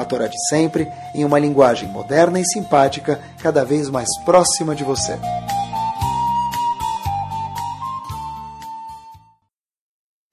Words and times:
a 0.00 0.04
Torá 0.04 0.26
de 0.26 0.36
sempre, 0.48 0.86
em 1.14 1.24
uma 1.24 1.38
linguagem 1.38 1.88
moderna 1.88 2.40
e 2.40 2.44
simpática, 2.44 3.20
cada 3.42 3.64
vez 3.64 3.88
mais 3.88 4.08
próxima 4.24 4.74
de 4.74 4.84
você. 4.84 5.18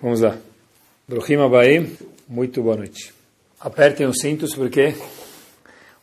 Vamos 0.01 0.21
lá. 0.21 0.37
Bruhim 1.07 1.37
Abaim, 1.37 1.97
muito 2.27 2.61
boa 2.61 2.77
noite. 2.77 3.13
Apertem 3.59 4.07
os 4.07 4.19
cintos 4.19 4.53
porque 4.53 4.95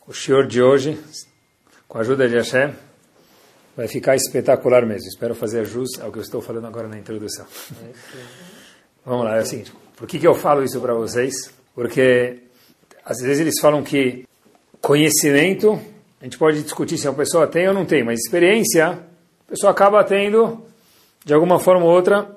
o 0.07 0.13
senhor 0.13 0.47
de 0.47 0.61
hoje, 0.61 0.99
com 1.87 1.97
a 1.97 2.01
ajuda 2.01 2.27
de 2.27 2.35
Hashem, 2.35 2.73
vai 3.75 3.87
ficar 3.87 4.15
espetacular 4.15 4.85
mesmo. 4.85 5.07
Espero 5.07 5.33
fazer 5.33 5.65
jus 5.65 5.99
ao 5.99 6.11
que 6.11 6.19
eu 6.19 6.21
estou 6.21 6.41
falando 6.41 6.67
agora 6.67 6.87
na 6.87 6.97
introdução. 6.97 7.45
Vamos 9.05 9.25
lá, 9.25 9.37
é 9.37 9.41
o 9.41 9.45
seguinte. 9.45 9.71
Por 9.95 10.07
que, 10.07 10.19
que 10.19 10.27
eu 10.27 10.35
falo 10.35 10.63
isso 10.63 10.79
para 10.81 10.93
vocês? 10.93 11.51
Porque 11.73 12.44
às 13.05 13.19
vezes 13.19 13.39
eles 13.39 13.59
falam 13.61 13.83
que 13.83 14.25
conhecimento, 14.81 15.79
a 16.19 16.23
gente 16.23 16.39
pode 16.39 16.63
discutir 16.63 16.97
se 16.97 17.07
a 17.07 17.13
pessoa 17.13 17.45
tem 17.45 17.67
ou 17.67 17.73
não 17.73 17.85
tem, 17.85 18.03
mas 18.03 18.19
experiência, 18.19 18.87
a 18.87 19.49
pessoa 19.49 19.71
acaba 19.71 20.03
tendo, 20.03 20.65
de 21.23 21.33
alguma 21.33 21.59
forma 21.59 21.85
ou 21.85 21.91
outra, 21.91 22.35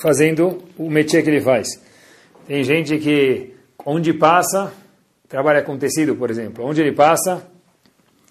fazendo 0.00 0.62
o 0.78 0.88
métier 0.88 1.24
que 1.24 1.30
ele 1.30 1.40
faz. 1.40 1.66
Tem 2.46 2.62
gente 2.62 2.96
que, 2.98 3.54
onde 3.84 4.12
passa, 4.12 4.72
trabalha 5.28 5.62
com 5.62 5.76
tecido, 5.76 6.14
por 6.14 6.30
exemplo. 6.30 6.64
Onde 6.64 6.80
ele 6.80 6.92
passa, 6.92 7.44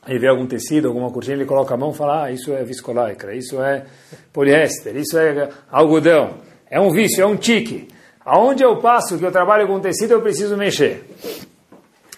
ele 0.08 0.20
vê 0.20 0.28
algum 0.28 0.48
tecido, 0.48 0.88
alguma 0.88 1.12
cortina, 1.12 1.36
ele 1.36 1.46
coloca 1.46 1.74
a 1.74 1.78
mão 1.78 1.92
e 1.92 1.96
fala, 1.96 2.24
ah, 2.24 2.32
isso 2.32 2.54
é 2.54 2.64
viscolaicra, 2.64 3.36
isso 3.36 3.62
é 3.62 3.86
poliéster, 4.32 4.96
isso 4.96 5.18
é 5.18 5.50
algodão. 5.70 6.38
É 6.70 6.80
um 6.80 6.92
vício, 6.92 7.22
é 7.22 7.26
um 7.26 7.36
tique. 7.36 7.90
Aonde 8.26 8.64
eu 8.64 8.78
passo, 8.78 9.18
que 9.18 9.26
eu 9.26 9.32
trabalho 9.32 9.68
com 9.68 9.80
tecido, 9.80 10.12
eu 10.12 10.22
preciso 10.22 10.58
mexer. 10.58 11.06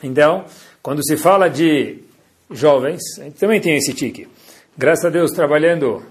Então, 0.01 0.45
quando 0.81 1.03
se 1.05 1.17
fala 1.17 1.49
de 1.49 1.99
jovens, 2.49 3.01
a 3.19 3.23
gente 3.23 3.37
também 3.37 3.59
tem 3.59 3.77
esse 3.77 3.93
tique. 3.93 4.27
Graças 4.77 5.05
a 5.05 5.09
Deus, 5.09 5.31
trabalhando 5.31 6.03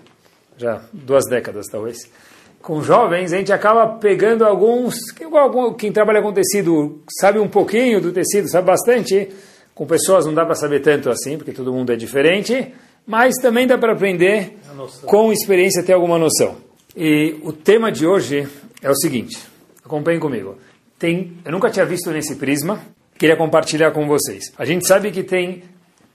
já 0.56 0.82
duas 0.92 1.24
décadas 1.28 1.66
talvez, 1.66 1.98
com 2.60 2.82
jovens, 2.82 3.32
a 3.32 3.38
gente 3.38 3.52
acaba 3.52 3.86
pegando 3.98 4.44
alguns, 4.44 4.96
quem 5.78 5.92
trabalha 5.92 6.20
com 6.20 6.32
tecido 6.32 7.00
sabe 7.18 7.38
um 7.38 7.48
pouquinho 7.48 8.00
do 8.00 8.12
tecido, 8.12 8.50
sabe 8.50 8.66
bastante, 8.66 9.28
com 9.74 9.86
pessoas 9.86 10.26
não 10.26 10.34
dá 10.34 10.44
para 10.44 10.54
saber 10.54 10.80
tanto 10.80 11.08
assim, 11.08 11.38
porque 11.38 11.52
todo 11.52 11.72
mundo 11.72 11.92
é 11.92 11.96
diferente, 11.96 12.74
mas 13.06 13.36
também 13.36 13.66
dá 13.66 13.78
para 13.78 13.92
aprender 13.92 14.58
com 15.06 15.32
experiência 15.32 15.82
ter 15.82 15.92
alguma 15.92 16.18
noção. 16.18 16.56
E 16.96 17.38
o 17.42 17.52
tema 17.52 17.90
de 17.92 18.06
hoje 18.06 18.46
é 18.82 18.90
o 18.90 18.94
seguinte, 18.96 19.38
acompanhem 19.84 20.20
comigo. 20.20 20.58
Tem, 20.98 21.38
eu 21.44 21.52
nunca 21.52 21.70
tinha 21.70 21.86
visto 21.86 22.10
nesse 22.10 22.34
prisma, 22.34 22.82
queria 23.18 23.36
compartilhar 23.36 23.90
com 23.90 24.06
vocês. 24.06 24.52
A 24.56 24.64
gente 24.64 24.86
sabe 24.86 25.10
que 25.10 25.22
tem 25.22 25.64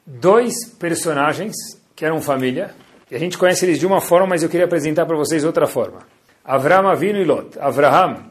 dois 0.06 0.54
personagens 0.80 1.54
que 1.96 2.06
eram 2.06 2.22
família, 2.22 2.72
e 3.12 3.16
a 3.16 3.20
gente 3.20 3.38
conhece 3.38 3.66
eles 3.66 3.78
de 3.78 3.86
uma 3.86 4.02
forma, 4.02 4.28
mas 4.28 4.42
eu 4.42 4.50
queria 4.50 4.66
apresentar 4.66 5.06
para 5.06 5.16
vocês 5.16 5.44
outra 5.44 5.68
forma. 5.68 6.00
Avram 6.44 6.88
Avinu 6.88 7.20
e 7.20 7.26
Lot. 7.26 7.60
Avraham, 7.60 8.24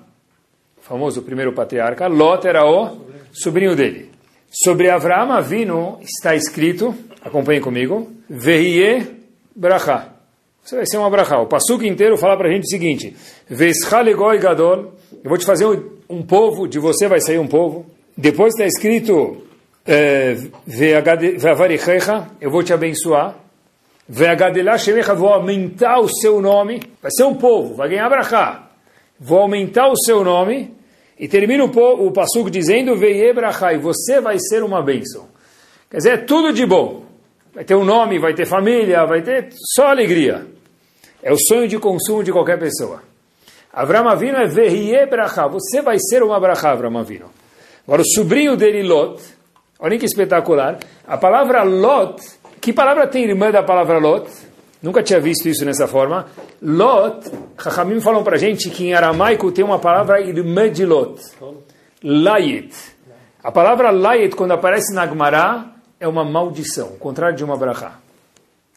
famoso 0.80 1.22
primeiro 1.22 1.52
patriarca, 1.52 2.08
Lot 2.08 2.46
era 2.46 2.64
o 2.64 3.06
sobrinho 3.32 3.76
dele. 3.76 4.10
Sobre 4.50 4.90
Avraham 4.90 5.32
Avinu 5.32 5.98
está 6.02 6.34
escrito, 6.34 6.94
acompanhe 7.22 7.60
comigo, 7.60 8.10
Vehie 8.28 9.06
Bracha. 9.54 10.08
Você 10.64 10.76
vai 10.76 10.86
ser 10.86 10.96
uma 10.96 11.10
bracha. 11.10 11.38
O 11.38 11.46
passuco 11.46 11.84
inteiro 11.84 12.16
fala 12.16 12.36
para 12.36 12.48
a 12.48 12.52
gente 12.52 12.64
o 12.64 12.68
seguinte, 12.68 13.16
Veschalegoi 13.48 14.38
Gadol, 14.38 14.92
eu 15.22 15.28
vou 15.28 15.36
te 15.36 15.44
fazer 15.44 15.66
um 16.08 16.22
povo, 16.22 16.68
de 16.68 16.78
você 16.78 17.08
vai 17.08 17.20
sair 17.20 17.38
um 17.38 17.48
povo, 17.48 17.86
depois 18.16 18.54
está 18.54 18.66
escrito, 18.66 19.42
eh, 19.86 20.36
eu 22.40 22.50
vou 22.50 22.62
te 22.62 22.72
abençoar. 22.72 23.36
vou 25.14 25.28
aumentar 25.28 25.98
o 26.00 26.08
seu 26.08 26.40
nome. 26.40 26.82
Vai 27.00 27.10
ser 27.10 27.24
um 27.24 27.34
povo, 27.34 27.74
vai 27.74 27.88
ganhar 27.88 28.08
brachá. 28.08 28.68
Vou 29.18 29.38
aumentar 29.38 29.88
o 29.88 29.96
seu 29.96 30.22
nome. 30.22 30.74
E 31.18 31.28
termina 31.28 31.64
o, 31.64 32.06
o 32.06 32.10
passuco 32.12 32.50
dizendo, 32.50 32.96
e 33.74 33.78
você 33.78 34.20
vai 34.20 34.38
ser 34.38 34.62
uma 34.62 34.82
bênção. 34.82 35.28
Quer 35.90 35.98
dizer, 35.98 36.10
é 36.10 36.16
tudo 36.16 36.52
de 36.52 36.66
bom. 36.66 37.04
Vai 37.54 37.64
ter 37.64 37.74
um 37.74 37.84
nome, 37.84 38.18
vai 38.18 38.34
ter 38.34 38.46
família, 38.46 39.04
vai 39.04 39.22
ter 39.22 39.48
só 39.74 39.88
alegria. 39.88 40.46
É 41.22 41.32
o 41.32 41.36
sonho 41.38 41.68
de 41.68 41.78
consumo 41.78 42.24
de 42.24 42.32
qualquer 42.32 42.58
pessoa. 42.58 43.02
Avram 43.72 44.08
Avino 44.08 44.38
é 44.38 44.46
Veie 44.46 45.06
brachá. 45.06 45.46
Você 45.46 45.80
vai 45.80 45.98
ser 45.98 46.22
uma 46.22 46.40
brachá, 46.40 46.72
Avram 46.72 46.98
Avino. 46.98 47.30
Agora, 47.86 48.02
o 48.02 48.04
sobrinho 48.14 48.56
dele, 48.56 48.82
Lot, 48.82 49.22
olhem 49.78 49.98
que 49.98 50.06
espetacular. 50.06 50.78
A 51.06 51.18
palavra 51.18 51.62
Lot, 51.62 52.22
que 52.60 52.72
palavra 52.72 53.06
tem 53.06 53.24
irmã 53.24 53.50
da 53.50 53.62
palavra 53.62 53.98
Lot? 53.98 54.30
Nunca 54.82 55.02
tinha 55.02 55.20
visto 55.20 55.48
isso 55.48 55.64
nessa 55.64 55.86
forma. 55.86 56.26
Lot, 56.60 57.30
Chachamim 57.60 58.00
falam 58.00 58.24
para 58.24 58.36
gente 58.36 58.70
que 58.70 58.86
em 58.86 58.94
aramaico 58.94 59.52
tem 59.52 59.64
uma 59.64 59.78
palavra 59.78 60.20
irmã 60.20 60.70
de 60.70 60.84
Lot. 60.84 61.20
Layet. 62.02 62.74
A 63.42 63.52
palavra 63.52 63.90
Layet, 63.90 64.34
quando 64.34 64.52
aparece 64.52 64.94
na 64.94 65.06
Gemara, 65.06 65.66
é 66.00 66.08
uma 66.08 66.24
maldição, 66.24 66.88
o 66.88 66.98
contrário 66.98 67.36
de 67.36 67.44
uma 67.44 67.56
brachá. 67.56 67.98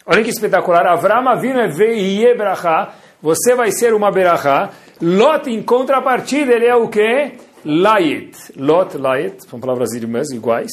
Olha 0.06 0.24
que 0.24 0.30
espetacular. 0.30 0.86
Avram 0.86 1.28
Avinu 1.28 1.60
é 1.60 1.68
Veiye 1.68 2.36
brachá. 2.36 2.94
Você 3.22 3.56
vai 3.56 3.72
ser 3.72 3.94
uma 3.94 4.12
brachá. 4.12 4.70
Lot, 5.02 5.50
em 5.50 5.64
contrapartida, 5.64 6.54
ele 6.54 6.68
é 6.68 6.76
o 6.76 6.88
quê? 6.88 7.34
Layet, 7.66 8.38
Lot, 8.56 8.96
Layet, 8.96 9.50
são 9.50 9.60
palavras 9.60 9.94
irmãs 9.94 10.30
iguais, 10.30 10.72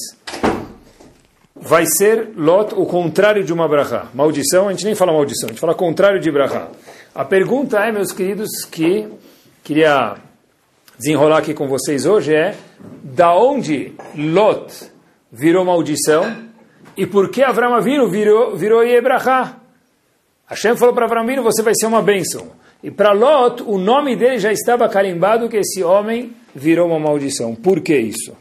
vai 1.57 1.87
ser 1.87 2.33
Lot 2.37 2.75
o 2.75 2.85
contrário 2.85 3.43
de 3.43 3.51
uma 3.51 3.67
brachá. 3.67 4.09
Maldição, 4.13 4.69
a 4.69 4.73
gente 4.73 4.85
nem 4.85 4.95
fala 4.95 5.11
maldição, 5.11 5.49
a 5.49 5.53
gente 5.53 5.61
fala 5.61 5.75
contrário 5.75 6.21
de 6.21 6.31
brachá. 6.31 6.69
A 7.15 7.25
pergunta 7.25 7.79
é, 7.79 7.91
meus 7.91 8.13
queridos, 8.13 8.67
que 8.71 9.09
queria 9.65 10.17
desenrolar 10.99 11.39
aqui 11.39 11.55
com 11.55 11.67
vocês 11.67 12.05
hoje 12.05 12.35
é, 12.35 12.55
da 13.03 13.35
onde 13.35 13.95
Lot 14.15 14.93
virou 15.33 15.65
maldição 15.65 16.51
e 16.95 17.07
por 17.07 17.31
que 17.31 17.43
Avram 17.43 17.75
Avinu 17.75 18.07
virou, 18.11 18.55
virou 18.55 18.85
Yebrachá? 18.85 19.57
Hashem 20.47 20.77
falou 20.77 20.95
para 20.95 21.07
Avram 21.07 21.23
Avinu, 21.23 21.43
você 21.43 21.63
vai 21.63 21.75
ser 21.75 21.87
uma 21.87 22.03
bênção. 22.03 22.49
E 22.83 22.91
para 22.91 23.13
Lot, 23.13 23.63
o 23.63 23.79
nome 23.79 24.15
dele 24.15 24.39
já 24.39 24.53
estava 24.53 24.87
carimbado 24.91 25.49
que 25.49 25.57
esse 25.57 25.83
homem 25.83 26.37
virou 26.55 26.89
uma 26.89 26.99
maldição. 26.99 27.55
Por 27.55 27.81
que 27.81 27.97
isso? 27.97 28.37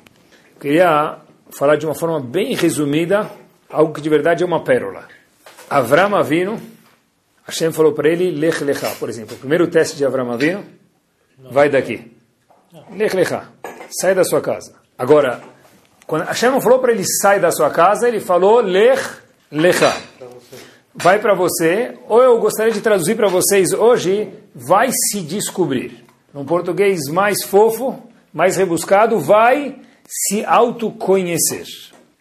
Queria 0.60 1.18
falar 1.52 1.76
de 1.76 1.86
uma 1.86 1.96
forma 1.96 2.20
bem 2.20 2.54
resumida, 2.56 3.30
algo 3.70 3.94
que 3.94 4.02
de 4.02 4.10
verdade 4.10 4.44
é 4.44 4.46
uma 4.46 4.64
pérola. 4.64 5.08
Avram 5.70 6.16
Avinu, 6.16 6.60
Hashem 7.46 7.72
falou 7.72 7.94
para 7.94 8.10
ele, 8.10 8.32
Lech 8.32 8.64
Lecha, 8.64 8.92
por 9.00 9.10
exemplo. 9.10 9.36
O 9.36 9.40
primeiro 9.40 9.68
teste 9.68 9.98
de 9.98 10.06
Avram 10.06 10.32
Avinu, 10.32 10.64
vai 11.52 11.70
daqui. 11.70 12.12
Lech 12.92 13.16
Lecha, 13.16 13.50
sai 13.90 14.14
da 14.14 14.24
sua 14.24 14.42
casa. 14.42 14.74
Agora, 14.98 15.42
quando 16.06 16.24
Hashem 16.26 16.60
falou 16.62 16.80
para 16.80 16.92
ele, 16.92 17.04
sai 17.22 17.40
da 17.40 17.52
sua 17.52 17.70
casa, 17.70 18.08
ele 18.08 18.20
falou, 18.20 18.62
Lech 18.62 19.02
Lecha. 19.52 19.94
Vai 20.94 21.20
para 21.20 21.34
você, 21.34 21.98
ou 22.08 22.22
eu 22.22 22.38
gostaria 22.38 22.74
de 22.74 22.82
traduzir 22.82 23.16
para 23.16 23.30
vocês 23.30 23.72
hoje, 23.72 24.30
vai 24.54 24.90
se 24.92 25.22
descobrir 25.22 26.01
num 26.34 26.46
português 26.46 27.08
mais 27.10 27.44
fofo, 27.44 28.02
mais 28.34 28.56
rebuscado, 28.58 29.20
vai 29.20 29.76
se 30.08 30.44
autoconhecer. 30.46 31.66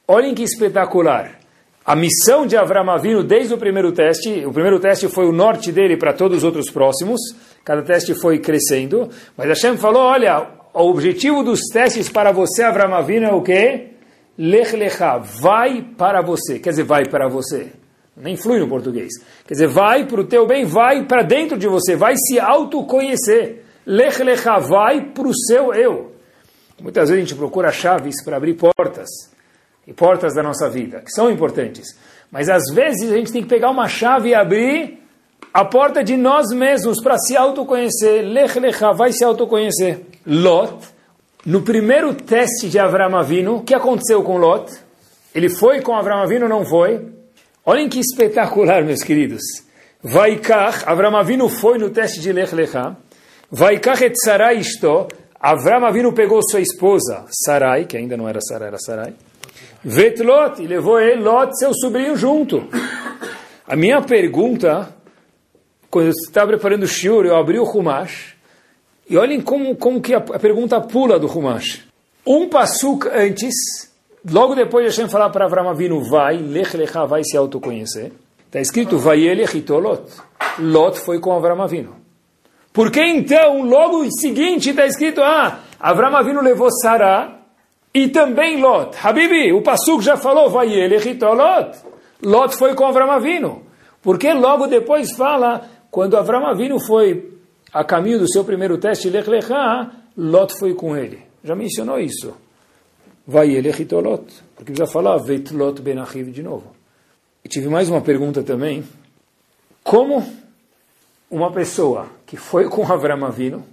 Olhem 0.06 0.34
que 0.34 0.42
espetacular. 0.42 1.38
A 1.84 1.96
missão 1.96 2.46
de 2.46 2.56
Avram 2.56 2.90
Avinu 2.90 3.22
desde 3.24 3.54
o 3.54 3.58
primeiro 3.58 3.90
teste, 3.90 4.44
o 4.44 4.52
primeiro 4.52 4.78
teste 4.78 5.08
foi 5.08 5.26
o 5.26 5.32
norte 5.32 5.72
dele 5.72 5.96
para 5.96 6.12
todos 6.12 6.38
os 6.38 6.44
outros 6.44 6.70
próximos, 6.70 7.20
cada 7.64 7.82
teste 7.82 8.14
foi 8.14 8.38
crescendo, 8.38 9.08
mas 9.36 9.48
Hashem 9.48 9.76
falou, 9.76 10.02
olha, 10.02 10.46
o 10.74 10.90
objetivo 10.90 11.42
dos 11.42 11.60
testes 11.72 12.08
para 12.08 12.32
você, 12.32 12.62
Avram 12.62 12.94
Avinu, 12.94 13.26
é 13.26 13.32
o 13.32 13.42
quê? 13.42 13.88
Lech 14.38 14.76
lecha, 14.76 15.18
vai 15.18 15.82
para 15.96 16.22
você, 16.22 16.58
quer 16.58 16.70
dizer, 16.70 16.84
vai 16.84 17.04
para 17.06 17.28
você. 17.28 17.72
Nem 18.16 18.36
flui 18.36 18.58
no 18.60 18.68
português. 18.68 19.12
Quer 19.46 19.54
dizer, 19.54 19.68
vai 19.68 20.04
para 20.06 20.20
o 20.20 20.24
teu 20.24 20.46
bem, 20.46 20.64
vai 20.64 21.06
para 21.06 21.22
dentro 21.22 21.56
de 21.56 21.66
você, 21.66 21.96
vai 21.96 22.14
se 22.16 22.38
autoconhecer. 22.38 23.64
Lech 23.86 24.18
vai 24.68 25.00
para 25.00 25.28
o 25.28 25.34
seu 25.34 25.74
eu. 25.74 26.12
Muitas 26.80 27.08
vezes 27.08 27.22
a 27.22 27.26
gente 27.26 27.38
procura 27.38 27.70
chaves 27.70 28.22
para 28.24 28.36
abrir 28.36 28.54
portas, 28.54 29.08
e 29.86 29.92
portas 29.92 30.34
da 30.34 30.42
nossa 30.42 30.68
vida, 30.68 31.00
que 31.00 31.10
são 31.10 31.30
importantes. 31.30 31.96
Mas 32.30 32.48
às 32.48 32.62
vezes 32.72 33.10
a 33.10 33.16
gente 33.16 33.32
tem 33.32 33.42
que 33.42 33.48
pegar 33.48 33.70
uma 33.70 33.88
chave 33.88 34.30
e 34.30 34.34
abrir 34.34 35.00
a 35.52 35.64
porta 35.64 36.04
de 36.04 36.16
nós 36.16 36.52
mesmos 36.52 37.02
para 37.02 37.18
se 37.18 37.36
autoconhecer. 37.36 38.22
Lech 38.22 38.58
lecha, 38.60 38.92
vai 38.92 39.12
se 39.12 39.24
autoconhecer. 39.24 40.00
Lot, 40.26 40.86
no 41.44 41.62
primeiro 41.62 42.14
teste 42.14 42.68
de 42.68 42.78
Avram 42.78 43.10
o 43.54 43.62
que 43.62 43.74
aconteceu 43.74 44.22
com 44.22 44.36
Lot? 44.36 44.72
Ele 45.34 45.48
foi 45.48 45.80
com 45.80 45.94
Avram 45.94 46.22
ou 46.22 46.48
não 46.48 46.64
foi? 46.64 47.04
Olhem 47.64 47.88
que 47.88 47.98
espetacular, 47.98 48.84
meus 48.84 49.02
queridos. 49.02 49.42
Vaikach, 50.02 50.84
Avram 50.86 51.16
Avinu 51.16 51.48
foi 51.48 51.78
no 51.78 51.90
teste 51.90 52.20
de 52.20 52.32
Lech 52.32 52.54
Lecha. 52.54 52.96
Vaikach 53.50 54.04
et 54.04 54.14
Sarai 54.16 54.58
isto. 54.58 55.08
Avram 55.40 55.84
Avinu 55.84 56.12
pegou 56.12 56.40
sua 56.42 56.60
esposa, 56.60 57.24
Sarai, 57.30 57.84
que 57.84 57.96
ainda 57.96 58.16
não 58.16 58.28
era 58.28 58.40
Sarai, 58.40 58.68
era 58.68 58.78
Sarai. 58.78 59.14
Vetlot, 59.82 60.62
e 60.62 60.66
levou 60.66 61.00
ele, 61.00 61.22
Lot, 61.22 61.58
seu 61.58 61.72
sobrinho, 61.74 62.14
junto. 62.16 62.68
A 63.66 63.74
minha 63.74 64.02
pergunta, 64.02 64.94
quando 65.90 66.06
eu 66.06 66.12
estava 66.12 66.48
preparando 66.48 66.82
o 66.84 66.86
shiur, 66.86 67.24
eu 67.24 67.36
abri 67.36 67.58
o 67.58 67.64
Humash, 67.64 68.36
e 69.08 69.16
olhem 69.16 69.40
como, 69.40 69.74
como 69.74 70.00
que 70.00 70.14
a, 70.14 70.18
a 70.18 70.38
pergunta 70.38 70.80
pula 70.80 71.18
do 71.18 71.26
Humash. 71.26 71.88
Um 72.24 72.48
passuk 72.48 73.08
antes, 73.08 73.90
logo 74.30 74.54
depois 74.54 74.84
de 74.84 74.90
Hashem 74.90 75.10
falar 75.10 75.30
para 75.30 75.46
Avram 75.46 75.68
Avinu, 75.68 76.02
vai, 76.02 76.36
lech 76.36 76.76
lecha, 76.76 77.06
vai 77.06 77.24
se 77.24 77.36
autoconhecer, 77.36 78.12
está 78.46 78.60
escrito, 78.60 78.98
vai 78.98 79.20
ele 79.22 79.44
Lot. 79.68 80.12
Lot 80.58 80.98
foi 81.00 81.18
com 81.18 81.32
Avram 81.32 81.60
Avinu. 81.62 81.99
Por 82.72 82.90
que 82.90 83.02
então, 83.02 83.62
logo 83.62 84.04
em 84.04 84.10
seguinte, 84.10 84.70
está 84.70 84.86
escrito, 84.86 85.20
ah, 85.22 85.60
Avram 85.78 86.14
Avinu 86.16 86.40
levou 86.40 86.70
Sarah, 86.70 87.40
e 87.92 88.08
também 88.08 88.60
Lot. 88.60 88.96
Habibi, 89.02 89.52
o 89.52 89.62
Passuk 89.62 90.02
já 90.02 90.16
falou, 90.16 90.48
vai 90.48 90.72
ele, 90.72 90.96
Lot. 90.96 91.78
Lot 92.22 92.54
foi 92.54 92.74
com 92.74 92.86
Avram 92.86 93.10
Avinu. 93.10 93.62
Porque 94.00 94.32
logo 94.32 94.66
depois 94.66 95.12
fala, 95.12 95.68
quando 95.90 96.16
Avram 96.16 96.46
Avinu 96.46 96.78
foi 96.78 97.32
a 97.72 97.84
caminho 97.84 98.20
do 98.20 98.30
seu 98.30 98.44
primeiro 98.44 98.78
teste, 98.78 99.10
Lech 99.10 99.28
Lecha, 99.28 99.90
Lot 100.16 100.54
foi 100.58 100.74
com 100.74 100.96
ele. 100.96 101.22
Já 101.42 101.54
mencionou 101.54 101.98
isso. 101.98 102.34
Vai 103.26 103.50
ele, 103.50 103.70
Lot. 103.70 104.24
Porque 104.54 104.72
precisa 104.72 104.86
falar, 104.86 105.16
Veit 105.18 105.52
Lot 105.52 105.82
Ben 105.82 105.98
Achiv 105.98 106.30
de 106.30 106.42
novo. 106.42 106.74
E 107.44 107.48
tive 107.48 107.68
mais 107.68 107.88
uma 107.88 108.00
pergunta 108.00 108.42
também. 108.42 108.84
Como 109.82 110.24
uma 111.30 111.52
pessoa 111.52 112.06
que 112.26 112.36
foi 112.36 112.68
com 112.68 112.90
Avram 112.90 113.24
Avinu 113.24 113.64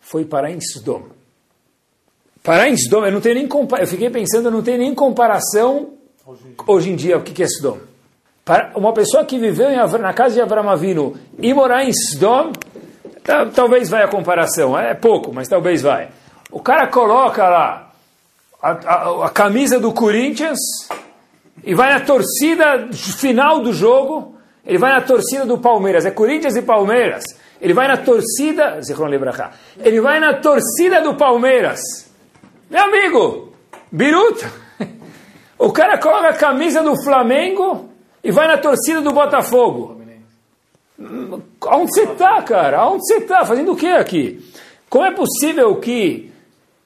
foi 0.00 0.24
para 0.24 0.50
em 0.50 0.60
Sodom? 0.60 1.04
Parar 2.42 2.68
em 2.68 2.76
Sodom, 2.76 3.06
eu 3.06 3.12
não 3.12 3.20
tenho 3.20 3.36
nem 3.36 3.48
eu 3.80 3.86
fiquei 3.86 4.10
pensando, 4.10 4.46
eu 4.46 4.52
não 4.52 4.62
tenho 4.62 4.78
nem 4.78 4.94
comparação 4.94 5.94
hoje, 6.24 6.54
hoje 6.66 6.90
em 6.90 6.96
dia 6.96 7.16
o 7.16 7.22
que 7.22 7.42
é 7.42 7.48
Sodom. 7.48 7.78
Para 8.44 8.72
uma 8.76 8.92
pessoa 8.92 9.24
que 9.24 9.38
viveu 9.38 9.70
em, 9.70 9.76
na 9.76 10.12
casa 10.12 10.34
de 10.34 10.40
Abraão 10.40 10.68
Avinu 10.68 11.16
e 11.38 11.52
morar 11.52 11.84
em 11.84 11.92
Sodom, 11.92 12.52
talvez 13.54 13.88
vai 13.88 14.04
a 14.04 14.08
comparação, 14.08 14.78
é 14.78 14.94
pouco, 14.94 15.32
mas 15.32 15.48
talvez 15.48 15.82
vai. 15.82 16.10
O 16.50 16.60
cara 16.60 16.86
coloca 16.86 17.48
lá 17.48 17.92
a, 18.62 18.70
a, 18.70 19.26
a 19.26 19.30
camisa 19.30 19.80
do 19.80 19.92
Corinthians 19.92 20.58
e 21.64 21.74
vai 21.74 21.92
na 21.92 22.00
torcida 22.00 22.88
final 22.92 23.60
do 23.60 23.72
jogo, 23.72 24.35
ele 24.66 24.78
vai 24.78 24.92
na 24.92 25.00
torcida 25.00 25.46
do 25.46 25.58
Palmeiras, 25.58 26.04
é 26.04 26.10
Corinthians 26.10 26.56
e 26.56 26.62
Palmeiras. 26.62 27.24
Ele 27.60 27.72
vai 27.72 27.88
na 27.88 27.96
torcida, 27.96 28.80
ele 29.78 30.00
vai 30.00 30.20
na 30.20 30.34
torcida 30.34 31.00
do 31.00 31.14
Palmeiras. 31.14 31.80
Meu 32.68 32.82
amigo, 32.82 33.52
biruta. 33.90 34.50
O 35.58 35.72
cara 35.72 35.96
coloca 35.96 36.28
a 36.28 36.34
camisa 36.34 36.82
do 36.82 37.02
Flamengo 37.02 37.88
e 38.22 38.30
vai 38.30 38.46
na 38.46 38.58
torcida 38.58 39.00
do 39.00 39.10
Botafogo. 39.10 40.02
Onde 40.98 41.94
você 41.94 42.02
está, 42.02 42.42
cara? 42.42 42.86
Onde 42.86 43.06
você 43.06 43.14
está? 43.14 43.42
Fazendo 43.42 43.72
o 43.72 43.76
que 43.76 43.86
aqui? 43.86 44.44
Como 44.90 45.06
é 45.06 45.12
possível 45.12 45.74
que 45.76 46.30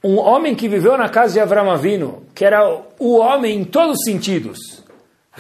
um 0.05 0.19
homem 0.19 0.55
que 0.55 0.69
viveu 0.69 0.97
na 0.97 1.09
casa 1.09 1.33
de 1.33 1.41
Avram 1.41 1.69
Avino, 1.69 2.23
que 2.33 2.45
era 2.45 2.81
o 2.99 3.19
homem 3.19 3.59
em 3.59 3.65
todos 3.65 3.99
os 3.99 4.05
sentidos, 4.05 4.80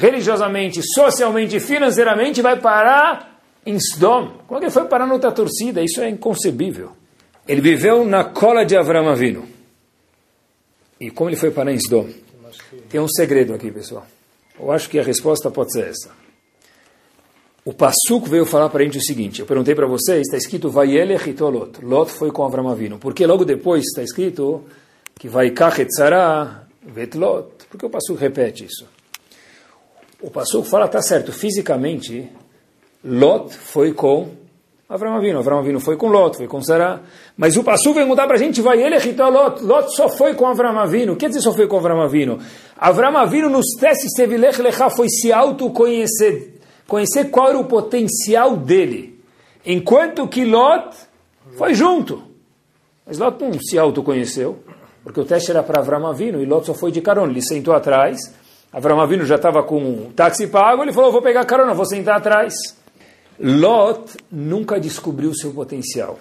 religiosamente, 0.00 0.80
socialmente, 0.82 1.60
financeiramente, 1.60 2.40
vai 2.40 2.58
parar 2.58 3.38
em 3.66 3.76
Sdom? 3.76 4.38
Como 4.46 4.56
é 4.56 4.60
que 4.60 4.64
ele 4.64 4.72
foi 4.72 4.86
parar 4.86 5.06
noutra 5.06 5.30
torcida? 5.30 5.82
Isso 5.82 6.00
é 6.00 6.08
inconcebível. 6.08 6.92
Ele 7.46 7.60
viveu 7.60 8.02
na 8.02 8.24
cola 8.24 8.64
de 8.64 8.76
Avram 8.76 9.08
Avino. 9.08 9.46
E 10.98 11.10
como 11.10 11.28
ele 11.28 11.36
foi 11.36 11.50
para 11.50 11.70
Ensdom? 11.70 12.08
Tem 12.88 12.98
um 12.98 13.08
segredo 13.08 13.52
aqui, 13.52 13.70
pessoal. 13.70 14.06
Eu 14.58 14.72
acho 14.72 14.88
que 14.88 14.98
a 14.98 15.02
resposta 15.02 15.50
pode 15.50 15.72
ser 15.72 15.88
essa. 15.88 16.10
O 17.62 17.74
Passuco 17.74 18.26
veio 18.26 18.46
falar 18.46 18.70
para 18.70 18.82
a 18.82 18.84
gente 18.84 18.96
o 18.96 19.02
seguinte: 19.02 19.40
eu 19.40 19.46
perguntei 19.46 19.74
para 19.74 19.86
vocês, 19.86 20.22
está 20.22 20.38
escrito 20.38 20.70
Vaiele 20.70 21.16
Lot. 21.38 21.84
Lot 21.84 22.10
foi 22.10 22.30
com 22.30 22.44
Avram 22.44 22.68
Avinu. 22.68 22.98
Porque 22.98 23.26
logo 23.26 23.44
depois 23.44 23.84
está 23.84 24.02
escrito 24.02 24.64
que 25.14 25.28
vai 25.28 25.50
Kachetzara 25.50 26.66
vet 26.82 27.16
Lot. 27.16 27.66
Porque 27.68 27.84
o 27.84 27.90
Passuco 27.90 28.18
repete 28.18 28.64
isso. 28.64 28.99
O 30.22 30.30
Passuco 30.30 30.68
fala, 30.68 30.86
tá 30.86 31.00
certo, 31.00 31.32
fisicamente, 31.32 32.30
Lot 33.02 33.54
foi 33.54 33.94
com 33.94 34.40
Avram 34.90 35.14
Avinu. 35.14 35.38
Avram 35.38 35.60
Avinu 35.60 35.78
foi 35.78 35.96
com 35.96 36.08
Lot, 36.08 36.36
foi 36.36 36.48
com 36.48 36.60
Sarah. 36.60 37.00
Mas 37.36 37.56
o 37.56 37.62
Passu 37.62 37.94
vem 37.94 38.08
contar 38.08 38.26
para 38.26 38.34
a 38.34 38.38
gente, 38.38 38.60
vai 38.60 38.82
ele 38.82 38.96
irritar 38.96 39.28
Lot. 39.28 39.62
Lot 39.62 39.94
só 39.94 40.08
foi 40.08 40.34
com 40.34 40.46
Avram 40.48 40.76
Avinu. 40.76 41.12
O 41.12 41.16
que 41.16 41.28
dizer 41.28 41.40
só 41.40 41.52
foi 41.52 41.68
com 41.68 41.76
Avram 41.76 42.02
Avinu? 42.02 42.40
Avram 42.76 43.16
Avinu 43.16 43.48
nos 43.48 43.66
testes 43.78 44.12
teve 44.16 44.36
Lech 44.36 44.60
Lechá, 44.60 44.90
foi 44.90 45.08
se 45.08 45.32
autoconhecer. 45.32 46.54
Conhecer 46.88 47.30
qual 47.30 47.50
era 47.50 47.58
o 47.58 47.66
potencial 47.66 48.56
dele. 48.56 49.22
Enquanto 49.64 50.26
que 50.26 50.44
Lot 50.44 50.96
foi 51.56 51.72
junto. 51.72 52.24
Mas 53.06 53.16
Lot 53.16 53.40
não 53.44 53.60
se 53.60 53.78
autoconheceu. 53.78 54.58
Porque 55.04 55.20
o 55.20 55.24
teste 55.24 55.52
era 55.52 55.62
para 55.62 55.78
Avram 55.78 56.04
Avinu 56.04 56.42
e 56.42 56.44
Lot 56.44 56.66
só 56.66 56.74
foi 56.74 56.90
de 56.90 57.00
carona. 57.00 57.30
Ele 57.30 57.42
sentou 57.42 57.74
atrás. 57.74 58.18
Avram 58.72 59.00
Avinu 59.00 59.24
já 59.24 59.34
estava 59.34 59.62
com 59.64 59.78
um 59.78 60.12
táxi 60.12 60.46
pago. 60.46 60.82
Ele 60.82 60.92
falou, 60.92 61.10
vou 61.10 61.22
pegar 61.22 61.44
carona, 61.44 61.74
vou 61.74 61.84
sentar 61.84 62.16
atrás. 62.16 62.54
Lot 63.38 64.16
nunca 64.30 64.78
descobriu 64.78 65.34
seu 65.34 65.50
potencial. 65.50 66.18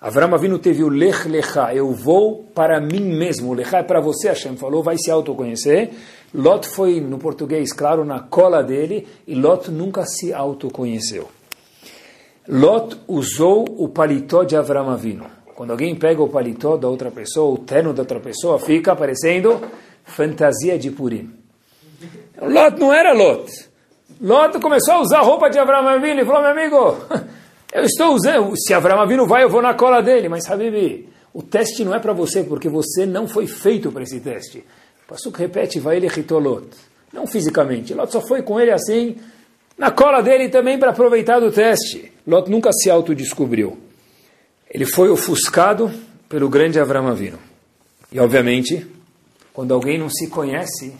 Avram 0.00 0.34
Avinu 0.34 0.58
teve 0.58 0.84
o 0.84 0.88
Lech 0.88 1.26
Lecha, 1.28 1.74
eu 1.74 1.92
vou 1.92 2.44
para 2.54 2.80
mim 2.80 3.00
mesmo. 3.00 3.50
O 3.50 3.54
Lecha 3.54 3.78
é 3.78 3.82
para 3.82 4.00
você, 4.00 4.28
Hashem 4.28 4.56
falou, 4.56 4.82
vai 4.82 4.96
se 4.98 5.10
autoconhecer. 5.10 5.90
Lot 6.34 6.68
foi, 6.68 7.00
no 7.00 7.18
português, 7.18 7.72
claro, 7.72 8.04
na 8.04 8.20
cola 8.20 8.62
dele, 8.62 9.08
e 9.26 9.34
Lot 9.34 9.70
nunca 9.70 10.04
se 10.04 10.32
autoconheceu. 10.32 11.28
Lot 12.46 12.96
usou 13.08 13.64
o 13.78 13.88
paletó 13.88 14.44
de 14.44 14.56
Avram 14.56 14.90
Avinu. 14.90 15.24
Quando 15.54 15.70
alguém 15.70 15.96
pega 15.96 16.22
o 16.22 16.28
paletó 16.28 16.76
da 16.76 16.86
outra 16.86 17.10
pessoa, 17.10 17.52
o 17.52 17.58
terno 17.58 17.92
da 17.92 18.02
outra 18.02 18.20
pessoa, 18.20 18.58
fica 18.58 18.94
parecendo 18.94 19.60
fantasia 20.04 20.78
de 20.78 20.90
Purim. 20.90 21.37
Lot 22.40 22.78
não 22.78 22.92
era 22.92 23.12
Lot. 23.12 23.50
Lot 24.20 24.58
começou 24.60 24.94
a 24.94 25.00
usar 25.00 25.18
a 25.18 25.22
roupa 25.22 25.48
de 25.48 25.58
Avram 25.58 25.86
Avinu 25.86 26.20
e 26.20 26.24
falou, 26.24 26.42
meu 26.42 26.50
amigo, 26.50 26.96
eu 27.72 27.84
estou 27.84 28.14
usando, 28.14 28.52
se 28.56 28.72
Avram 28.74 29.00
Avinu 29.00 29.26
vai, 29.26 29.44
eu 29.44 29.48
vou 29.48 29.62
na 29.62 29.74
cola 29.74 30.00
dele, 30.02 30.28
mas 30.28 30.48
Habib, 30.50 31.08
o 31.32 31.42
teste 31.42 31.84
não 31.84 31.94
é 31.94 31.98
para 31.98 32.12
você, 32.12 32.42
porque 32.42 32.68
você 32.68 33.06
não 33.06 33.28
foi 33.28 33.46
feito 33.46 33.92
para 33.92 34.02
esse 34.02 34.20
teste. 34.20 34.64
O 35.10 35.32
que 35.32 35.38
repete, 35.38 35.80
vai 35.80 35.96
ele 35.96 36.06
irritou 36.06 36.38
Lot. 36.38 36.68
Não 37.12 37.26
fisicamente, 37.26 37.94
Lot 37.94 38.12
só 38.12 38.20
foi 38.20 38.42
com 38.42 38.60
ele 38.60 38.70
assim, 38.70 39.16
na 39.76 39.90
cola 39.90 40.20
dele 40.20 40.48
também 40.48 40.78
para 40.78 40.90
aproveitar 40.90 41.40
do 41.40 41.50
teste. 41.50 42.12
Lot 42.26 42.50
nunca 42.50 42.70
se 42.72 42.90
autodescobriu. 42.90 43.78
Ele 44.70 44.84
foi 44.84 45.08
ofuscado 45.08 45.90
pelo 46.28 46.48
grande 46.48 46.78
Avram 46.78 47.06
Avinu. 47.06 47.38
E 48.12 48.20
obviamente, 48.20 48.86
quando 49.52 49.72
alguém 49.72 49.98
não 49.98 50.10
se 50.10 50.28
conhece, 50.28 50.94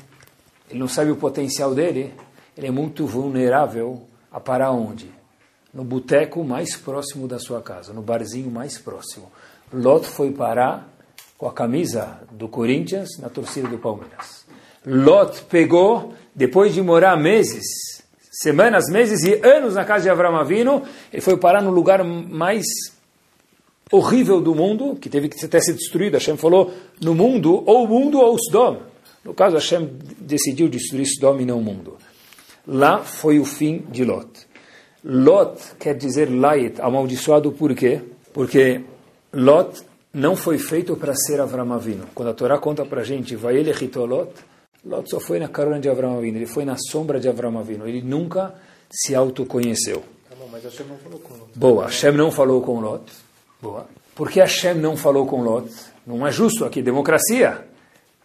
ele 0.71 0.79
não 0.79 0.89
sabe 0.89 1.11
o 1.11 1.17
potencial 1.17 1.75
dele, 1.75 2.15
ele 2.57 2.67
é 2.67 2.71
muito 2.71 3.07
vulnerável 3.07 4.03
a 4.31 4.41
parar 4.41 4.73
onde? 4.73 5.11
No 5.73 5.85
boteco 5.85 6.43
mais 6.45 6.77
próximo 6.77 7.29
da 7.29 7.39
sua 7.39 7.61
casa, 7.61 7.93
no 7.93 8.03
barzinho 8.03 8.51
mais 8.51 8.79
próximo. 8.79 9.31
Lot 9.73 10.07
foi 10.07 10.33
parar 10.33 10.89
com 11.37 11.47
a 11.47 11.53
camisa 11.53 12.21
do 12.33 12.49
Corinthians 12.49 13.11
na 13.19 13.29
torcida 13.29 13.69
do 13.69 13.79
Palmeiras. 13.79 14.45
Lot 14.85 15.43
pegou, 15.43 16.15
depois 16.35 16.75
de 16.75 16.83
morar 16.83 17.17
meses, 17.17 17.65
semanas, 18.31 18.85
meses 18.91 19.23
e 19.23 19.35
anos 19.47 19.75
na 19.75 19.85
casa 19.85 20.05
de 20.05 20.11
Avram 20.11 20.37
Avino, 20.37 20.83
ele 21.13 21.23
foi 21.23 21.37
parar 21.37 21.63
no 21.63 21.71
lugar 21.71 22.03
mais 22.03 22.65
horrível 23.91 24.41
do 24.41 24.55
mundo, 24.55 24.97
que 24.97 25.09
teve 25.09 25.29
que 25.29 25.45
até 25.45 25.61
ser 25.61 25.75
destruído. 25.75 26.15
Hashem 26.15 26.37
falou, 26.37 26.73
no 27.01 27.15
mundo, 27.15 27.63
ou 27.67 27.85
o 27.85 27.89
mundo 27.89 28.19
ou 28.19 28.37
Sodom. 28.39 28.83
No 29.29 29.35
caso, 29.35 29.57
Hashem 29.57 29.91
decidiu 30.19 30.71
destruir 30.71 31.05
Sodom 31.05 31.39
e 31.41 31.45
não 31.45 31.59
o 31.59 31.63
mundo. 31.63 31.99
Lá 32.67 33.01
foi 33.01 33.39
o 33.39 33.45
fim 33.45 33.85
de 33.91 34.03
Lot. 34.03 34.31
Lot 35.05 35.77
quer 35.79 35.95
dizer 35.95 36.31
Lait, 36.31 36.81
amaldiçoado 36.81 37.53
por 37.53 37.75
quê? 37.75 38.01
Porque 38.33 38.81
Lot 39.35 39.83
não 40.15 40.35
foi 40.35 40.57
feito 40.57 40.97
para 40.97 41.15
ser 41.15 41.43
Avram 41.43 41.75
Avinu. 41.75 42.07
Quando 42.15 42.29
a 42.31 42.33
Torá 42.33 42.59
conta 42.59 42.87
para 42.87 43.03
a 43.03 43.05
gente, 43.05 43.37
vai 43.37 43.59
ele 43.59 43.71
Lot, 43.97 44.33
Lot 44.83 45.11
só 45.11 45.21
foi 45.21 45.39
na 45.39 45.49
carona 45.49 45.79
de 45.79 45.91
Avram 45.91 46.17
Avinu, 46.17 46.39
ele 46.39 46.47
foi 46.47 46.65
na 46.65 46.79
sombra 46.79 47.21
de 47.21 47.29
Avram 47.29 47.59
Avinu, 47.59 47.87
ele 47.87 48.01
nunca 48.01 48.55
se 48.91 49.15
autoconheceu. 49.15 50.03
Tá 50.31 50.37
bom, 50.41 50.49
mas 50.51 50.65
Hashem 50.65 50.87
não 50.87 50.97
falou 50.97 51.19
com 51.21 51.35
Lot. 51.35 51.51
Boa, 51.55 51.85
Hashem 51.85 52.13
não 52.13 52.31
falou 52.33 52.63
com 52.63 52.81
Lot. 52.81 53.13
Boa. 53.61 53.87
Por 54.15 54.31
que 54.31 54.41
Hashem 54.41 54.77
não 54.77 54.97
falou 54.97 55.27
com 55.27 55.43
Lot? 55.43 55.71
Não 56.07 56.27
é 56.27 56.33
justo 56.33 56.65
aqui, 56.65 56.81
democracia. 56.81 57.68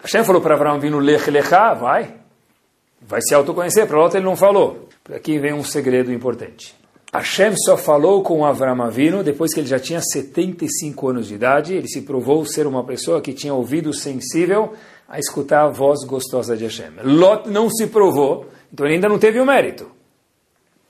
Hashem 0.03 0.23
falou 0.25 0.41
para 0.41 0.55
Avram 0.55 0.73
Avinu, 0.73 0.99
lech 0.99 1.31
lecha, 1.31 1.73
vai. 1.73 2.15
Vai 3.01 3.21
se 3.21 3.33
autoconhecer, 3.33 3.87
para 3.87 3.97
Lot 3.97 4.15
ele 4.15 4.25
não 4.25 4.35
falou. 4.35 4.89
Aqui 5.13 5.39
vem 5.39 5.53
um 5.53 5.63
segredo 5.63 6.11
importante. 6.11 6.75
Hashem 7.13 7.53
só 7.55 7.77
falou 7.77 8.21
com 8.21 8.45
Avram 8.45 8.81
Avinu 8.81 9.23
depois 9.23 9.53
que 9.53 9.59
ele 9.59 9.67
já 9.67 9.79
tinha 9.79 10.01
75 10.01 11.09
anos 11.09 11.27
de 11.27 11.35
idade. 11.35 11.73
Ele 11.73 11.87
se 11.87 12.01
provou 12.01 12.45
ser 12.45 12.67
uma 12.67 12.83
pessoa 12.83 13.21
que 13.21 13.33
tinha 13.33 13.53
ouvido 13.53 13.93
sensível 13.93 14.73
a 15.07 15.19
escutar 15.19 15.63
a 15.63 15.69
voz 15.69 16.03
gostosa 16.05 16.57
de 16.57 16.65
Hashem. 16.65 16.91
Lot 17.03 17.49
não 17.49 17.69
se 17.69 17.87
provou, 17.87 18.47
então 18.71 18.85
ele 18.85 18.95
ainda 18.95 19.07
não 19.07 19.19
teve 19.19 19.39
o 19.39 19.45
mérito 19.45 19.89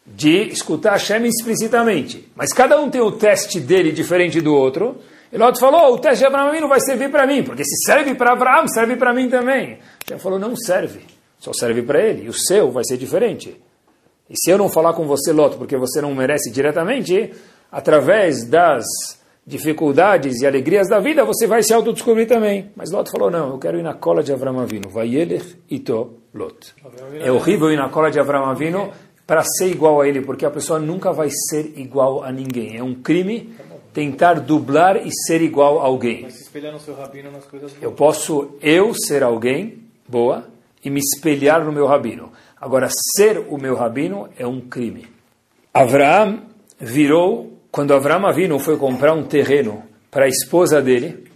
de 0.05 0.49
escutar 0.49 0.93
Hashem 0.93 1.25
explicitamente. 1.25 2.27
Mas 2.35 2.51
cada 2.51 2.79
um 2.79 2.89
tem 2.89 3.01
o 3.01 3.11
teste 3.11 3.59
dele 3.59 3.91
diferente 3.91 4.41
do 4.41 4.53
outro. 4.53 4.97
E 5.33 5.37
Lot 5.37 5.59
falou, 5.59 5.95
o 5.95 5.97
teste 5.97 6.19
de 6.19 6.25
Abraão 6.27 6.49
Avinu 6.49 6.67
vai 6.67 6.79
servir 6.79 7.09
para 7.09 7.25
mim, 7.25 7.43
porque 7.43 7.63
se 7.63 7.75
serve 7.87 8.13
para 8.13 8.33
Abraão, 8.33 8.67
serve 8.67 8.95
para 8.95 9.11
mim 9.11 9.27
também. 9.27 9.79
Hashem 10.03 10.19
falou, 10.19 10.37
não 10.37 10.55
serve, 10.55 10.99
só 11.39 11.51
serve 11.51 11.81
para 11.81 11.99
ele, 11.99 12.25
e 12.25 12.29
o 12.29 12.33
seu 12.33 12.69
vai 12.69 12.83
ser 12.85 12.97
diferente. 12.97 13.59
E 14.29 14.35
se 14.37 14.51
eu 14.51 14.59
não 14.59 14.69
falar 14.69 14.93
com 14.93 15.07
você, 15.07 15.33
Lot, 15.33 15.57
porque 15.57 15.75
você 15.75 16.01
não 16.01 16.13
merece 16.13 16.51
diretamente, 16.51 17.33
através 17.71 18.47
das 18.47 18.85
dificuldades 19.43 20.39
e 20.39 20.45
alegrias 20.45 20.87
da 20.87 20.99
vida, 20.99 21.25
você 21.25 21.47
vai 21.47 21.63
se 21.63 21.73
autodescobrir 21.73 22.27
também. 22.27 22.71
Mas 22.75 22.91
Lot 22.91 23.09
falou, 23.09 23.31
não, 23.31 23.53
eu 23.53 23.57
quero 23.57 23.79
ir 23.79 23.83
na 23.83 23.95
cola 23.95 24.21
de 24.21 24.31
Avram 24.31 24.59
Avinu. 24.59 24.87
Vayelech 24.87 25.57
ito 25.67 26.19
Lot. 26.31 26.75
É 27.19 27.31
horrível 27.31 27.71
ir 27.71 27.77
na 27.77 27.89
cola 27.89 28.11
de 28.11 28.19
Avram 28.19 28.45
Avinu 28.45 28.91
para 29.25 29.43
ser 29.43 29.67
igual 29.67 29.99
a 29.99 30.07
ele, 30.07 30.21
porque 30.21 30.45
a 30.45 30.51
pessoa 30.51 30.77
nunca 30.77 31.11
vai 31.11 31.29
ser 31.49 31.73
igual 31.75 32.23
a 32.23 32.31
ninguém. 32.31 32.77
É 32.77 32.83
um 32.83 32.93
crime 32.93 33.53
tentar 33.93 34.39
dublar 34.39 34.97
e 34.97 35.11
ser 35.27 35.41
igual 35.41 35.79
a 35.79 35.83
alguém. 35.83 36.23
Mas 36.23 36.33
se 36.33 36.43
espelhar 36.43 36.73
no 36.73 36.79
seu 36.79 36.95
rabino 36.95 37.31
nas 37.31 37.45
coisas 37.45 37.71
boas. 37.71 37.83
Eu 37.83 37.91
posso 37.91 38.57
eu 38.61 38.93
ser 38.93 39.23
alguém 39.23 39.83
boa 40.07 40.47
e 40.83 40.89
me 40.89 40.99
espelhar 40.99 41.63
no 41.63 41.71
meu 41.71 41.85
rabino. 41.85 42.31
Agora, 42.59 42.89
ser 43.15 43.37
o 43.37 43.57
meu 43.57 43.75
rabino 43.75 44.29
é 44.37 44.47
um 44.47 44.59
crime. 44.59 45.07
Avraham 45.73 46.43
virou, 46.79 47.57
quando 47.71 47.93
Avraham 47.93 48.25
Avinu 48.25 48.59
foi 48.59 48.77
comprar 48.77 49.13
um 49.13 49.23
terreno 49.23 49.83
para 50.09 50.25
a 50.25 50.27
esposa 50.27 50.81
dele, 50.81 51.27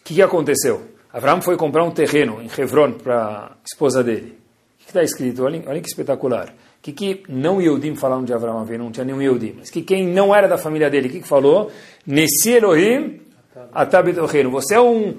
o 0.00 0.04
que, 0.04 0.14
que 0.14 0.22
aconteceu? 0.22 0.82
Avraham 1.12 1.42
foi 1.42 1.56
comprar 1.56 1.84
um 1.84 1.90
terreno 1.90 2.40
em 2.40 2.48
Hebron 2.60 2.92
para 2.92 3.46
a 3.46 3.56
esposa 3.64 4.02
dele. 4.02 4.38
O 4.76 4.84
que 4.84 4.90
está 4.90 5.02
escrito? 5.02 5.42
Olhem, 5.42 5.64
olhem 5.66 5.82
que 5.82 5.88
espetacular. 5.88 6.54
Que, 6.80 6.92
que 6.92 7.22
não 7.28 7.60
Yehudim 7.60 7.94
falaram 7.96 8.24
de 8.24 8.32
Avraham 8.32 8.60
Avinu? 8.60 8.84
Não 8.84 8.92
tinha 8.92 9.04
nenhum 9.04 9.20
Yehudim. 9.20 9.56
Mas 9.58 9.70
que 9.70 9.82
quem 9.82 10.06
não 10.06 10.34
era 10.34 10.46
da 10.46 10.56
família 10.56 10.88
dele, 10.88 11.08
que, 11.08 11.20
que 11.20 11.28
falou? 11.28 11.70
Nesi 12.06 12.52
Elohim 12.52 13.20
atabit 13.72 14.16
Você 14.50 14.74
é 14.74 14.80
um, 14.80 15.16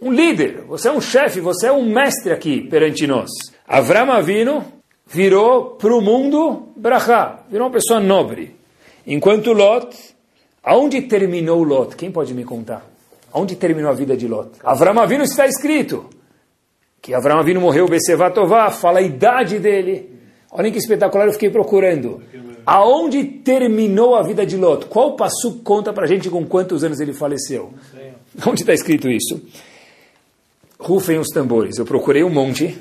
um 0.00 0.10
líder, 0.10 0.62
você 0.66 0.88
é 0.88 0.92
um 0.92 1.00
chefe, 1.00 1.40
você 1.40 1.66
é 1.66 1.72
um 1.72 1.84
mestre 1.92 2.32
aqui 2.32 2.62
perante 2.62 3.06
nós. 3.06 3.30
Avraham 3.68 4.12
Avinu 4.12 4.64
virou 5.06 5.76
para 5.76 5.94
o 5.94 6.00
mundo 6.00 6.68
brachá, 6.76 7.44
virou 7.50 7.66
uma 7.66 7.72
pessoa 7.72 8.00
nobre. 8.00 8.56
Enquanto 9.06 9.52
Lot, 9.52 9.96
aonde 10.62 11.02
terminou 11.02 11.62
Lot? 11.62 11.94
Quem 11.96 12.10
pode 12.10 12.32
me 12.32 12.44
contar? 12.44 12.84
Aonde 13.32 13.56
terminou 13.56 13.90
a 13.90 13.94
vida 13.94 14.16
de 14.16 14.26
Lot? 14.28 14.50
Avram 14.62 14.98
Avinu 15.00 15.24
está 15.24 15.46
escrito 15.46 16.08
que 17.02 17.12
Avram 17.12 17.38
Avinu 17.38 17.60
morreu 17.60 17.86
Besevatová, 17.86 18.70
fala 18.70 19.00
a 19.00 19.02
idade 19.02 19.58
dele. 19.58 20.13
Olhem 20.56 20.70
que 20.70 20.78
espetacular, 20.78 21.26
eu 21.26 21.32
fiquei 21.32 21.50
procurando. 21.50 22.22
Aonde 22.64 23.24
terminou 23.24 24.14
a 24.14 24.22
vida 24.22 24.46
de 24.46 24.56
Lot? 24.56 24.86
Qual 24.86 25.16
passo 25.16 25.60
conta 25.64 25.92
para 25.92 26.04
a 26.04 26.06
gente 26.06 26.30
com 26.30 26.46
quantos 26.46 26.84
anos 26.84 27.00
ele 27.00 27.12
faleceu? 27.12 27.74
Onde 28.46 28.62
está 28.62 28.72
escrito 28.72 29.10
isso? 29.10 29.42
Rufem 30.78 31.18
os 31.18 31.28
tambores. 31.28 31.76
Eu 31.76 31.84
procurei 31.84 32.22
um 32.22 32.30
monte 32.30 32.78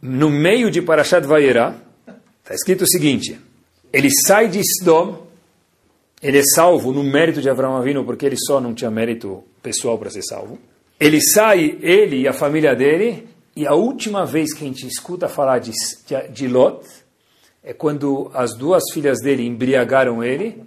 no 0.00 0.30
meio 0.30 0.70
de 0.70 0.80
Parashat 0.80 1.26
Vayera, 1.26 1.74
está 2.44 2.54
escrito 2.54 2.82
o 2.82 2.88
seguinte: 2.88 3.36
ele 3.92 4.08
sai 4.24 4.46
de 4.46 4.60
Sdom, 4.60 5.26
ele 6.22 6.38
é 6.38 6.44
salvo 6.54 6.92
no 6.92 7.02
mérito 7.02 7.42
de 7.42 7.50
Abraão 7.50 7.76
Avino, 7.76 8.04
porque 8.04 8.24
ele 8.24 8.36
só 8.38 8.60
não 8.60 8.72
tinha 8.72 8.90
mérito 8.90 9.42
pessoal 9.60 9.98
para 9.98 10.10
ser 10.10 10.22
salvo. 10.22 10.60
Ele 10.98 11.20
sai, 11.20 11.76
ele 11.82 12.20
e 12.20 12.28
a 12.28 12.32
família 12.32 12.74
dele, 12.74 13.26
e 13.56 13.66
a 13.66 13.74
última 13.74 14.24
vez 14.24 14.54
que 14.54 14.62
a 14.64 14.66
gente 14.68 14.86
escuta 14.86 15.28
falar 15.28 15.58
de, 15.58 15.72
de, 16.06 16.28
de 16.28 16.46
Lot 16.46 16.86
é 17.66 17.72
quando 17.72 18.30
as 18.32 18.54
duas 18.54 18.84
filhas 18.94 19.20
dele 19.20 19.44
embriagaram 19.44 20.22
ele, 20.22 20.62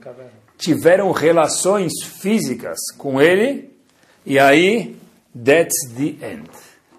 tiveram 0.57 1.13
relações 1.13 1.93
físicas 2.03 2.77
com 2.97 3.21
ele, 3.21 3.71
e 4.25 4.37
aí, 4.37 4.97
that's 5.33 5.93
the 5.95 6.27
end. 6.33 6.49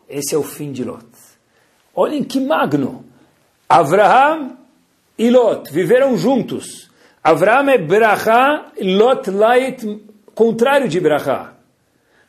Esse 0.09 0.35
é 0.35 0.39
o 0.39 0.43
fim 0.43 0.73
de 0.73 0.85
Lot. 0.85 1.05
Olhem 1.95 2.25
que 2.25 2.41
magno. 2.41 3.05
Avraham 3.69 4.57
e 5.19 5.29
Lot 5.29 5.71
viveram 5.71 6.17
juntos. 6.17 6.91
Avraham 7.23 7.69
é 7.69 7.77
Bracha, 7.77 8.73
Lot 8.81 9.31
Lait, 9.31 10.03
contrário 10.35 10.89
de 10.89 10.99
Bracha. 10.99 11.53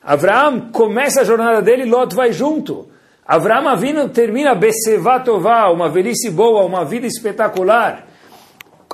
Avraham 0.03 0.71
começa 0.71 1.21
a 1.21 1.23
jornada 1.23 1.61
dele, 1.61 1.85
Lot 1.85 2.13
vai 2.13 2.33
junto. 2.33 2.89
Avraham 3.25 3.67
Avinu 3.67 4.09
termina 4.09 4.55
Besevatová, 4.55 5.69
uma 5.71 5.89
velhice 5.89 6.29
boa, 6.29 6.65
uma 6.65 6.83
vida 6.83 7.07
espetacular. 7.07 8.07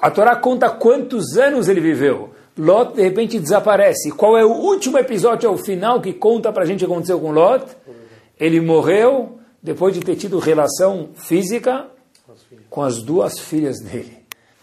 A 0.01 0.12
Torá 0.12 0.36
conta 0.36 0.69
quantos 0.69 1.38
anos 1.38 1.67
ele 1.67 1.81
viveu. 1.81 2.34
Lot 2.57 2.96
de 2.96 3.01
repente 3.03 3.39
desaparece. 3.39 4.12
Qual 4.12 4.38
é 4.38 4.43
o 4.43 4.51
último 4.51 4.98
episódio, 4.98 5.48
é 5.48 5.50
o 5.50 5.57
final 5.57 6.01
que 6.01 6.13
conta 6.13 6.51
para 6.51 6.63
a 6.63 6.65
gente 6.65 6.84
o 6.84 6.88
que 6.88 6.91
aconteceu 6.91 7.19
com 7.19 7.31
Lot? 7.31 7.65
Ele 8.39 8.60
morreu 8.60 9.39
depois 9.62 9.93
de 9.93 10.01
ter 10.01 10.15
tido 10.15 10.39
relação 10.39 11.10
física 11.15 11.88
com 12.69 12.81
as 12.81 13.01
duas 13.01 13.39
filhas 13.39 13.79
dele. 13.79 14.17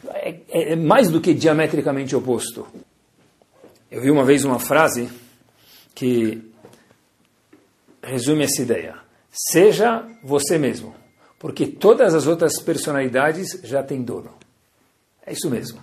É, 0.09 0.35
é, 0.49 0.73
é, 0.73 0.77
mais 0.77 1.09
do 1.09 1.21
que 1.21 1.33
diametricamente 1.33 2.15
oposto. 2.15 2.67
Eu 3.91 4.03
vi 4.03 4.11
uma 4.11 4.25
vez 4.25 4.45
uma 4.45 4.59
frase 4.59 5.09
que 5.95 6.43
resume 8.03 8.45
essa 8.45 8.63
ideia. 8.63 9.04
Seja 9.37 10.09
você 10.23 10.57
mesmo, 10.57 10.95
porque 11.41 11.67
todas 11.67 12.15
as 12.15 12.29
outras 12.29 12.63
personalidades 12.63 13.61
já 13.65 13.83
têm 13.83 14.01
dono. 14.01 14.31
É 15.27 15.33
isso 15.33 15.51
mesmo. 15.51 15.83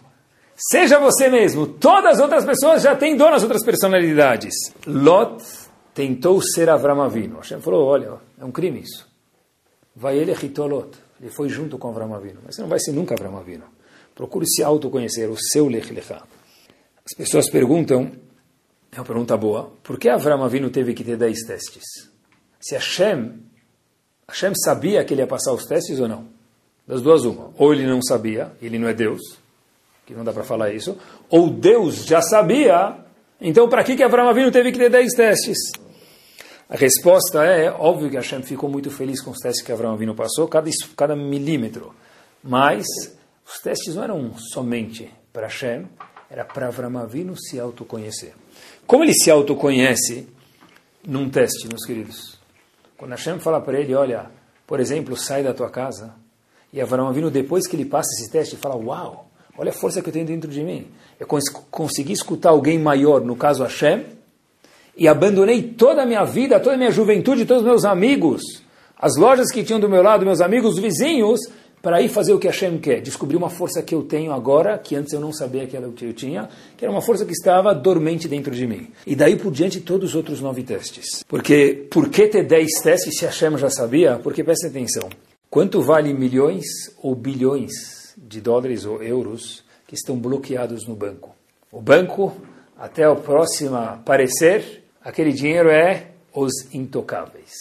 Seja 0.55 0.99
você 0.99 1.27
mesmo, 1.27 1.67
todas 1.67 2.15
as 2.15 2.19
outras 2.21 2.45
pessoas 2.45 2.81
já 2.81 2.95
têm 2.95 3.17
dono 3.17 3.35
as 3.35 3.43
outras 3.43 3.63
personalidades. 3.63 4.53
Lot 4.87 5.43
tentou 5.93 6.41
ser 6.41 6.69
Avram 6.69 7.01
Avinu. 7.01 7.37
Hashem 7.37 7.59
falou, 7.59 7.87
olha, 7.87 8.13
é 8.39 8.45
um 8.45 8.51
crime 8.51 8.79
isso. 8.79 9.05
Vai 9.93 10.17
ele 10.17 10.31
Hitolot. 10.31 10.97
Ele 11.19 11.29
foi 11.29 11.49
junto 11.49 11.77
com 11.77 11.89
Avram 11.89 12.13
Avinu. 12.13 12.39
Mas 12.45 12.55
você 12.55 12.61
não 12.61 12.69
vai 12.69 12.79
ser 12.79 12.93
nunca 12.93 13.15
Avram 13.15 13.37
Avinu. 13.37 13.65
Procure 14.15 14.45
se 14.47 14.63
autoconhecer, 14.63 15.29
o 15.29 15.37
seu 15.37 15.67
Lech 15.67 15.91
Lechá. 15.91 16.23
As 17.03 17.17
pessoas 17.17 17.49
perguntam, 17.49 18.11
é 18.91 18.99
uma 18.99 19.05
pergunta 19.05 19.35
boa, 19.35 19.73
por 19.83 19.97
que 19.97 20.07
Avram 20.07 20.43
Avinu 20.43 20.69
teve 20.69 20.93
que 20.93 21.03
ter 21.03 21.17
10 21.17 21.39
testes? 21.43 22.10
Se 22.61 22.75
Hashem, 22.75 23.33
Hashem 24.29 24.53
sabia 24.55 25.03
que 25.03 25.13
ele 25.13 25.21
ia 25.21 25.27
passar 25.27 25.51
os 25.51 25.65
testes 25.65 25.99
ou 25.99 26.07
não? 26.07 26.27
Das 26.87 27.01
duas 27.01 27.25
uma. 27.25 27.51
Ou 27.57 27.73
ele 27.73 27.85
não 27.85 28.01
sabia, 28.01 28.51
ele 28.61 28.77
não 28.77 28.87
é 28.87 28.93
Deus, 28.93 29.19
que 30.05 30.13
não 30.13 30.23
dá 30.23 30.31
para 30.31 30.43
falar 30.43 30.71
isso, 30.71 30.97
ou 31.29 31.49
Deus 31.49 32.05
já 32.05 32.21
sabia, 32.21 32.95
então 33.39 33.67
para 33.67 33.83
que, 33.83 33.95
que 33.95 34.03
Avram 34.03 34.29
Avinu 34.29 34.51
teve 34.51 34.71
que 34.71 34.77
ter 34.77 34.89
10 34.89 35.13
testes? 35.13 35.57
A 36.69 36.75
resposta 36.77 37.43
é, 37.43 37.69
óbvio 37.69 38.09
que 38.09 38.15
Hashem 38.15 38.43
ficou 38.43 38.69
muito 38.69 38.89
feliz 38.89 39.21
com 39.21 39.31
os 39.31 39.39
testes 39.39 39.61
que 39.61 39.71
Abraão 39.73 39.93
Avinu 39.93 40.15
passou, 40.15 40.47
cada, 40.47 40.69
cada 40.95 41.15
milímetro. 41.15 41.93
Mas 42.41 42.85
os 43.45 43.59
testes 43.59 43.95
não 43.95 44.03
eram 44.03 44.37
somente 44.37 45.11
para 45.33 45.47
Hashem, 45.47 45.85
era 46.29 46.45
para 46.45 46.69
Abraão 46.69 46.97
Avinu 46.97 47.35
se 47.37 47.59
autoconhecer. 47.59 48.33
Como 48.87 49.03
ele 49.03 49.13
se 49.13 49.29
autoconhece 49.29 50.27
num 51.05 51.29
teste, 51.29 51.67
meus 51.67 51.85
queridos? 51.85 52.40
Quando 53.01 53.13
Hashem 53.13 53.39
fala 53.39 53.59
para 53.59 53.79
ele, 53.79 53.95
olha, 53.95 54.27
por 54.67 54.79
exemplo, 54.79 55.17
sai 55.17 55.41
da 55.41 55.55
tua 55.55 55.71
casa, 55.71 56.13
e 56.71 56.79
Abraão 56.79 57.07
Avinu, 57.07 57.31
depois 57.31 57.65
que 57.65 57.75
ele 57.75 57.83
passa 57.83 58.07
esse 58.13 58.31
teste, 58.31 58.55
fala, 58.55 58.75
uau, 58.75 59.27
olha 59.57 59.71
a 59.71 59.73
força 59.73 60.03
que 60.03 60.09
eu 60.09 60.13
tenho 60.13 60.27
dentro 60.27 60.47
de 60.47 60.61
mim. 60.61 60.85
Eu 61.19 61.25
cons 61.25 61.49
consegui 61.71 62.13
escutar 62.13 62.49
alguém 62.49 62.77
maior, 62.77 63.21
no 63.21 63.35
caso 63.35 63.63
Hashem, 63.63 64.05
e 64.95 65.07
abandonei 65.07 65.63
toda 65.63 66.03
a 66.03 66.05
minha 66.05 66.23
vida, 66.23 66.59
toda 66.59 66.75
a 66.75 66.77
minha 66.77 66.91
juventude, 66.91 67.43
todos 67.43 67.63
os 67.63 67.67
meus 67.67 67.85
amigos, 67.85 68.43
as 68.95 69.17
lojas 69.17 69.51
que 69.51 69.63
tinham 69.63 69.79
do 69.79 69.89
meu 69.89 70.03
lado, 70.03 70.23
meus 70.23 70.39
amigos, 70.39 70.77
vizinhos, 70.77 71.39
para 71.81 72.01
ir 72.01 72.09
fazer 72.09 72.33
o 72.33 72.39
que 72.39 72.47
Hashem 72.47 72.77
quer, 72.77 73.01
descobrir 73.01 73.35
uma 73.35 73.49
força 73.49 73.81
que 73.81 73.95
eu 73.95 74.03
tenho 74.03 74.31
agora, 74.31 74.77
que 74.77 74.95
antes 74.95 75.13
eu 75.13 75.19
não 75.19 75.33
sabia 75.33 75.65
que 75.65 75.75
eu 75.75 76.13
tinha, 76.13 76.47
que 76.77 76.85
era 76.85 76.91
uma 76.91 77.01
força 77.01 77.25
que 77.25 77.31
estava 77.31 77.73
dormente 77.73 78.27
dentro 78.27 78.53
de 78.53 78.67
mim. 78.67 78.89
E 79.05 79.15
daí 79.15 79.35
por 79.35 79.51
diante 79.51 79.81
todos 79.81 80.11
os 80.11 80.15
outros 80.15 80.41
nove 80.41 80.63
testes. 80.63 81.23
Porque, 81.27 81.87
por 81.89 82.09
que 82.09 82.27
ter 82.27 82.45
dez 82.45 82.69
testes 82.83 83.17
se 83.17 83.25
Hashem 83.25 83.57
já 83.57 83.69
sabia? 83.69 84.19
Porque, 84.21 84.43
presta 84.43 84.67
atenção, 84.67 85.09
Quanto 85.51 85.81
vale 85.81 86.13
milhões 86.13 86.63
ou 87.03 87.13
bilhões 87.13 88.15
de 88.15 88.39
dólares 88.39 88.85
ou 88.85 89.03
euros 89.03 89.65
que 89.85 89.95
estão 89.95 90.17
bloqueados 90.17 90.87
no 90.87 90.95
banco? 90.95 91.35
O 91.69 91.81
banco, 91.81 92.33
até 92.77 93.09
o 93.09 93.17
próximo 93.17 93.77
parecer, 94.05 94.85
aquele 95.03 95.33
dinheiro 95.33 95.69
é 95.69 96.11
os 96.33 96.73
intocáveis. 96.73 97.51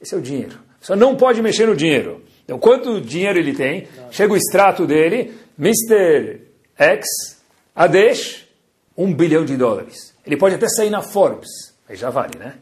Esse 0.00 0.14
é 0.14 0.18
o 0.18 0.22
dinheiro. 0.22 0.60
Só 0.80 0.94
não 0.94 1.16
pode 1.16 1.42
mexer 1.42 1.66
no 1.66 1.74
dinheiro. 1.74 2.22
Então, 2.44 2.58
quanto 2.58 3.00
dinheiro 3.00 3.38
ele 3.38 3.54
tem? 3.54 3.88
Chega 4.10 4.32
o 4.32 4.36
extrato 4.36 4.86
dele, 4.86 5.32
Mr. 5.58 6.40
X, 6.76 7.06
Adesh, 7.74 8.46
um 8.96 9.12
bilhão 9.12 9.44
de 9.44 9.56
dólares. 9.56 10.14
Ele 10.26 10.36
pode 10.36 10.54
até 10.54 10.68
sair 10.68 10.90
na 10.90 11.02
Forbes, 11.02 11.48
aí 11.88 11.96
já 11.96 12.10
vale, 12.10 12.38
né? 12.38 12.54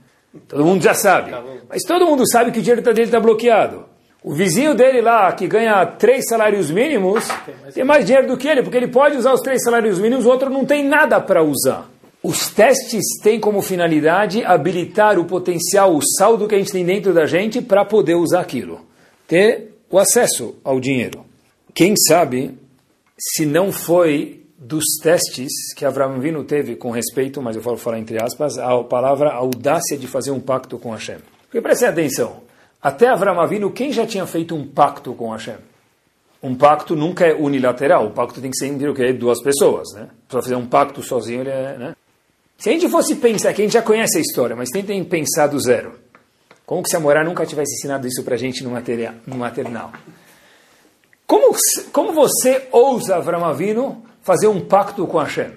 Todo 0.49 0.65
mundo 0.65 0.83
já 0.83 0.95
sabe. 0.95 1.33
Mas 1.69 1.83
todo 1.83 2.07
mundo 2.07 2.29
sabe 2.31 2.51
que 2.51 2.59
o 2.59 2.63
dinheiro 2.63 2.83
dele 2.83 3.03
está 3.03 3.21
bloqueado. 3.21 3.85
O 4.25 4.33
vizinho 4.33 4.75
dele 4.75 5.01
lá, 5.01 5.33
que 5.33 5.49
ganha 5.49 5.85
três 5.85 6.27
salários 6.29 6.71
mínimos, 6.71 7.29
tem 7.75 7.85
mais 7.85 8.07
dinheiro 8.07 8.29
do 8.29 8.37
que 8.37 8.47
ele, 8.47 8.63
porque 8.63 8.77
ele 8.77 8.89
pode 8.89 9.17
usar 9.17 9.33
os 9.33 9.41
três 9.41 9.63
salários 9.63 9.99
mínimos, 9.99 10.25
o 10.25 10.31
outro 10.31 10.49
não 10.49 10.65
tem 10.65 10.85
nada 10.85 11.21
para 11.21 11.43
usar. 11.43 11.91
Os 12.23 12.51
testes 12.51 13.03
têm 13.21 13.41
como 13.41 13.61
finalidade 13.61 14.45
habilitar 14.45 15.19
o 15.19 15.25
potencial, 15.25 15.93
o 15.95 16.01
saldo 16.19 16.47
que 16.47 16.55
a 16.55 16.59
gente 16.59 16.71
tem 16.71 16.85
dentro 16.85 17.13
da 17.13 17.27
gente 17.27 17.61
para 17.61 17.85
poder 17.85 18.15
usar 18.15 18.41
aquilo. 18.41 18.81
Ter 19.27 19.72
o 19.93 19.99
acesso 19.99 20.57
ao 20.65 20.81
dinheiro. 20.81 21.25
Quem 21.75 21.95
sabe 21.97 22.59
se 23.19 23.45
não 23.45 23.71
foi 23.71 24.43
dos 24.59 24.85
testes 25.03 25.53
que 25.77 25.85
Abraão 25.85 26.19
Vino 26.19 26.43
teve 26.45 26.77
com 26.77 26.91
respeito, 26.91 27.43
mas 27.43 27.57
eu 27.57 27.63
vou 27.63 27.77
falar 27.77 27.99
entre 27.99 28.21
aspas, 28.21 28.57
a 28.59 28.83
palavra 28.83 29.33
audácia 29.33 29.99
de 29.99 30.07
fazer 30.07 30.31
um 30.31 30.41
pacto 30.41 30.79
com 30.79 30.93
Hashem. 30.93 31.19
Porque 31.43 31.61
prestem 31.61 31.89
atenção, 31.89 32.41
até 32.81 33.09
Abraão 33.09 33.41
Avinu, 33.41 33.71
quem 33.71 33.93
já 33.93 34.07
tinha 34.07 34.27
feito 34.27 34.55
um 34.55 34.67
pacto 34.67 35.13
com 35.15 35.31
Hashem? 35.31 35.57
Um 36.43 36.55
pacto 36.55 36.97
nunca 36.97 37.27
é 37.27 37.35
unilateral, 37.35 38.07
o 38.07 38.11
pacto 38.11 38.41
tem 38.41 38.51
que 38.51 38.57
ser 38.57 38.67
entre 38.67 38.89
o 38.89 38.95
quê? 38.95 39.13
duas 39.13 39.43
pessoas, 39.43 39.93
né? 39.95 40.09
Para 40.27 40.43
fazer 40.43 40.57
um 40.57 40.67
pacto 40.67 41.03
sozinho, 41.03 41.43
ele 41.43 41.51
é, 41.51 41.77
né? 41.79 41.97
Se 42.57 42.71
a 42.71 42.73
gente 42.73 42.89
fosse 42.89 43.17
pensar, 43.17 43.53
que 43.53 43.61
a 43.61 43.65
gente 43.65 43.75
já 43.75 43.83
conhece 43.83 44.19
a 44.19 44.21
história, 44.21 44.57
mas 44.57 44.71
tentem 44.71 45.05
pensar 45.05 45.49
do 45.49 45.61
zero. 45.61 46.02
Como 46.65 46.83
que 46.83 46.89
se 46.89 46.97
a 46.97 47.01
Morá 47.01 47.25
nunca 47.25 47.45
tivesse 47.45 47.75
ensinado 47.75 48.07
isso 48.07 48.23
para 48.23 48.35
a 48.35 48.39
gente 48.39 48.63
no, 48.63 48.71
material, 48.71 49.15
no 49.27 49.37
maternal? 49.37 49.93
Como, 51.27 51.55
como 51.93 52.13
você 52.13 52.69
ousa, 52.71 53.17
Avram 53.17 53.45
Avinu, 53.45 54.03
fazer 54.23 54.49
um 54.49 54.61
pacto 54.61 55.07
com 55.07 55.19
Hashem. 55.19 55.53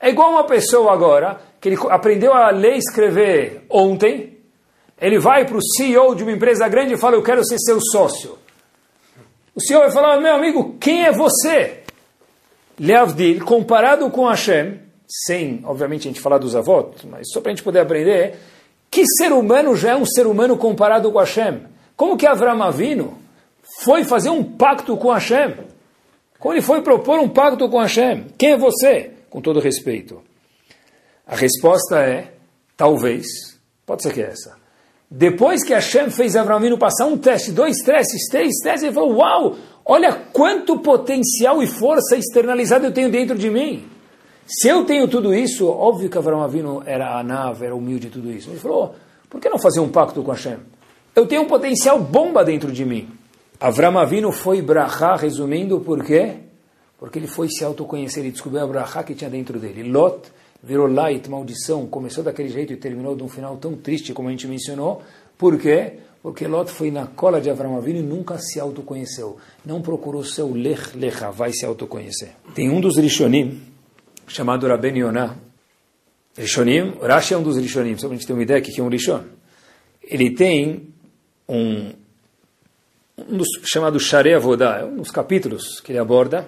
É 0.00 0.10
igual 0.10 0.30
uma 0.30 0.44
pessoa 0.44 0.92
agora, 0.92 1.40
que 1.60 1.68
ele 1.68 1.78
aprendeu 1.90 2.32
a 2.32 2.50
ler 2.50 2.74
e 2.74 2.78
escrever 2.78 3.64
ontem, 3.68 4.38
ele 5.00 5.18
vai 5.18 5.44
para 5.44 5.56
o 5.56 5.62
CEO 5.62 6.14
de 6.14 6.22
uma 6.22 6.32
empresa 6.32 6.68
grande 6.68 6.94
e 6.94 6.98
fala, 6.98 7.16
eu 7.16 7.22
quero 7.22 7.44
ser 7.44 7.58
seu 7.58 7.80
sócio. 7.80 8.38
O 9.54 9.60
CEO 9.60 9.80
vai 9.80 9.90
falar, 9.90 10.20
meu 10.20 10.34
amigo, 10.34 10.76
quem 10.78 11.04
é 11.04 11.12
você? 11.12 11.82
Leavdil, 12.78 13.44
comparado 13.44 14.08
com 14.10 14.28
Hashem, 14.28 14.80
sem, 15.08 15.62
obviamente, 15.64 16.06
a 16.06 16.10
gente 16.10 16.20
falar 16.20 16.38
dos 16.38 16.54
avós, 16.54 17.02
mas 17.04 17.28
só 17.32 17.40
para 17.40 17.50
a 17.50 17.54
gente 17.54 17.64
poder 17.64 17.80
aprender, 17.80 18.38
que 18.90 19.04
ser 19.06 19.32
humano 19.32 19.76
já 19.76 19.92
é 19.92 19.96
um 19.96 20.06
ser 20.06 20.26
humano 20.26 20.56
comparado 20.56 21.10
com 21.12 21.18
Hashem? 21.18 21.62
Como 21.96 22.16
que 22.16 22.26
Avram 22.26 22.62
Avino 22.62 23.18
foi 23.82 24.04
fazer 24.04 24.30
um 24.30 24.42
pacto 24.42 24.96
com 24.96 25.12
Hashem? 25.12 25.54
Como 26.38 26.54
ele 26.54 26.62
foi 26.62 26.80
propor 26.82 27.18
um 27.18 27.28
pacto 27.28 27.68
com 27.68 27.80
Hashem? 27.80 28.26
Quem 28.38 28.52
é 28.52 28.56
você? 28.56 29.10
Com 29.28 29.40
todo 29.40 29.60
respeito. 29.60 30.22
A 31.26 31.36
resposta 31.36 31.98
é, 32.00 32.32
talvez, 32.76 33.26
pode 33.84 34.02
ser 34.02 34.14
que 34.14 34.22
é 34.22 34.28
essa. 34.28 34.56
Depois 35.10 35.64
que 35.64 35.72
Hashem 35.72 36.10
fez 36.10 36.36
Abraão 36.36 36.78
passar 36.78 37.06
um 37.06 37.18
teste, 37.18 37.50
dois 37.50 37.78
testes, 37.78 38.28
três 38.28 38.54
testes, 38.62 38.84
ele 38.84 38.92
falou, 38.92 39.16
uau, 39.16 39.56
olha 39.84 40.12
quanto 40.32 40.78
potencial 40.78 41.62
e 41.62 41.66
força 41.66 42.16
externalizada 42.16 42.86
eu 42.86 42.92
tenho 42.92 43.10
dentro 43.10 43.36
de 43.36 43.50
mim. 43.50 43.88
Se 44.50 44.66
eu 44.66 44.82
tenho 44.86 45.06
tudo 45.06 45.34
isso, 45.34 45.66
óbvio 45.66 46.08
que 46.08 46.16
Abraão 46.16 46.42
Avinu 46.42 46.82
era 46.86 47.22
nave, 47.22 47.66
era 47.66 47.76
humilde 47.76 48.08
tudo 48.08 48.32
isso. 48.32 48.48
Ele 48.48 48.58
falou, 48.58 48.94
por 49.28 49.38
que 49.38 49.48
não 49.50 49.58
fazer 49.58 49.80
um 49.80 49.90
pacto 49.90 50.22
com 50.22 50.30
Hashem? 50.30 50.56
Eu 51.14 51.26
tenho 51.26 51.42
um 51.42 51.46
potencial 51.46 52.00
bomba 52.00 52.42
dentro 52.42 52.72
de 52.72 52.82
mim. 52.82 53.10
Avram 53.60 53.98
Avinu 53.98 54.32
foi 54.32 54.62
brachá, 54.62 55.16
resumindo, 55.16 55.80
por 55.80 56.02
quê? 56.02 56.36
Porque 56.98 57.18
ele 57.18 57.26
foi 57.26 57.50
se 57.50 57.62
autoconhecer 57.62 58.24
e 58.24 58.30
descobriu 58.30 58.64
a 58.64 58.66
brachá 58.66 59.02
que 59.02 59.14
tinha 59.14 59.28
dentro 59.28 59.58
dele. 59.58 59.82
Lot 59.82 60.30
virou 60.62 60.86
light, 60.86 61.28
maldição, 61.28 61.86
começou 61.86 62.24
daquele 62.24 62.48
jeito 62.48 62.72
e 62.72 62.76
terminou 62.76 63.14
de 63.14 63.22
um 63.22 63.28
final 63.28 63.58
tão 63.58 63.76
triste 63.76 64.14
como 64.14 64.28
a 64.28 64.30
gente 64.30 64.46
mencionou. 64.46 65.02
Por 65.36 65.58
quê? 65.58 65.98
Porque 66.22 66.46
Lot 66.48 66.70
foi 66.70 66.90
na 66.90 67.06
cola 67.06 67.38
de 67.38 67.50
Avram 67.50 67.76
Avinu 67.76 67.98
e 67.98 68.02
nunca 68.02 68.38
se 68.38 68.58
autoconheceu. 68.58 69.36
Não 69.62 69.82
procurou 69.82 70.24
seu 70.24 70.50
lech 70.54 70.96
lecha, 70.96 71.30
vai 71.30 71.52
se 71.52 71.66
autoconhecer. 71.66 72.30
Tem 72.54 72.70
um 72.70 72.80
dos 72.80 72.96
Rishonim, 72.96 73.60
chamado 74.28 74.66
Rabben 74.66 74.96
Yonah. 74.96 75.36
Rishonim, 76.36 76.94
Rashi 77.02 77.34
é 77.34 77.38
um 77.38 77.42
dos 77.42 77.56
Rishonim, 77.56 77.96
só 77.96 78.06
para 78.06 78.14
a 78.14 78.18
gente 78.18 78.26
ter 78.26 78.32
uma 78.32 78.42
ideia 78.42 78.60
que 78.60 78.78
é 78.80 78.82
um 78.82 78.88
Rishon. 78.88 79.24
Ele 80.02 80.30
tem 80.30 80.94
um 81.48 81.92
um 83.26 83.36
dos 83.36 83.48
chamado 83.64 83.98
Share 83.98 84.34
Avodá, 84.34 84.78
é 84.80 84.84
um 84.84 84.96
dos 84.96 85.10
capítulos 85.10 85.80
que 85.80 85.90
ele 85.90 85.98
aborda. 85.98 86.46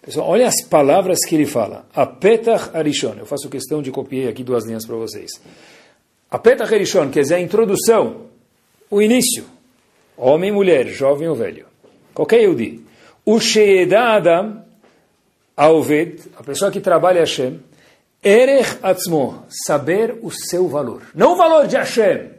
Pessoal, 0.00 0.28
olha 0.28 0.46
as 0.46 0.62
palavras 0.68 1.18
que 1.26 1.34
ele 1.34 1.46
fala. 1.46 1.84
Apetach 1.92 2.70
Arishon. 2.76 3.14
Eu 3.18 3.26
faço 3.26 3.48
questão 3.48 3.82
de 3.82 3.90
copiar 3.90 4.30
aqui 4.30 4.44
duas 4.44 4.64
linhas 4.64 4.86
para 4.86 4.94
vocês. 4.94 5.32
Apetach 6.30 6.72
Arishon, 6.72 7.10
quer 7.10 7.22
dizer, 7.22 7.34
a 7.34 7.40
introdução, 7.40 8.26
o 8.88 9.02
início. 9.02 9.44
Homem, 10.16 10.52
mulher, 10.52 10.86
jovem 10.86 11.28
ou 11.28 11.34
velho. 11.34 11.66
Qualquer 12.14 12.42
Yudi. 12.42 12.84
O 13.24 13.40
Sheeda 13.40 14.14
Adam, 14.14 14.64
Aoved, 15.56 16.22
a 16.38 16.42
pessoa 16.42 16.70
que 16.70 16.80
trabalha 16.80 17.20
Hashem, 17.20 17.60
Erech 18.22 18.78
Atzmo, 18.82 19.44
saber 19.48 20.18
o 20.22 20.30
seu 20.30 20.68
valor. 20.68 21.02
Não 21.14 21.32
o 21.32 21.36
valor 21.36 21.66
de 21.66 21.76
Hashem, 21.76 22.36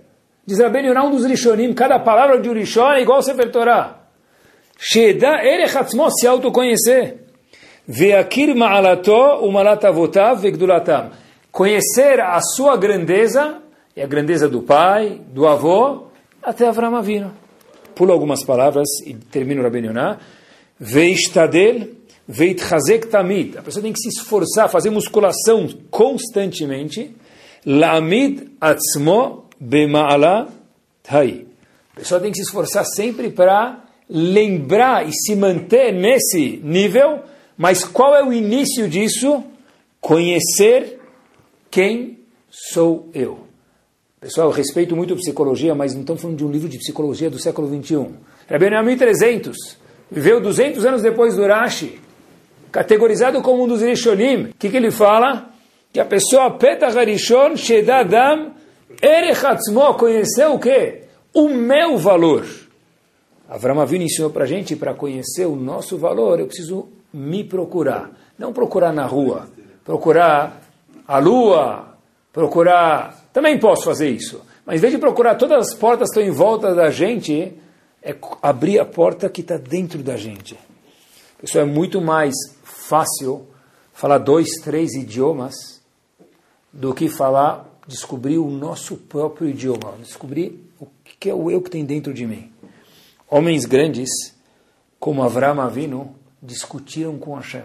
Diz 0.48 0.60
Rabben 0.60 0.86
Yonah, 0.86 1.04
um 1.04 1.12
dos 1.12 1.26
Rishonim, 1.26 1.74
cada 1.74 2.00
palavra 2.00 2.40
de 2.40 2.48
um 2.48 2.54
Rishon 2.54 2.94
é 2.94 3.02
igual 3.02 3.18
ao 3.18 3.22
Sefer 3.22 3.52
Torah. 3.52 3.98
Sheda 4.80 5.44
erechatzmo, 5.44 6.10
se 6.10 6.26
autoconhecer. 6.26 7.18
Veakir 7.86 8.56
ma'alato 8.56 9.46
umalatavotav 9.46 10.40
vegdulatam. 10.40 11.12
Conhecer 11.52 12.22
a 12.22 12.40
sua 12.40 12.78
grandeza, 12.78 13.62
e 13.94 14.02
a 14.02 14.08
grandeza 14.08 14.48
do 14.48 14.62
pai, 14.62 15.20
do 15.34 15.46
avô, 15.46 16.08
até 16.42 16.66
Avram 16.66 16.96
Avinu. 16.96 17.34
Pulo 17.94 18.14
algumas 18.14 18.42
palavras 18.46 18.88
e 19.06 19.16
termino 19.16 19.62
Rabben 19.62 19.88
Yonah. 19.88 20.18
Veishtadel 22.28 22.80
veitchazek 22.80 23.08
tamid. 23.08 23.58
A 23.58 23.62
pessoa 23.62 23.82
tem 23.82 23.94
que 23.94 24.00
se 24.00 24.10
esforçar, 24.10 24.70
fazer 24.70 24.90
musculação 24.90 25.68
constantemente. 25.90 27.16
Lamid 27.66 28.52
atzmo 28.60 29.46
Bema'ala 29.60 30.50
Tai. 31.04 31.46
A 31.96 32.00
pessoa 32.00 32.22
tem 32.22 32.32
que 32.32 32.38
se 32.38 32.44
esforçar 32.44 32.86
sempre 32.86 33.30
para 33.30 33.84
lembrar 34.10 35.08
e 35.08 35.12
se 35.12 35.36
manter 35.36 35.92
nesse 35.92 36.62
nível, 36.64 37.24
mas 37.58 37.84
qual 37.84 38.16
é 38.16 38.24
o 38.24 38.32
início 38.32 38.88
disso? 38.88 39.44
Conhecer 40.00 41.00
quem 41.70 42.20
sou 42.50 43.10
eu. 43.14 43.48
Pessoal, 44.22 44.48
eu 44.48 44.54
respeito 44.54 44.96
muito 44.96 45.14
a 45.14 45.18
psicologia, 45.18 45.76
mas 45.76 45.94
não 45.94 46.02
estamos 46.02 46.22
falando 46.22 46.38
de 46.38 46.46
um 46.46 46.52
livro 46.52 46.70
de 46.70 46.78
psicologia 46.78 47.30
do 47.30 47.40
século 47.40 47.68
XXI. 47.68 48.14
Rabbeinu 48.50 48.76
é 48.76 48.84
1300, 48.84 49.58
viveu 50.10 50.40
200 50.40 50.86
anos 50.86 51.02
depois 51.02 51.36
do 51.36 51.46
Rashi, 51.46 52.00
categorizado 52.78 53.42
como 53.42 53.64
um 53.64 53.68
dos 53.68 53.82
Rishonim. 53.82 54.50
O 54.50 54.54
que, 54.54 54.70
que 54.70 54.78
ele 54.78 54.92
fala? 54.92 55.50
Que 55.92 56.00
a 56.00 56.06
pessoa, 56.06 56.52
Petach 56.52 56.96
Harishon, 56.96 57.56
Shedadam, 57.56 58.52
Erechatzmo 59.02 59.96
conheceu 59.96 60.54
o 60.54 60.60
quê? 60.60 61.06
O 61.34 61.50
meu 61.50 61.98
valor. 61.98 62.46
Avram 63.50 63.82
Avinu 63.82 64.04
ensinou 64.04 64.30
para 64.30 64.44
a 64.44 64.48
gente, 64.48 64.76
para 64.76 64.94
conhecer 64.94 65.48
o 65.48 65.56
nosso 65.56 65.98
valor, 65.98 66.40
eu 66.40 66.46
preciso 66.46 66.88
me 67.12 67.44
procurar. 67.44 68.12
Não 68.38 68.54
procurar 68.54 68.94
na 68.94 69.08
rua, 69.08 69.48
procurar 69.84 70.62
a 71.08 71.18
lua, 71.18 71.96
procurar... 72.32 73.28
Também 73.34 73.58
posso 73.58 73.86
fazer 73.86 74.12
isso. 74.12 74.42
Mas 74.64 74.78
em 74.78 74.82
vez 74.82 74.94
de 74.94 75.00
procurar 75.00 75.34
todas 75.34 75.70
as 75.70 75.74
portas 75.74 76.12
que 76.12 76.20
estão 76.20 76.32
em 76.32 76.36
volta 76.36 76.76
da 76.76 76.92
gente, 76.92 77.54
é 78.04 78.16
abrir 78.40 78.78
a 78.78 78.86
porta 78.86 79.28
que 79.30 79.42
está 79.42 79.58
dentro 79.58 80.04
da 80.04 80.16
gente. 80.16 80.56
Pessoal, 81.40 81.66
é 81.66 81.68
muito 81.68 82.00
mais 82.02 82.34
fácil 82.68 83.48
falar 83.94 84.20
dois, 84.20 84.50
três 84.64 84.94
idiomas 84.94 85.82
do 86.72 86.94
que 86.94 87.10
falar 87.10 87.68
descobrir 87.88 88.38
o 88.38 88.50
nosso 88.50 88.98
próprio 88.98 89.50
idioma, 89.50 89.94
descobrir 90.00 90.70
o 90.80 90.88
que 91.04 91.30
é 91.30 91.34
o 91.34 91.50
eu 91.50 91.62
que 91.62 91.70
tem 91.70 91.86
dentro 91.86 92.14
de 92.14 92.28
mim. 92.28 92.52
Homens 93.30 93.66
grandes, 93.66 94.10
como 95.00 95.24
Avram 95.24 95.62
Avinu, 95.62 96.16
discutiram 96.42 97.18
com 97.18 97.36
Hashem. 97.36 97.64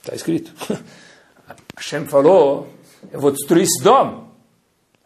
Está 0.00 0.14
escrito. 0.14 0.52
Hashem 1.76 2.06
falou, 2.06 2.68
eu 3.12 3.20
vou 3.20 3.30
destruir 3.30 3.66
Sodom. 3.66 4.28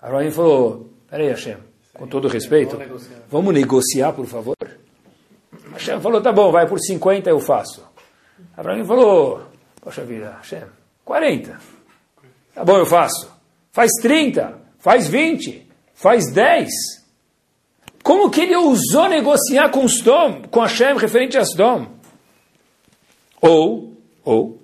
Avram 0.01 0.31
falou, 0.31 0.91
peraí 1.11 1.29
Hashem, 1.29 1.59
com 1.93 2.07
todo 2.07 2.29
respeito, 2.29 2.79
vamos 3.29 3.53
negociar, 3.53 4.13
por 4.13 4.27
favor? 4.27 4.57
Hashem 5.73 6.01
falou, 6.01 6.21
tá 6.21 6.33
bom, 6.33 6.51
vai 6.51 6.67
por 6.67 6.79
50 6.79 7.29
eu 7.29 7.41
faço. 7.41 7.92
Abraão 8.57 8.85
falou, 8.85 9.47
poxa 9.81 10.05
vida, 10.05 10.37
Hashem, 10.39 10.65
40. 11.05 11.59
Tá 12.55 12.65
bom, 12.65 12.79
eu 12.79 12.87
faço. 12.87 13.33
Faz 13.73 13.91
30, 14.01 14.59
faz 14.79 15.09
20, 15.09 15.67
faz 15.95 16.31
10. 16.31 16.69
Como 18.03 18.31
que 18.31 18.41
ele 18.41 18.57
ousou 18.57 19.09
negociar 19.09 19.71
com 19.71 19.85
Sdom, 19.87 20.43
com 20.51 20.61
Hashem, 20.61 20.97
referente 20.99 21.39
a 21.39 21.43
Sdom? 21.43 21.87
Ou, 23.41 23.97
ou, 24.25 24.61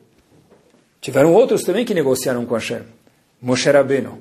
tiveram 1.00 1.32
outros 1.32 1.62
também 1.62 1.84
que 1.84 1.94
negociaram 1.94 2.44
com 2.44 2.54
Hashem. 2.54 2.82
Moshe 3.40 3.70
Rabbeinu. 3.70 4.20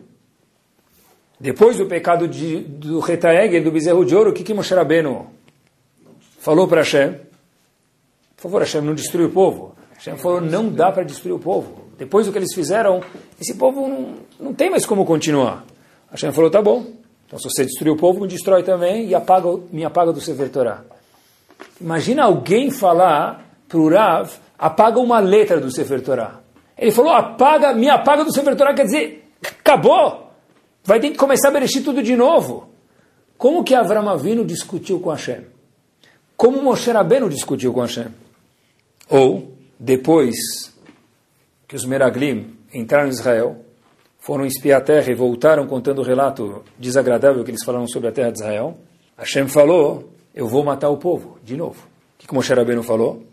Depois 1.39 1.77
do 1.77 1.85
pecado 1.85 2.27
de, 2.27 2.61
do 2.61 2.99
Retaegel, 2.99 3.63
do 3.63 3.71
bezerro 3.71 4.05
de 4.05 4.15
ouro, 4.15 4.31
o 4.31 4.33
que, 4.33 4.43
que 4.43 4.53
Moshe 4.53 4.73
Rabbeinu 4.73 5.29
falou 6.39 6.67
para 6.67 6.81
Hashem? 6.81 7.26
Por 8.37 8.43
favor, 8.43 8.61
Hashem, 8.61 8.81
não 8.81 8.93
destrui 8.93 9.25
o 9.25 9.31
povo. 9.31 9.75
Hashem 9.95 10.15
falou, 10.15 10.39
não 10.39 10.69
dá 10.69 10.91
para 10.91 11.03
destruir 11.03 11.33
o 11.33 11.39
povo. 11.39 11.85
Depois 11.97 12.27
do 12.27 12.31
que 12.31 12.37
eles 12.37 12.53
fizeram, 12.53 13.01
esse 13.41 13.55
povo 13.55 13.87
não, 13.87 14.15
não 14.39 14.53
tem 14.53 14.69
mais 14.69 14.85
como 14.85 15.03
continuar. 15.03 15.65
Hashem 16.11 16.31
falou, 16.31 16.51
tá 16.51 16.61
bom. 16.61 16.85
Então, 17.25 17.39
se 17.39 17.49
você 17.49 17.65
destruir 17.65 17.91
o 17.91 17.97
povo, 17.97 18.21
me 18.21 18.27
destrói 18.27 18.61
também 18.61 19.07
e 19.07 19.15
apaga, 19.15 19.49
me 19.71 19.83
apaga 19.83 20.13
do 20.13 20.21
Sefer 20.21 20.49
Torah. 20.49 20.85
Imagina 21.81 22.25
alguém 22.25 22.69
falar 22.69 23.43
para 23.67 23.79
o 23.79 23.89
Rav, 23.89 24.31
apaga 24.57 24.99
uma 24.99 25.19
letra 25.19 25.59
do 25.59 25.71
Sefer 25.71 26.01
Torah. 26.01 26.39
Ele 26.77 26.91
falou, 26.91 27.11
apaga, 27.11 27.73
me 27.73 27.89
apaga 27.89 28.23
do 28.23 28.31
Sefer 28.31 28.55
Torah, 28.55 28.75
quer 28.75 28.85
dizer, 28.85 29.27
acabou. 29.43 30.31
Vai 30.83 30.99
ter 30.99 31.09
que 31.09 31.17
começar 31.17 31.47
a 31.47 31.51
berechir 31.51 31.83
tudo 31.83 32.03
de 32.03 32.15
novo. 32.15 32.69
Como 33.35 33.63
que 33.63 33.73
Avram 33.73 34.07
Avinu 34.07 34.45
discutiu 34.45 34.99
com 34.99 35.09
Hashem? 35.09 35.45
Como 36.37 36.61
Moshe 36.61 36.91
Rabbeinu 36.91 37.27
discutiu 37.29 37.73
com 37.73 37.81
Hashem? 37.81 38.07
Ou, 39.09 39.53
depois 39.79 40.35
que 41.67 41.75
os 41.75 41.85
Meraglim 41.85 42.55
entraram 42.73 43.07
em 43.07 43.11
Israel, 43.11 43.63
foram 44.19 44.45
espiar 44.45 44.81
a 44.81 44.83
terra 44.83 45.11
e 45.11 45.15
voltaram 45.15 45.65
contando 45.67 45.99
o 45.99 46.03
relato 46.03 46.63
desagradável 46.77 47.43
que 47.43 47.51
eles 47.51 47.63
falaram 47.63 47.87
sobre 47.87 48.09
a 48.09 48.11
terra 48.11 48.31
de 48.31 48.39
Israel, 48.39 48.77
Hashem 49.17 49.47
falou, 49.47 50.09
eu 50.35 50.47
vou 50.47 50.63
matar 50.63 50.89
o 50.89 50.97
povo, 50.97 51.39
de 51.43 51.55
novo. 51.55 51.79
O 51.79 52.19
que, 52.19 52.27
que 52.27 52.33
Moshe 52.33 52.53
Rabbeinu 52.53 52.83
falou? 52.83 53.23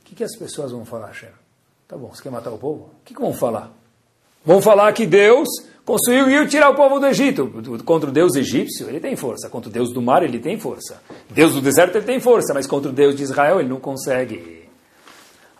O 0.00 0.04
que, 0.04 0.14
que 0.14 0.24
as 0.24 0.36
pessoas 0.36 0.72
vão 0.72 0.84
falar, 0.84 1.08
Hashem? 1.08 1.30
Tá 1.88 1.96
bom, 1.96 2.08
você 2.12 2.22
quer 2.22 2.30
matar 2.30 2.52
o 2.52 2.58
povo? 2.58 2.90
O 3.00 3.04
que, 3.04 3.14
que 3.14 3.20
vão 3.20 3.32
falar? 3.32 3.72
Vão 4.44 4.62
falar 4.62 4.92
que 4.92 5.06
Deus 5.06 5.48
conseguiu 5.84 6.46
tirar 6.46 6.70
o 6.70 6.74
povo 6.74 7.00
do 7.00 7.06
Egito. 7.06 7.50
Contra 7.84 8.10
o 8.10 8.12
Deus 8.12 8.36
egípcio, 8.36 8.88
ele 8.88 9.00
tem 9.00 9.16
força. 9.16 9.48
Contra 9.48 9.68
o 9.68 9.72
Deus 9.72 9.92
do 9.92 10.00
mar, 10.00 10.22
ele 10.22 10.38
tem 10.38 10.58
força. 10.58 11.00
Deus 11.30 11.54
do 11.54 11.60
deserto, 11.60 11.96
ele 11.96 12.04
tem 12.04 12.20
força. 12.20 12.54
Mas 12.54 12.66
contra 12.66 12.90
o 12.90 12.92
Deus 12.92 13.16
de 13.16 13.24
Israel, 13.24 13.58
ele 13.58 13.68
não 13.68 13.80
consegue. 13.80 14.65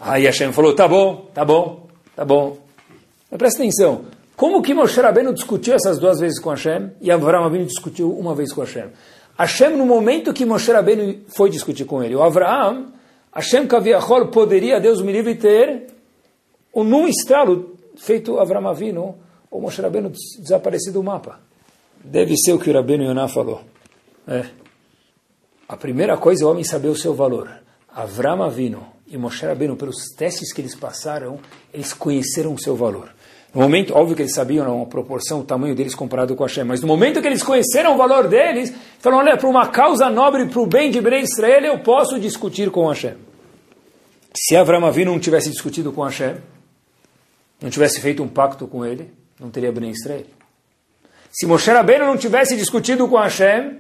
Aí 0.01 0.25
Hashem 0.25 0.53
falou, 0.53 0.75
tá 0.75 0.87
bom, 0.87 1.29
tá 1.33 1.45
bom, 1.45 1.87
tá 2.15 2.25
bom. 2.25 2.59
Mas 3.31 3.39
presta 3.39 3.63
atenção. 3.63 4.05
Como 4.37 4.61
que 4.61 4.75
Moshe 4.75 5.01
Rabbeinu 5.01 5.33
discutiu 5.33 5.75
essas 5.75 5.99
duas 5.99 6.21
vezes 6.21 6.39
com 6.39 6.51
Hashem 6.51 6.91
e 7.01 7.11
Avraham 7.11 7.45
Avinu 7.45 7.65
discutiu 7.65 8.13
uma 8.13 8.35
vez 8.35 8.53
com 8.53 8.61
Hashem? 8.61 8.89
Hashem, 9.39 9.77
no 9.77 9.87
momento 9.87 10.33
que 10.33 10.45
Moshe 10.45 10.71
Rabbeinu 10.71 11.21
foi 11.29 11.49
discutir 11.49 11.87
com 11.87 12.03
ele, 12.03 12.15
o 12.15 12.23
Avraham, 12.23 12.93
Hashem 13.35 13.67
Kaviachol 13.67 14.29
poderia, 14.29 14.79
Deus 14.81 15.01
me 15.01 15.13
livre, 15.13 15.35
ter 15.35 15.87
ou 16.73 16.85
num 16.85 17.09
estralo 17.09 17.75
feito 17.97 18.39
Avram 18.39 18.69
Avinu, 18.69 19.17
ou 19.51 19.61
Moshe 19.63 19.81
Rabbeinu 19.81 20.11
des- 20.11 20.39
desaparecido 20.39 21.01
do 21.01 21.03
mapa. 21.03 21.41
Deve 22.05 22.37
ser 22.37 22.53
o 22.53 22.59
que 22.59 22.69
o 22.69 22.75
Rabbeinu 22.75 23.05
Yonah 23.05 23.29
falou. 23.29 23.63
É. 24.29 24.45
A 25.67 25.77
primeira 25.77 26.17
coisa 26.19 26.45
é 26.45 26.47
o 26.47 26.51
homem 26.51 26.63
saber 26.63 26.89
o 26.89 26.97
seu 26.97 27.15
valor. 27.15 27.51
Avram 27.95 28.43
Avinu 28.43 28.83
e 29.09 29.17
Moshe 29.17 29.47
Rabbeinu, 29.47 29.77
pelos 29.77 29.97
testes 30.17 30.53
que 30.53 30.61
eles 30.61 30.75
passaram, 30.75 31.39
eles 31.73 31.93
conheceram 31.93 32.55
o 32.55 32.61
seu 32.61 32.75
valor. 32.75 33.11
No 33.55 33.63
momento, 33.63 33.95
óbvio 33.95 34.15
que 34.15 34.23
eles 34.23 34.35
sabiam 34.35 34.83
a 34.83 34.87
proporção, 34.87 35.41
o 35.41 35.45
tamanho 35.45 35.75
deles 35.75 35.95
comparado 35.95 36.35
com 36.35 36.45
Hashem, 36.45 36.65
mas 36.65 36.81
no 36.81 36.87
momento 36.87 37.23
que 37.23 37.27
eles 37.27 37.43
conheceram 37.43 37.95
o 37.95 37.97
valor 37.97 38.29
deles, 38.29 38.73
falaram, 38.99 39.23
olha, 39.23 39.37
para 39.37 39.49
uma 39.49 39.69
causa 39.69 40.11
nobre, 40.11 40.45
para 40.47 40.61
o 40.61 40.67
bem 40.67 40.91
de 40.91 41.01
Bnei 41.01 41.23
Israel, 41.23 41.65
eu 41.65 41.79
posso 41.79 42.21
discutir 42.21 42.71
com 42.71 42.87
Hashem. 42.89 43.15
Se 44.35 44.55
Avram 44.57 44.85
Avinu 44.85 45.13
não 45.13 45.19
tivesse 45.19 45.49
discutido 45.49 45.91
com 45.93 46.03
Hashem, 46.03 46.37
não 47.63 47.71
tivesse 47.71 48.01
feito 48.01 48.23
um 48.23 48.29
pacto 48.29 48.67
com 48.67 48.85
ele, 48.85 49.11
não 49.41 49.49
teria 49.49 49.73
Bnei 49.73 49.91
Israel. 49.91 50.27
Se 51.31 51.47
Moshe 51.47 51.71
Rabbeinu 51.71 52.07
não 52.07 52.17
tivesse 52.17 52.57
discutido 52.57 53.07
com 53.09 53.17
Hashem, 53.17 53.79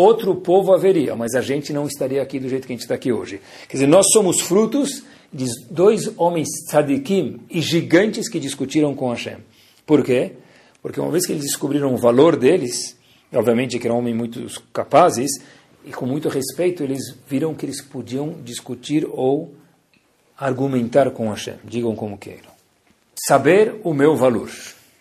outro 0.00 0.34
povo 0.34 0.72
haveria, 0.72 1.14
mas 1.14 1.34
a 1.34 1.40
gente 1.40 1.72
não 1.72 1.86
estaria 1.86 2.22
aqui 2.22 2.38
do 2.38 2.48
jeito 2.48 2.66
que 2.66 2.72
a 2.72 2.76
gente 2.76 2.82
está 2.82 2.94
aqui 2.94 3.12
hoje. 3.12 3.40
Quer 3.68 3.76
dizer, 3.76 3.86
nós 3.86 4.06
somos 4.12 4.40
frutos 4.40 5.02
de 5.32 5.46
dois 5.70 6.10
homens 6.16 6.48
tzadikim 6.68 7.40
e 7.48 7.60
gigantes 7.60 8.28
que 8.28 8.40
discutiram 8.40 8.94
com 8.94 9.10
Hashem. 9.10 9.38
Por 9.86 10.02
quê? 10.04 10.32
Porque 10.82 11.00
uma 11.00 11.10
vez 11.10 11.26
que 11.26 11.32
eles 11.32 11.44
descobriram 11.44 11.94
o 11.94 11.96
valor 11.96 12.36
deles, 12.36 12.96
obviamente 13.32 13.78
que 13.78 13.86
eram 13.86 13.98
homens 13.98 14.16
muito 14.16 14.44
capazes, 14.72 15.30
e 15.84 15.92
com 15.92 16.06
muito 16.06 16.28
respeito, 16.28 16.82
eles 16.82 17.14
viram 17.28 17.54
que 17.54 17.64
eles 17.64 17.80
podiam 17.80 18.34
discutir 18.44 19.06
ou 19.10 19.54
argumentar 20.36 21.10
com 21.10 21.28
Hashem. 21.30 21.56
Digam 21.64 21.94
como 21.94 22.18
queiram. 22.18 22.50
Saber 23.26 23.80
o 23.84 23.92
meu 23.92 24.16
valor. 24.16 24.50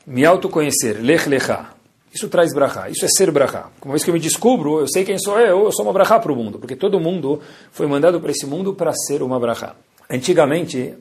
Me 0.06 0.26
autoconhecer. 0.26 1.02
Lech 1.02 1.28
lechá. 1.28 1.74
Isso 2.14 2.28
traz 2.28 2.54
brachá. 2.54 2.90
Isso 2.90 3.06
é 3.06 3.08
ser 3.08 3.32
brachá. 3.32 3.70
Uma 3.82 3.92
vez 3.92 4.04
que 4.04 4.10
eu 4.10 4.14
me 4.14 4.20
descubro, 4.20 4.80
eu 4.80 4.88
sei 4.88 5.06
quem 5.06 5.18
sou 5.20 5.40
eu, 5.40 5.66
eu 5.66 5.72
sou 5.72 5.86
uma 5.86 5.94
brachá 5.94 6.20
para 6.20 6.32
o 6.32 6.36
mundo. 6.36 6.58
Porque 6.58 6.76
todo 6.76 7.00
mundo 7.00 7.42
foi 7.72 7.88
mandado 7.88 8.20
para 8.20 8.32
esse 8.32 8.46
mundo 8.46 8.74
para 8.74 8.94
ser 8.94 9.22
uma 9.22 9.40
brachá. 9.40 9.76
Antigamente, 10.10 10.96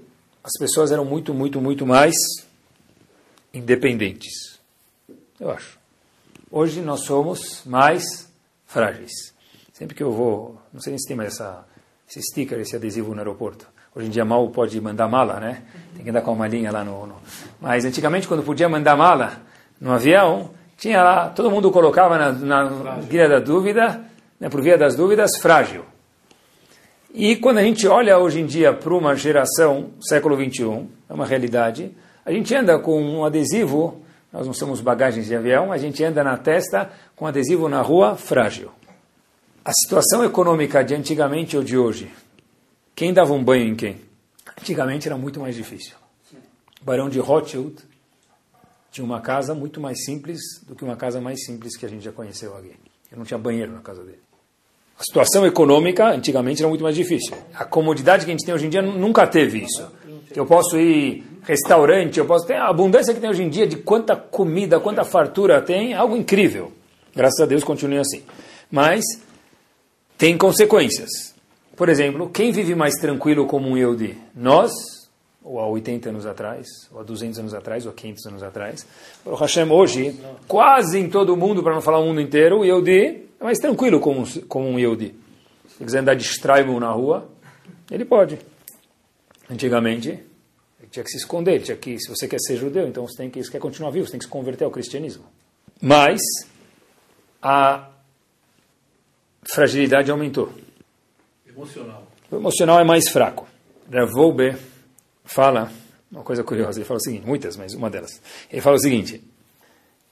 as 0.44 0.52
pessoas 0.58 0.92
eram 0.92 1.04
muito, 1.04 1.32
muito, 1.32 1.60
muito 1.60 1.86
mais 1.86 2.14
independentes. 3.52 4.58
Eu 5.40 5.50
acho. 5.50 5.78
Hoje 6.50 6.80
nós 6.80 7.00
somos 7.04 7.62
mais 7.64 8.30
frágeis. 8.66 9.12
Sempre 9.72 9.94
que 9.94 10.02
eu 10.02 10.12
vou, 10.12 10.60
não 10.72 10.80
sei 10.80 10.90
nem 10.90 10.98
se 10.98 11.06
tem 11.06 11.16
mais 11.16 11.34
essa, 11.34 11.64
esse 12.08 12.20
sticker, 12.22 12.58
esse 12.58 12.74
adesivo 12.74 13.12
no 13.12 13.18
aeroporto. 13.18 13.66
Hoje 13.94 14.08
em 14.08 14.10
dia 14.10 14.24
mal 14.24 14.48
pode 14.50 14.78
mandar 14.80 15.08
mala, 15.08 15.40
né? 15.40 15.62
Tem 15.94 16.04
que 16.04 16.10
andar 16.10 16.22
com 16.22 16.32
uma 16.32 16.38
malinha 16.38 16.70
lá 16.70 16.84
no, 16.84 17.06
no... 17.06 17.16
Mas 17.60 17.84
antigamente, 17.84 18.28
quando 18.28 18.42
podia 18.42 18.68
mandar 18.68 18.96
mala 18.96 19.40
no 19.80 19.92
avião, 19.92 20.50
tinha 20.78 21.02
lá, 21.02 21.28
todo 21.28 21.50
mundo 21.50 21.72
colocava 21.72 22.16
na, 22.16 22.32
na 22.32 23.00
guia 23.00 23.28
da 23.28 23.40
dúvida, 23.40 24.00
né, 24.38 24.48
por 24.48 24.62
via 24.62 24.78
das 24.78 24.94
dúvidas, 24.94 25.36
frágil. 25.36 25.84
E 27.12 27.34
quando 27.34 27.58
a 27.58 27.62
gente 27.62 27.88
olha 27.88 28.16
hoje 28.16 28.40
em 28.40 28.46
dia 28.46 28.72
para 28.72 28.94
uma 28.94 29.16
geração, 29.16 29.90
século 30.00 30.36
21, 30.36 30.88
é 31.10 31.12
uma 31.12 31.26
realidade, 31.26 31.90
a 32.24 32.30
gente 32.30 32.54
anda 32.54 32.78
com 32.78 33.02
um 33.02 33.24
adesivo, 33.24 34.00
nós 34.32 34.46
não 34.46 34.52
somos 34.52 34.80
bagagens 34.80 35.26
de 35.26 35.34
avião, 35.34 35.72
a 35.72 35.78
gente 35.78 36.04
anda 36.04 36.22
na 36.22 36.36
testa 36.36 36.90
com 37.16 37.26
adesivo 37.26 37.68
na 37.68 37.82
rua, 37.82 38.14
frágil. 38.14 38.70
A 39.64 39.72
situação 39.72 40.22
econômica 40.22 40.84
de 40.84 40.94
antigamente 40.94 41.56
ou 41.56 41.64
de 41.64 41.76
hoje, 41.76 42.08
quem 42.94 43.12
dava 43.12 43.32
um 43.32 43.42
banho 43.42 43.66
em 43.66 43.74
quem? 43.74 43.96
Antigamente 44.60 45.08
era 45.08 45.16
muito 45.16 45.40
mais 45.40 45.56
difícil. 45.56 45.96
O 46.80 46.84
barão 46.84 47.08
de 47.08 47.18
Rothschild 47.18 47.87
tinha 48.90 49.04
uma 49.04 49.20
casa 49.20 49.54
muito 49.54 49.80
mais 49.80 50.04
simples 50.04 50.40
do 50.66 50.74
que 50.74 50.84
uma 50.84 50.96
casa 50.96 51.20
mais 51.20 51.44
simples 51.44 51.76
que 51.76 51.84
a 51.84 51.88
gente 51.88 52.04
já 52.04 52.12
conheceu 52.12 52.56
aqui. 52.56 52.68
Ele 53.10 53.18
não 53.18 53.24
tinha 53.24 53.38
banheiro 53.38 53.72
na 53.72 53.80
casa 53.80 54.02
dele. 54.02 54.20
A 54.98 55.02
situação 55.04 55.46
econômica 55.46 56.10
antigamente 56.10 56.60
era 56.60 56.68
muito 56.68 56.82
mais 56.82 56.96
difícil. 56.96 57.36
A 57.54 57.64
comodidade 57.64 58.24
que 58.24 58.30
a 58.30 58.34
gente 58.34 58.44
tem 58.44 58.54
hoje 58.54 58.66
em 58.66 58.70
dia 58.70 58.82
nunca 58.82 59.26
teve 59.26 59.60
isso. 59.64 59.86
Eu 60.34 60.44
posso 60.44 60.76
ir 60.76 61.24
restaurante, 61.42 62.18
eu 62.18 62.26
posso 62.26 62.46
ter 62.46 62.56
a 62.56 62.68
abundância 62.68 63.14
que 63.14 63.20
tem 63.20 63.30
hoje 63.30 63.42
em 63.42 63.48
dia 63.48 63.66
de 63.66 63.76
quanta 63.76 64.16
comida, 64.16 64.80
quanta 64.80 65.04
fartura 65.04 65.62
tem, 65.62 65.92
é 65.92 65.96
algo 65.96 66.16
incrível. 66.16 66.72
Graças 67.14 67.40
a 67.40 67.46
Deus 67.46 67.64
continue 67.64 67.98
assim. 67.98 68.22
Mas 68.70 69.04
tem 70.18 70.36
consequências. 70.36 71.08
Por 71.76 71.88
exemplo, 71.88 72.28
quem 72.28 72.50
vive 72.50 72.74
mais 72.74 72.94
tranquilo 72.94 73.46
como 73.46 73.68
um 73.68 73.76
Yehudi? 73.76 74.18
Nós, 74.34 74.72
ou 75.48 75.58
há 75.58 75.66
80 75.66 76.10
anos 76.10 76.26
atrás, 76.26 76.66
ou 76.92 77.00
há 77.00 77.02
200 77.02 77.38
anos 77.38 77.54
atrás, 77.54 77.86
ou 77.86 77.90
há 77.90 77.94
500 77.94 78.26
anos 78.26 78.42
atrás. 78.42 78.86
O 79.24 79.34
Hashem 79.34 79.70
hoje, 79.70 80.14
quase 80.46 80.98
em 80.98 81.08
todo 81.08 81.32
o 81.32 81.36
mundo, 81.36 81.62
para 81.62 81.74
não 81.74 81.80
falar 81.80 81.98
o 82.00 82.04
mundo 82.04 82.20
inteiro, 82.20 82.58
o 82.58 82.64
Yehudi 82.66 83.24
é 83.40 83.44
mais 83.44 83.58
tranquilo 83.58 83.98
como, 83.98 84.26
como 84.46 84.68
um 84.68 84.78
Yehudi. 84.78 85.14
Se 85.70 85.82
quiser 85.82 86.00
andar 86.00 86.14
de 86.14 86.22
Straimon 86.22 86.78
na 86.78 86.90
rua, 86.90 87.26
ele 87.90 88.04
pode. 88.04 88.38
Antigamente, 89.50 90.10
ele 90.10 90.90
tinha 90.90 91.02
que 91.02 91.10
se 91.10 91.16
esconder, 91.16 91.54
ele 91.54 91.64
tinha 91.64 91.76
que, 91.78 91.98
se 91.98 92.10
você 92.10 92.28
quer 92.28 92.40
ser 92.40 92.56
judeu, 92.56 92.86
então 92.86 93.06
você 93.06 93.16
tem 93.16 93.30
que, 93.30 93.42
se 93.42 93.50
quer 93.50 93.58
continuar 93.58 93.90
vivo, 93.90 94.04
você 94.04 94.12
tem 94.12 94.18
que 94.18 94.26
se 94.26 94.30
converter 94.30 94.64
ao 94.64 94.70
cristianismo. 94.70 95.24
Mas, 95.80 96.20
a 97.40 97.88
fragilidade 99.50 100.10
aumentou. 100.10 100.52
Emocional. 101.48 102.06
O 102.30 102.36
emocional 102.36 102.78
é 102.78 102.84
mais 102.84 103.08
fraco. 103.08 103.48
Ravolbe 103.90 104.54
fala 105.28 105.70
uma 106.10 106.22
coisa 106.22 106.42
curiosa. 106.42 106.78
Ele 106.78 106.86
fala 106.86 106.98
o 106.98 107.02
seguinte, 107.02 107.26
muitas, 107.26 107.56
mas 107.56 107.74
uma 107.74 107.90
delas. 107.90 108.20
Ele 108.50 108.62
fala 108.62 108.76
o 108.76 108.80
seguinte: 108.80 109.22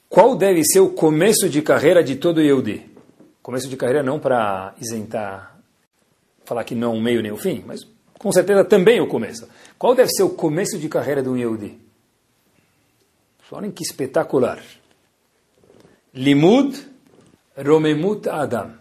qual 0.07 0.35
deve 0.35 0.63
ser 0.63 0.79
o 0.79 0.91
começo 0.91 1.49
de 1.49 1.61
carreira 1.61 2.03
de 2.03 2.15
todo 2.15 2.41
Yehudi? 2.41 2.89
Começo 3.41 3.67
de 3.67 3.75
carreira 3.75 4.03
não 4.03 4.19
para 4.19 4.75
isentar, 4.79 5.57
falar 6.45 6.63
que 6.63 6.75
não 6.75 6.95
o 6.95 7.01
meio 7.01 7.21
nem 7.21 7.31
o 7.31 7.37
fim, 7.37 7.63
mas 7.65 7.87
com 8.19 8.31
certeza 8.31 8.63
também 8.63 9.01
o 9.01 9.07
começo. 9.07 9.47
Qual 9.77 9.95
deve 9.95 10.09
ser 10.11 10.23
o 10.23 10.29
começo 10.29 10.77
de 10.77 10.87
carreira 10.87 11.23
de 11.23 11.29
um 11.29 11.37
Yehudi? 11.37 11.79
Olhem 13.49 13.71
que 13.71 13.83
espetacular. 13.83 14.61
Limud 16.13 16.77
Romemut 17.55 18.27
Adam. 18.27 18.73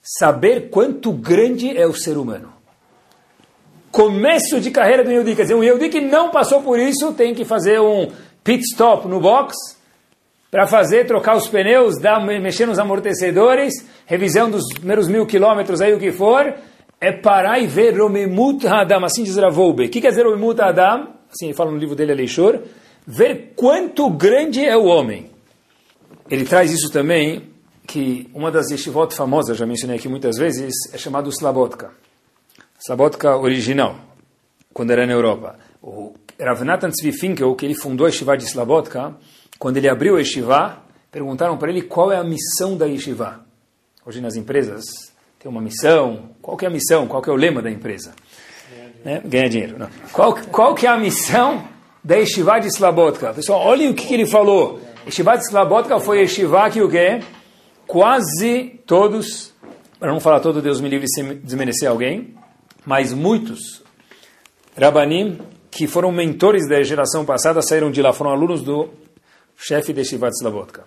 Saber 0.00 0.70
quanto 0.70 1.12
grande 1.12 1.76
é 1.76 1.86
o 1.86 1.94
ser 1.94 2.16
humano. 2.16 2.53
Começo 3.94 4.60
de 4.60 4.72
carreira 4.72 5.04
do 5.04 5.12
Yehudi. 5.12 5.36
Quer 5.36 5.42
dizer, 5.42 5.54
um 5.54 5.62
Yehudi 5.62 5.88
que 5.88 6.00
não 6.00 6.28
passou 6.28 6.60
por 6.60 6.80
isso 6.80 7.12
tem 7.12 7.32
que 7.32 7.44
fazer 7.44 7.80
um 7.80 8.10
pit 8.42 8.60
stop 8.72 9.06
no 9.06 9.20
box 9.20 9.54
para 10.50 10.66
fazer, 10.66 11.06
trocar 11.06 11.36
os 11.36 11.46
pneus, 11.46 12.00
dar, 12.00 12.18
mexer 12.26 12.66
nos 12.66 12.80
amortecedores, 12.80 13.72
revisão 14.04 14.50
dos 14.50 14.64
primeiros 14.74 15.06
mil 15.06 15.24
quilômetros 15.26 15.80
aí, 15.80 15.94
o 15.94 16.00
que 16.00 16.10
for, 16.10 16.54
é 17.00 17.12
parar 17.12 17.60
e 17.60 17.68
ver 17.68 17.96
Romemut 17.96 18.66
Adam, 18.66 19.04
assim 19.04 19.22
diz 19.22 19.36
Ravoube. 19.36 19.84
O 19.84 19.88
que 19.88 20.00
quer 20.00 20.08
dizer 20.08 20.24
Romemut 20.24 20.60
Adam? 20.60 21.10
Assim 21.30 21.44
ele 21.44 21.54
fala 21.54 21.70
no 21.70 21.78
livro 21.78 21.94
dele, 21.94 22.10
Aleixor. 22.10 22.62
Ver 23.06 23.52
quanto 23.54 24.10
grande 24.10 24.64
é 24.64 24.76
o 24.76 24.86
homem. 24.86 25.30
Ele 26.28 26.44
traz 26.44 26.72
isso 26.72 26.90
também, 26.90 27.44
que 27.86 28.28
uma 28.34 28.50
das 28.50 28.72
yeshivot 28.72 29.14
famosas, 29.14 29.56
já 29.56 29.64
mencionei 29.64 29.98
aqui 29.98 30.08
muitas 30.08 30.36
vezes, 30.36 30.74
é 30.92 30.98
chamado 30.98 31.30
Slabotka. 31.30 31.92
Slabotka 32.86 33.38
original, 33.38 33.96
quando 34.70 34.90
era 34.90 35.06
na 35.06 35.12
Europa. 35.14 35.58
O 35.82 36.12
Rav 36.38 36.62
Natan 36.64 36.90
Tzvi 36.90 37.12
Finkel, 37.12 37.54
que 37.54 37.64
ele 37.64 37.74
fundou 37.74 38.06
a 38.06 38.10
yeshiva 38.10 38.36
de 38.36 38.44
Slabotka, 38.44 39.16
quando 39.58 39.78
ele 39.78 39.88
abriu 39.88 40.16
a 40.16 40.18
yeshiva, 40.18 40.82
perguntaram 41.10 41.56
para 41.56 41.70
ele 41.70 41.80
qual 41.80 42.12
é 42.12 42.18
a 42.18 42.22
missão 42.22 42.76
da 42.76 42.84
yeshiva. 42.84 43.40
Hoje 44.04 44.20
nas 44.20 44.36
empresas 44.36 44.84
tem 45.38 45.50
uma 45.50 45.62
missão, 45.62 46.28
qual 46.42 46.58
é 46.60 46.66
a 46.66 46.70
missão, 46.70 47.06
qual 47.06 47.22
é 47.26 47.30
o 47.30 47.36
lema 47.36 47.62
da 47.62 47.70
empresa? 47.70 48.12
Ganhar 49.02 49.18
dinheiro. 49.18 49.28
Né? 49.30 49.48
dinheiro 49.48 49.78
não. 49.78 49.88
Qual, 50.12 50.34
qual 50.52 50.74
que 50.74 50.86
é 50.86 50.90
a 50.90 50.98
missão 50.98 51.66
da 52.02 52.16
yeshiva 52.16 52.58
de 52.58 52.66
Slabotka? 52.66 53.32
Pessoal, 53.32 53.60
olhem 53.60 53.88
o 53.88 53.94
que, 53.94 54.06
que 54.06 54.12
ele 54.12 54.26
falou. 54.26 54.78
Yeshiva 55.06 55.38
de 55.38 55.44
Slabotka 55.44 55.98
foi 56.00 56.18
a 56.18 56.20
yeshiva 56.20 56.68
que 56.68 56.82
o 56.82 56.90
quê? 56.90 57.20
Quase 57.86 58.78
todos, 58.84 59.54
para 59.98 60.12
não 60.12 60.20
falar 60.20 60.40
todo, 60.40 60.60
Deus 60.60 60.82
me 60.82 60.90
livre 60.90 61.06
de 61.06 61.34
desmerecer 61.36 61.88
alguém, 61.88 62.34
mas 62.84 63.12
muitos 63.12 63.82
Rabanim 64.76 65.38
que 65.70 65.86
foram 65.86 66.12
mentores 66.12 66.68
da 66.68 66.82
geração 66.82 67.24
passada 67.24 67.60
saíram 67.60 67.90
de 67.90 68.00
lá, 68.00 68.12
foram 68.12 68.30
alunos 68.30 68.62
do 68.62 68.90
chefe 69.56 69.92
de 69.92 70.04
Shivat 70.04 70.32
Slavotka. 70.36 70.84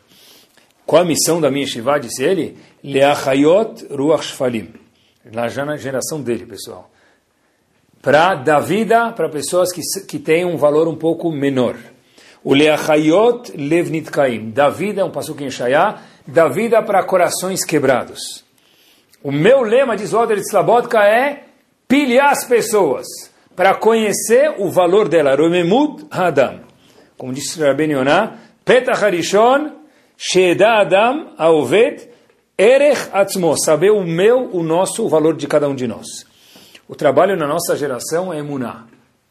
Qual 0.86 1.02
a 1.02 1.06
missão 1.06 1.42
da 1.42 1.52
minha 1.52 1.68
Shiva, 1.68 2.00
disse 2.00 2.24
ele? 2.24 2.58
Leachayot 2.82 3.88
Ruach 3.92 4.24
Shfalim. 4.24 4.74
Na 5.26 5.48
geração 5.50 6.22
dele, 6.22 6.46
pessoal. 6.46 6.90
Para 8.02 8.36
dar 8.36 8.60
vida 8.62 9.12
para 9.12 9.28
pessoas 9.28 9.74
que, 9.74 9.82
que 10.08 10.18
têm 10.18 10.46
um 10.46 10.56
valor 10.56 10.88
um 10.88 10.96
pouco 10.96 11.30
menor. 11.30 11.76
O 12.42 12.54
Leachayot 12.54 13.52
Levnitkaim. 13.58 14.52
Dar 14.52 14.70
vida, 14.70 15.02
é 15.02 15.04
um 15.04 15.12
passo 15.12 15.36
em 15.38 15.52
Shaya, 15.52 15.98
dar 16.26 16.48
vida 16.48 16.82
para 16.82 17.04
corações 17.04 17.66
quebrados. 17.66 18.46
O 19.22 19.34
meu 19.34 19.64
lema, 19.64 19.98
diz 19.98 20.14
o 20.14 20.20
Oder 20.20 20.38
Slabotka, 20.38 21.04
é 21.04 21.47
pilhar 21.88 22.32
as 22.32 22.46
pessoas 22.46 23.06
para 23.56 23.76
conhecer 23.76 24.56
o 24.60 24.70
valor 24.70 25.08
dela. 25.08 25.36
Romemut 25.36 26.06
Hadam. 26.12 26.62
Como 27.18 27.34
disse 27.34 27.60
Rabbi 27.60 27.86
Yonah, 27.86 28.38
Petach 28.64 29.04
Harishon, 29.04 29.72
Sheda 30.16 30.82
Adam, 30.82 31.34
Aovet, 31.38 32.10
Erech 32.58 33.10
Atzmo, 33.12 33.56
saber 33.58 33.92
o 33.92 34.04
meu, 34.04 34.50
o 34.52 34.62
nosso, 34.62 35.06
o 35.06 35.10
valor 35.10 35.36
de 35.36 35.48
cada 35.48 35.68
um 35.68 35.76
de 35.76 35.88
nós. 35.88 36.26
O 36.88 36.96
trabalho 36.96 37.36
na 37.36 37.48
nossa 37.48 37.76
geração 37.76 38.32
é 38.34 38.40
emuná. 38.40 38.86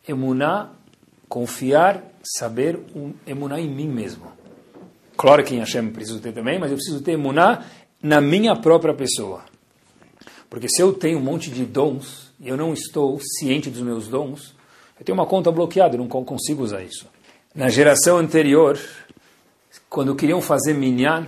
Emuná, 0.06 0.70
confiar, 1.28 2.02
saber 2.22 2.78
um, 2.94 3.12
emuná 3.26 3.60
em 3.60 3.68
mim 3.68 3.88
mesmo. 3.88 4.26
Claro 5.16 5.42
que 5.42 5.54
em 5.54 5.58
Hashem 5.60 5.90
preciso 5.90 6.20
ter 6.20 6.32
também, 6.32 6.58
mas 6.58 6.70
eu 6.70 6.76
preciso 6.76 7.02
ter 7.02 7.12
emuná 7.12 7.64
na 8.02 8.20
minha 8.20 8.54
própria 8.56 8.94
pessoa. 8.94 9.42
Porque 10.50 10.68
se 10.68 10.82
eu 10.82 10.92
tenho 10.92 11.18
um 11.18 11.22
monte 11.22 11.50
de 11.50 11.64
dons 11.64 12.25
e 12.40 12.48
eu 12.48 12.56
não 12.56 12.72
estou 12.72 13.18
ciente 13.20 13.70
dos 13.70 13.80
meus 13.80 14.08
dons, 14.08 14.54
eu 14.98 15.04
tenho 15.04 15.16
uma 15.16 15.26
conta 15.26 15.50
bloqueada, 15.50 15.96
eu 15.96 15.98
não 15.98 16.08
consigo 16.08 16.62
usar 16.62 16.82
isso. 16.82 17.06
Na 17.54 17.68
geração 17.68 18.18
anterior, 18.18 18.78
quando 19.88 20.14
queriam 20.14 20.40
fazer 20.40 20.74
minyan, 20.74 21.26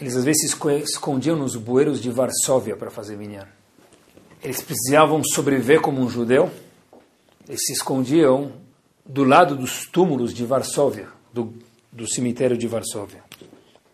eles 0.00 0.16
às 0.16 0.24
vezes 0.24 0.50
se 0.50 0.56
escondiam 0.84 1.36
nos 1.36 1.56
bueiros 1.56 2.00
de 2.00 2.10
Varsóvia 2.10 2.76
para 2.76 2.90
fazer 2.90 3.16
minyan. 3.16 3.46
Eles 4.42 4.62
precisavam 4.62 5.22
sobreviver 5.24 5.80
como 5.80 6.00
um 6.00 6.08
judeu, 6.08 6.50
eles 7.48 7.60
se 7.64 7.72
escondiam 7.72 8.52
do 9.04 9.24
lado 9.24 9.56
dos 9.56 9.86
túmulos 9.86 10.32
de 10.32 10.44
Varsóvia, 10.44 11.08
do, 11.32 11.52
do 11.90 12.08
cemitério 12.08 12.56
de 12.56 12.68
Varsóvia. 12.68 13.24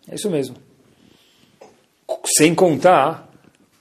É 0.07 0.15
isso 0.15 0.29
mesmo. 0.29 0.55
Sem 2.37 2.53
contar 2.53 3.24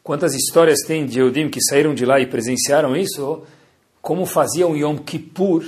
quantas 0.05 0.35
histórias 0.35 0.81
tem 0.87 1.07
de 1.07 1.19
Eudim 1.19 1.49
que 1.49 1.63
saíram 1.63 1.95
de 1.95 2.05
lá 2.05 2.21
e 2.21 2.27
presenciaram 2.27 2.95
isso, 2.95 3.43
como 4.03 4.27
faziam 4.27 4.77
Yom 4.77 4.99
Kippur 4.99 5.65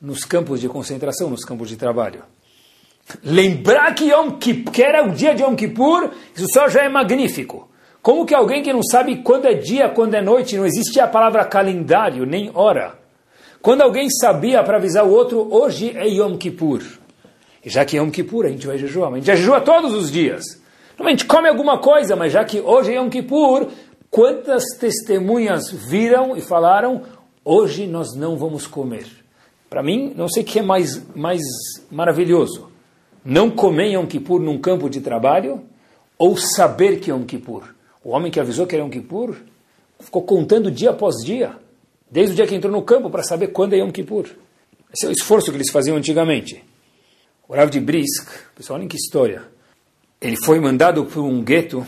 nos 0.00 0.24
campos 0.24 0.60
de 0.60 0.68
concentração, 0.68 1.28
nos 1.28 1.44
campos 1.44 1.68
de 1.68 1.76
trabalho. 1.76 2.22
Lembrar 3.22 3.92
que, 3.94 4.10
Yom 4.10 4.38
Kippur, 4.38 4.72
que 4.72 4.82
era 4.82 5.04
o 5.04 5.12
dia 5.12 5.34
de 5.34 5.42
Yom 5.42 5.56
Kippur, 5.56 6.10
isso 6.34 6.46
só 6.54 6.68
já 6.68 6.84
é 6.84 6.88
magnífico. 6.88 7.68
Como 8.00 8.24
que 8.24 8.34
alguém 8.34 8.62
que 8.62 8.72
não 8.72 8.82
sabe 8.82 9.16
quando 9.22 9.46
é 9.46 9.54
dia, 9.54 9.88
quando 9.88 10.14
é 10.14 10.22
noite, 10.22 10.56
não 10.56 10.64
existe 10.64 11.00
a 11.00 11.08
palavra 11.08 11.44
calendário, 11.44 12.24
nem 12.24 12.50
hora. 12.54 12.98
Quando 13.60 13.82
alguém 13.82 14.08
sabia 14.10 14.62
para 14.62 14.76
avisar 14.76 15.04
o 15.04 15.10
outro, 15.10 15.48
hoje 15.52 15.90
é 15.96 16.06
Yom 16.06 16.36
Kippur. 16.36 16.82
E 17.64 17.68
já 17.68 17.84
que 17.84 17.96
é 17.96 18.00
Yom 18.00 18.10
Kippur, 18.10 18.46
a 18.46 18.50
gente 18.50 18.66
vai 18.66 18.78
jejuar, 18.78 19.10
mas 19.10 19.16
a 19.16 19.20
gente 19.20 19.26
já 19.26 19.36
jejua 19.36 19.60
todos 19.60 19.92
os 19.92 20.12
dias. 20.12 20.44
Gente 21.02 21.24
come 21.26 21.48
alguma 21.48 21.78
coisa, 21.78 22.16
mas 22.16 22.32
já 22.32 22.44
que 22.44 22.60
hoje 22.60 22.92
é 22.92 22.96
Yom 22.96 23.08
Kippur, 23.08 23.68
quantas 24.10 24.64
testemunhas 24.78 25.70
viram 25.70 26.36
e 26.36 26.40
falaram, 26.40 27.02
hoje 27.44 27.86
nós 27.86 28.14
não 28.14 28.36
vamos 28.36 28.66
comer. 28.66 29.06
Para 29.68 29.82
mim, 29.82 30.12
não 30.16 30.28
sei 30.28 30.42
o 30.42 30.46
que 30.46 30.58
é 30.58 30.62
mais, 30.62 31.02
mais 31.14 31.42
maravilhoso 31.90 32.74
não 33.24 33.50
comer 33.50 33.92
Yom 33.92 34.06
Kippur 34.06 34.38
num 34.40 34.58
campo 34.58 34.90
de 34.90 35.00
trabalho 35.00 35.64
ou 36.18 36.36
saber 36.36 37.00
que 37.00 37.10
é 37.10 37.14
Yom 37.14 37.24
Kippur. 37.24 37.74
O 38.04 38.10
homem 38.10 38.30
que 38.30 38.38
avisou 38.38 38.66
que 38.66 38.74
era 38.74 38.84
Yom 38.84 38.90
Kippur 38.90 39.34
ficou 39.98 40.22
contando 40.22 40.70
dia 40.70 40.90
após 40.90 41.24
dia, 41.24 41.56
desde 42.10 42.32
o 42.32 42.36
dia 42.36 42.46
que 42.46 42.54
entrou 42.54 42.72
no 42.72 42.82
campo 42.82 43.08
para 43.08 43.22
saber 43.22 43.48
quando 43.48 43.72
é 43.72 43.78
Yom 43.78 43.90
Kippur. 43.90 44.26
Esse 44.92 45.06
é 45.06 45.08
o 45.08 45.12
esforço 45.12 45.50
que 45.50 45.56
eles 45.56 45.70
faziam 45.70 45.96
antigamente. 45.96 46.62
O 47.48 47.54
Rav 47.54 47.70
de 47.70 47.80
Brisk, 47.80 48.28
pessoal, 48.54 48.78
olhem 48.78 48.88
que 48.88 48.96
história. 48.96 49.53
Ele 50.24 50.36
foi 50.42 50.58
mandado 50.58 51.04
por 51.04 51.22
um 51.22 51.44
gueto 51.44 51.86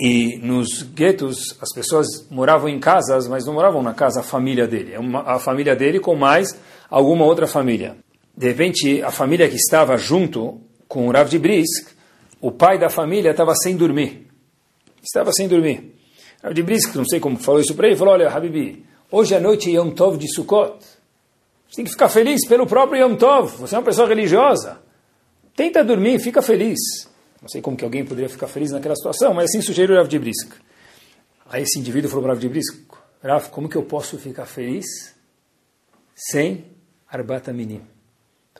e 0.00 0.38
nos 0.40 0.84
guetos 0.84 1.56
as 1.60 1.74
pessoas 1.74 2.06
moravam 2.30 2.68
em 2.68 2.78
casas, 2.78 3.26
mas 3.26 3.44
não 3.44 3.54
moravam 3.54 3.82
na 3.82 3.92
casa 3.92 4.20
a 4.20 4.22
família 4.22 4.68
dele. 4.68 4.92
É 4.92 4.98
a 5.26 5.40
família 5.40 5.74
dele 5.74 5.98
com 5.98 6.14
mais 6.14 6.56
alguma 6.88 7.24
outra 7.24 7.44
família. 7.44 7.96
De 8.36 8.46
repente, 8.46 9.02
a 9.02 9.10
família 9.10 9.48
que 9.48 9.56
estava 9.56 9.96
junto 9.96 10.60
com 10.86 11.08
o 11.08 11.10
Rav 11.10 11.28
de 11.28 11.40
Brisk, 11.40 11.88
o 12.40 12.52
pai 12.52 12.78
da 12.78 12.88
família 12.88 13.32
estava 13.32 13.52
sem 13.56 13.76
dormir. 13.76 14.28
Estava 15.02 15.32
sem 15.32 15.48
dormir. 15.48 15.92
Rav 16.40 16.54
de 16.54 16.62
Brisk, 16.62 16.94
não 16.94 17.04
sei 17.04 17.18
como 17.18 17.36
falou 17.36 17.60
isso 17.60 17.74
para 17.74 17.88
ele, 17.88 17.96
falou, 17.96 18.14
olha, 18.14 18.28
Habibi, 18.28 18.86
hoje 19.10 19.34
à 19.34 19.40
noite 19.40 19.68
é 19.70 19.72
Yom 19.72 19.90
Tov 19.90 20.18
de 20.18 20.32
Sukkot. 20.32 20.78
Você 21.68 21.74
tem 21.74 21.84
que 21.84 21.90
ficar 21.90 22.08
feliz 22.08 22.46
pelo 22.46 22.64
próprio 22.64 23.04
Yom 23.04 23.16
Tov. 23.16 23.56
Você 23.58 23.74
é 23.74 23.78
uma 23.78 23.84
pessoa 23.84 24.06
religiosa. 24.06 24.78
Tenta 25.56 25.82
dormir, 25.82 26.20
fica 26.20 26.40
feliz. 26.40 27.10
Não 27.42 27.48
sei 27.48 27.60
como 27.60 27.76
que 27.76 27.84
alguém 27.84 28.04
poderia 28.04 28.30
ficar 28.30 28.46
feliz 28.46 28.70
naquela 28.70 28.96
situação, 28.96 29.34
mas 29.34 29.50
assim 29.50 29.60
sugeriu 29.60 29.96
o 29.96 29.98
Rav 29.98 30.08
de. 30.08 30.20
Aí 31.50 31.62
esse 31.62 31.78
indivíduo 31.78 32.08
falou 32.08 32.22
para 32.22 32.32
o 32.32 32.34
Rav 32.34 32.48
de 32.48 32.60
Rav, 33.22 33.50
como 33.50 33.68
que 33.68 33.76
eu 33.76 33.82
posso 33.82 34.16
ficar 34.16 34.46
feliz 34.46 34.86
sem 36.14 36.64
Arbata 37.10 37.52
Minim? 37.52 37.82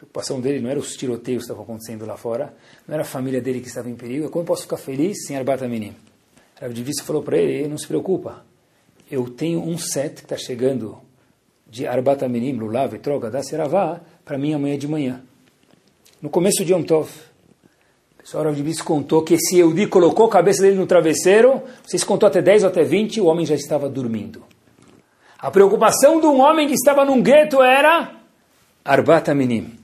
preocupação 0.02 0.40
dele 0.40 0.60
não 0.60 0.68
era 0.68 0.80
os 0.80 0.96
tiroteios 0.96 1.42
que 1.42 1.44
estavam 1.44 1.62
acontecendo 1.62 2.04
lá 2.04 2.16
fora, 2.16 2.52
não 2.86 2.94
era 2.94 3.02
a 3.02 3.06
família 3.06 3.40
dele 3.40 3.60
que 3.60 3.68
estava 3.68 3.88
em 3.88 3.94
perigo. 3.94 4.28
Como 4.30 4.42
eu 4.42 4.46
posso 4.46 4.62
ficar 4.62 4.76
feliz 4.76 5.26
sem 5.26 5.36
Arbat 5.36 5.64
Aminim? 5.64 5.94
Rav 6.60 6.72
Divisi 6.72 7.02
falou 7.02 7.22
para 7.22 7.36
ele, 7.36 7.68
não 7.68 7.78
se 7.78 7.86
preocupa, 7.86 8.44
eu 9.10 9.28
tenho 9.30 9.62
um 9.62 9.78
set 9.78 10.16
que 10.16 10.22
está 10.22 10.36
chegando 10.36 10.98
de 11.68 11.86
Arbat 11.86 12.24
Aminim, 12.24 12.52
Lulav, 12.52 12.98
Troga, 12.98 13.30
da 13.30 13.42
Seravá, 13.42 14.00
para 14.24 14.38
mim 14.38 14.54
amanhã 14.54 14.76
de 14.76 14.88
manhã. 14.88 15.22
No 16.20 16.30
começo 16.30 16.64
de 16.64 16.72
Yom 16.72 16.82
Tov, 16.82 17.08
Rav 18.32 18.54
Divisi 18.54 18.82
contou 18.82 19.22
que 19.22 19.36
se 19.38 19.58
Eudi 19.58 19.86
colocou 19.86 20.26
a 20.26 20.30
cabeça 20.30 20.62
dele 20.62 20.76
no 20.76 20.86
travesseiro, 20.86 21.62
vocês 21.84 22.04
contou 22.04 22.26
até 22.26 22.40
10 22.40 22.62
ou 22.62 22.68
até 22.68 22.82
20, 22.82 23.20
o 23.20 23.26
homem 23.26 23.44
já 23.44 23.54
estava 23.54 23.88
dormindo. 23.88 24.42
A 25.38 25.50
preocupação 25.50 26.20
de 26.20 26.26
um 26.26 26.40
homem 26.40 26.68
que 26.68 26.74
estava 26.74 27.04
num 27.04 27.20
gueto 27.20 27.62
era 27.62 28.12
Arbat 28.84 29.30
Aminim. 29.30 29.78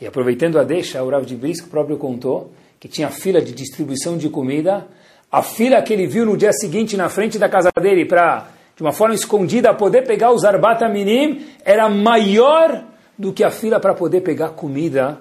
E 0.00 0.06
aproveitando 0.06 0.58
a 0.58 0.64
deixa, 0.64 1.02
o 1.02 1.08
Rav 1.08 1.24
de 1.24 1.34
Brisk 1.34 1.68
próprio 1.68 1.96
contou 1.96 2.52
que 2.78 2.86
tinha 2.86 3.08
fila 3.08 3.40
de 3.40 3.52
distribuição 3.52 4.18
de 4.18 4.28
comida 4.28 4.86
a 5.34 5.42
fila 5.42 5.82
que 5.82 5.92
ele 5.92 6.06
viu 6.06 6.24
no 6.24 6.36
dia 6.36 6.52
seguinte 6.52 6.96
na 6.96 7.08
frente 7.08 7.40
da 7.40 7.48
casa 7.48 7.68
dele 7.80 8.04
para, 8.04 8.46
de 8.76 8.82
uma 8.84 8.92
forma 8.92 9.16
escondida, 9.16 9.74
poder 9.74 10.02
pegar 10.02 10.30
os 10.30 10.44
Arbata 10.44 10.88
Minim, 10.88 11.44
era 11.64 11.88
maior 11.88 12.84
do 13.18 13.32
que 13.32 13.42
a 13.42 13.50
fila 13.50 13.80
para 13.80 13.94
poder 13.94 14.20
pegar 14.20 14.50
comida 14.50 15.20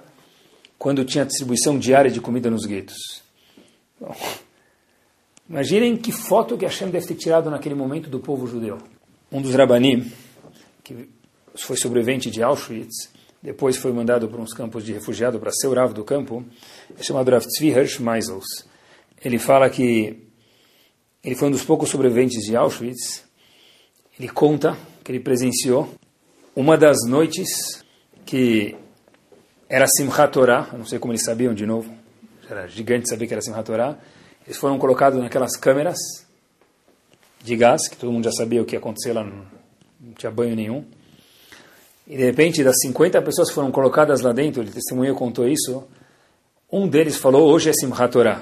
quando 0.78 1.06
tinha 1.06 1.26
distribuição 1.26 1.78
diária 1.78 2.12
de 2.12 2.20
comida 2.20 2.50
nos 2.50 2.66
guetos. 2.66 3.22
Bom, 4.00 4.16
imaginem 5.50 5.96
que 5.98 6.12
foto 6.12 6.58
que 6.58 6.66
Hashem 6.66 6.90
deve 6.90 7.08
ter 7.08 7.16
tirado 7.16 7.50
naquele 7.50 7.76
momento 7.76 8.10
do 8.10 8.20
povo 8.20 8.48
judeu. 8.48 8.78
Um 9.32 9.42
dos 9.42 9.56
Rabanim, 9.56 10.12
que 10.84 11.10
foi 11.56 11.78
sobrevivente 11.78 12.30
de 12.30 12.44
Auschwitz, 12.44 13.10
depois 13.42 13.76
foi 13.76 13.92
mandado 13.92 14.28
para 14.30 14.42
uns 14.42 14.54
campos 14.54 14.86
de 14.86 14.94
refugiado 14.94 15.40
para 15.40 15.52
ser 15.52 15.68
o 15.68 15.88
do 15.90 16.04
campo, 16.04 16.46
é 16.98 17.04
chamado 17.04 17.30
Rav 17.30 17.46
Tzvi 17.46 17.70
Hirsch 17.70 18.00
Meisels. 18.00 18.46
Ele 19.24 19.38
fala 19.38 19.70
que 19.70 20.18
ele 21.24 21.36
foi 21.36 21.48
um 21.48 21.52
dos 21.52 21.64
poucos 21.64 21.90
sobreviventes 21.90 22.44
de 22.44 22.56
Auschwitz. 22.56 23.24
Ele 24.20 24.30
conta 24.30 24.78
que 25.04 25.12
ele 25.12 25.20
presenciou 25.20 25.90
uma 26.56 26.78
das 26.78 26.98
noites 27.08 27.84
que 28.26 28.76
era 29.68 29.86
Simchat 29.88 30.32
Torah, 30.32 30.70
não 30.74 30.86
sei 30.86 31.00
como 31.00 31.14
eles 31.14 31.24
sabiam 31.24 31.54
de 31.54 31.66
novo, 31.66 31.94
era 32.50 32.68
gigante 32.68 33.10
saber 33.10 33.28
que 33.28 33.34
era 33.34 33.42
Simchat 33.42 33.66
Torah. 33.66 33.98
Eles 34.46 34.58
foram 34.58 34.78
colocados 34.78 35.20
naquelas 35.20 35.56
câmeras 35.56 35.98
de 37.44 37.56
gás, 37.56 37.88
que 37.88 37.98
todo 37.98 38.12
mundo 38.12 38.26
já 38.26 38.32
sabia 38.32 38.62
o 38.62 38.66
que 38.66 38.76
ia 38.76 38.80
acontecer 38.80 39.14
lá, 39.14 39.24
não 39.24 40.14
tinha 40.16 40.32
banho 40.32 40.56
nenhum. 40.56 40.86
E 42.08 42.18
de 42.18 42.24
repente, 42.24 42.64
das 42.64 42.76
50 42.82 43.22
pessoas 43.22 43.50
que 43.50 43.56
foram 43.56 43.72
colocadas 43.72 44.22
lá 44.22 44.34
dentro, 44.34 44.62
ele 44.62 44.72
testemunho 44.72 45.16
contou 45.16 45.48
isso, 45.48 45.86
um 46.72 46.88
deles 46.88 47.16
falou, 47.16 47.50
hoje 47.52 47.70
é 47.70 47.74
Simchat 47.74 48.12
Torah. 48.12 48.42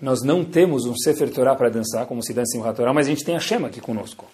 Nós 0.00 0.22
não 0.22 0.44
temos 0.44 0.84
um 0.84 0.96
Sefer 0.96 1.30
Torah 1.30 1.56
para 1.56 1.68
dançar, 1.68 2.06
como 2.06 2.22
se 2.22 2.32
dança 2.32 2.52
Simchat 2.52 2.76
Torah, 2.76 2.92
mas 2.92 3.06
a 3.06 3.10
gente 3.10 3.24
tem 3.24 3.36
a 3.36 3.40
Shema 3.40 3.68
aqui 3.68 3.80
conosco. 3.80 4.26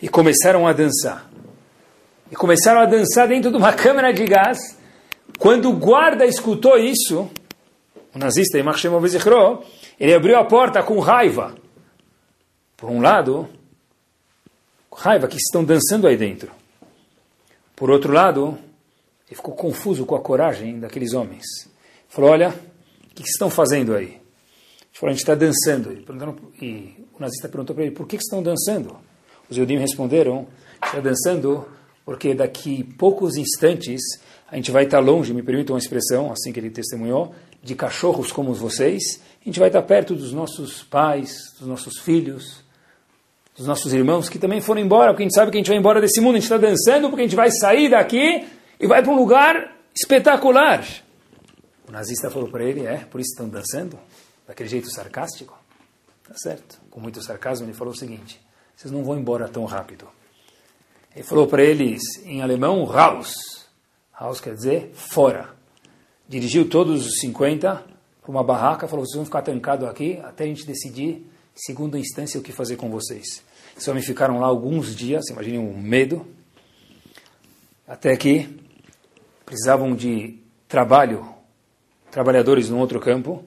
E 0.00 0.08
começaram 0.08 0.66
a 0.66 0.72
dançar. 0.72 1.30
E 2.30 2.36
começaram 2.36 2.80
a 2.80 2.86
dançar 2.86 3.28
dentro 3.28 3.50
de 3.50 3.56
uma 3.56 3.72
câmera 3.74 4.12
de 4.12 4.24
gás. 4.24 4.76
Quando 5.38 5.70
o 5.70 5.76
guarda 5.76 6.24
escutou 6.24 6.78
isso, 6.78 7.30
o 8.14 8.18
nazista, 8.18 8.58
Imach 8.58 8.78
Shem 8.78 8.90
ele 9.98 10.14
abriu 10.14 10.38
a 10.38 10.44
porta 10.44 10.82
com 10.82 10.98
raiva. 10.98 11.54
Por 12.76 12.90
um 12.90 13.00
lado, 13.00 13.48
raiva 14.92 15.26
que 15.26 15.36
estão 15.36 15.64
dançando 15.64 16.06
aí 16.06 16.16
dentro. 16.16 16.50
Por 17.74 17.90
outro 17.90 18.12
lado, 18.12 18.58
ele 19.26 19.36
ficou 19.36 19.54
confuso 19.54 20.04
com 20.04 20.14
a 20.14 20.20
coragem 20.20 20.78
daqueles 20.78 21.14
homens. 21.14 21.44
Falou: 22.08 22.30
Olha, 22.30 22.50
o 22.50 23.14
que, 23.14 23.22
estão 23.22 23.48
fazendo 23.48 23.94
aí? 23.94 24.06
Ele 24.06 24.20
falou: 24.92 25.10
A 25.10 25.12
gente 25.12 25.22
está 25.22 25.34
dançando. 25.34 25.92
E 26.60 26.94
o 27.14 27.20
nazista 27.20 27.48
perguntou 27.48 27.74
para 27.74 27.84
ele: 27.84 27.94
Por 27.94 28.06
que, 28.06 28.16
que 28.16 28.22
estão 28.22 28.42
dançando? 28.42 28.96
Os 29.48 29.56
Yudim 29.56 29.78
responderam: 29.78 30.46
Está 30.84 31.00
dançando 31.00 31.66
porque 32.04 32.34
daqui 32.34 32.84
poucos 32.98 33.36
instantes 33.36 34.00
a 34.50 34.56
gente 34.56 34.70
vai 34.70 34.84
estar 34.84 34.98
longe, 34.98 35.32
me 35.32 35.42
permitam 35.42 35.74
uma 35.74 35.78
expressão, 35.78 36.30
assim 36.30 36.52
que 36.52 36.60
ele 36.60 36.70
testemunhou, 36.70 37.34
de 37.62 37.74
cachorros 37.74 38.30
como 38.30 38.52
vocês. 38.52 39.20
A 39.40 39.44
gente 39.44 39.58
vai 39.58 39.68
estar 39.68 39.82
perto 39.82 40.14
dos 40.14 40.32
nossos 40.32 40.82
pais, 40.82 41.54
dos 41.58 41.66
nossos 41.66 41.98
filhos, 41.98 42.62
dos 43.56 43.66
nossos 43.66 43.92
irmãos 43.92 44.28
que 44.28 44.38
também 44.38 44.60
foram 44.60 44.80
embora, 44.80 45.12
porque 45.12 45.22
a 45.22 45.26
gente 45.26 45.34
sabe 45.34 45.50
que 45.50 45.56
a 45.56 45.60
gente 45.60 45.68
vai 45.68 45.78
embora 45.78 46.00
desse 46.00 46.20
mundo, 46.20 46.36
a 46.36 46.40
gente 46.40 46.44
está 46.44 46.58
dançando 46.58 47.08
porque 47.08 47.22
a 47.22 47.24
gente 47.24 47.36
vai 47.36 47.50
sair 47.50 47.88
daqui 47.88 48.46
e 48.78 48.86
vai 48.86 49.02
para 49.02 49.12
um 49.12 49.16
lugar 49.16 49.76
espetacular. 49.94 50.84
O 51.88 51.92
nazista 51.92 52.30
falou 52.30 52.48
para 52.48 52.64
ele, 52.64 52.86
é, 52.86 52.98
por 52.98 53.20
isso 53.20 53.32
estão 53.32 53.48
dançando? 53.48 53.98
Daquele 54.46 54.68
jeito 54.68 54.90
sarcástico? 54.90 55.58
Tá 56.26 56.34
certo. 56.36 56.80
Com 56.90 57.00
muito 57.00 57.22
sarcasmo 57.22 57.66
ele 57.66 57.74
falou 57.74 57.92
o 57.92 57.96
seguinte, 57.96 58.40
vocês 58.76 58.92
não 58.92 59.04
vão 59.04 59.18
embora 59.18 59.48
tão 59.48 59.64
rápido. 59.64 60.08
Ele 61.14 61.24
falou 61.24 61.46
para 61.46 61.62
eles, 61.62 62.02
em 62.24 62.40
alemão, 62.40 62.84
raus. 62.84 63.34
Raus 64.12 64.40
quer 64.40 64.54
dizer 64.54 64.92
fora. 64.94 65.54
Dirigiu 66.26 66.68
todos 66.68 67.06
os 67.06 67.18
50 67.20 67.84
para 68.22 68.30
uma 68.30 68.42
barraca, 68.42 68.88
falou, 68.88 69.04
vocês 69.04 69.16
vão 69.16 69.24
ficar 69.24 69.42
trancados 69.42 69.86
aqui 69.86 70.18
até 70.22 70.44
a 70.44 70.46
gente 70.46 70.66
decidir 70.66 71.26
segunda 71.54 71.98
instância, 71.98 72.40
o 72.40 72.42
que 72.42 72.52
fazer 72.52 72.76
com 72.76 72.88
vocês? 72.88 73.42
Esses 73.76 73.88
homens 73.88 74.06
ficaram 74.06 74.38
lá 74.38 74.46
alguns 74.46 74.94
dias, 74.94 75.28
imaginem 75.28 75.58
o 75.58 75.76
medo, 75.76 76.26
até 77.86 78.16
que 78.16 78.60
precisavam 79.44 79.94
de 79.94 80.38
trabalho, 80.66 81.26
trabalhadores 82.10 82.70
num 82.70 82.78
outro 82.78 83.00
campo. 83.00 83.44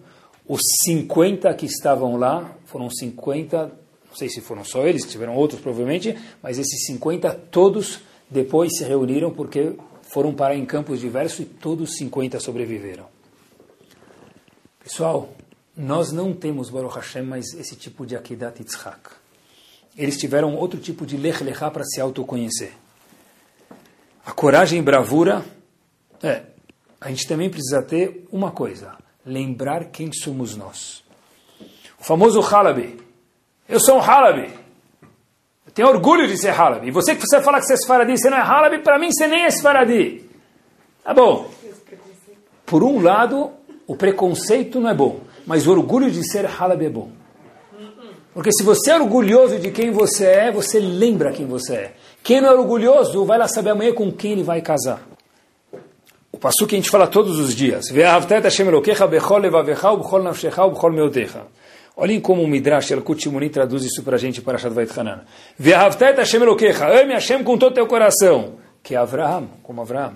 Os 0.47 0.61
50 0.83 1.51
que 1.55 1.65
estavam 1.65 2.17
lá, 2.17 2.55
foram 2.65 2.89
50, 2.89 3.71
não 4.15 4.19
sei 4.19 4.29
se 4.29 4.39
foram 4.39 4.63
só 4.63 4.87
eles, 4.87 5.03
tiveram 5.03 5.35
outros 5.35 5.59
provavelmente, 5.59 6.17
mas 6.41 6.57
esses 6.57 6.85
50 6.85 7.29
todos 7.51 7.99
depois 8.29 8.71
se 8.77 8.85
reuniram 8.85 9.29
porque 9.29 9.73
foram 10.03 10.33
parar 10.33 10.55
em 10.55 10.65
campos 10.65 11.01
diversos 11.01 11.41
e 11.41 11.45
todos 11.45 11.89
os 11.89 11.97
50 11.97 12.39
sobreviveram. 12.39 13.07
Pessoal, 14.81 15.33
nós 15.75 16.13
não 16.13 16.33
temos, 16.33 16.69
Baruch 16.69 16.95
Hashem, 16.95 17.23
mais 17.23 17.53
esse 17.55 17.75
tipo 17.75 18.05
de 18.05 18.15
Akedat 18.15 18.57
Yitzhak. 18.57 19.09
Eles 19.97 20.17
tiveram 20.17 20.55
outro 20.55 20.79
tipo 20.79 21.05
de 21.05 21.17
Lech 21.17 21.43
Lechá 21.43 21.69
para 21.69 21.83
se 21.83 21.99
autoconhecer. 21.99 22.71
A 24.25 24.31
coragem 24.31 24.79
e 24.79 24.81
bravura, 24.81 25.43
é, 26.23 26.43
a 27.01 27.09
gente 27.09 27.27
também 27.27 27.49
precisa 27.49 27.81
ter 27.81 28.25
uma 28.31 28.51
coisa, 28.51 28.95
lembrar 29.25 29.91
quem 29.91 30.13
somos 30.13 30.55
nós. 30.55 31.03
O 31.99 32.03
famoso 32.05 32.39
Halabi. 32.39 33.03
Eu 33.67 33.79
sou 33.79 33.97
um 33.97 34.01
Halabi. 34.01 34.49
Eu 35.65 35.71
tenho 35.73 35.87
orgulho 35.87 36.27
de 36.27 36.37
ser 36.37 36.49
Halabi. 36.49 36.87
E 36.87 36.91
você 36.91 37.15
que 37.15 37.21
você 37.21 37.41
fala 37.41 37.59
que 37.59 37.65
você 37.65 37.73
é 37.73 37.77
Sfaradi, 37.77 38.17
você 38.17 38.29
não 38.29 38.37
é 38.37 38.41
Halabi, 38.41 38.79
para 38.79 38.99
mim 38.99 39.11
você 39.11 39.27
nem 39.27 39.43
é 39.43 39.51
Sfaradi. 39.51 40.23
Tá 41.03 41.13
bom. 41.13 41.49
Por 42.65 42.83
um 42.83 43.01
lado, 43.01 43.51
o 43.85 43.95
preconceito 43.95 44.79
não 44.79 44.89
é 44.89 44.93
bom 44.93 45.19
mas 45.45 45.67
o 45.67 45.71
orgulho 45.71 46.09
de 46.09 46.27
ser 46.29 46.45
Halab 46.45 46.83
é 46.83 46.89
bom. 46.89 47.09
Porque 48.33 48.51
se 48.51 48.63
você 48.63 48.91
é 48.91 48.99
orgulhoso 48.99 49.59
de 49.59 49.71
quem 49.71 49.91
você 49.91 50.25
é, 50.25 50.51
você 50.51 50.79
lembra 50.79 51.31
quem 51.31 51.45
você 51.45 51.73
é. 51.75 51.93
Quem 52.21 52.41
não 52.41 52.49
é 52.49 52.53
orgulhoso, 52.53 53.23
vai 53.23 53.37
lá 53.37 53.47
saber 53.47 53.69
amanhã 53.69 53.93
com 53.93 54.11
quem 54.11 54.33
ele 54.33 54.43
vai 54.43 54.61
casar. 54.61 55.07
O 56.31 56.37
passo 56.37 56.67
que 56.67 56.75
a 56.75 56.77
gente 56.77 56.89
fala 56.89 57.07
todos 57.07 57.39
os 57.39 57.55
dias. 57.55 57.85
Olhem 61.97 62.19
como 62.19 62.41
o 62.41 62.47
Midrash 62.47 62.91
Elkut 62.91 63.21
Shimoni 63.21 63.49
traduz 63.49 63.83
isso 63.83 64.03
para 64.03 64.15
a 64.15 64.19
gente 64.19 64.41
para 64.41 64.57
Shad 64.57 64.73
Vait 64.73 64.91
Hanan. 64.97 65.21
Ame 67.01 67.13
Hashem 67.13 67.43
com 67.43 67.57
todo 67.57 67.73
teu 67.73 67.87
coração. 67.87 68.55
Que 68.83 68.95
é 68.95 68.97
Avraham, 68.97 69.47
como 69.63 69.81
Avraham. 69.81 70.15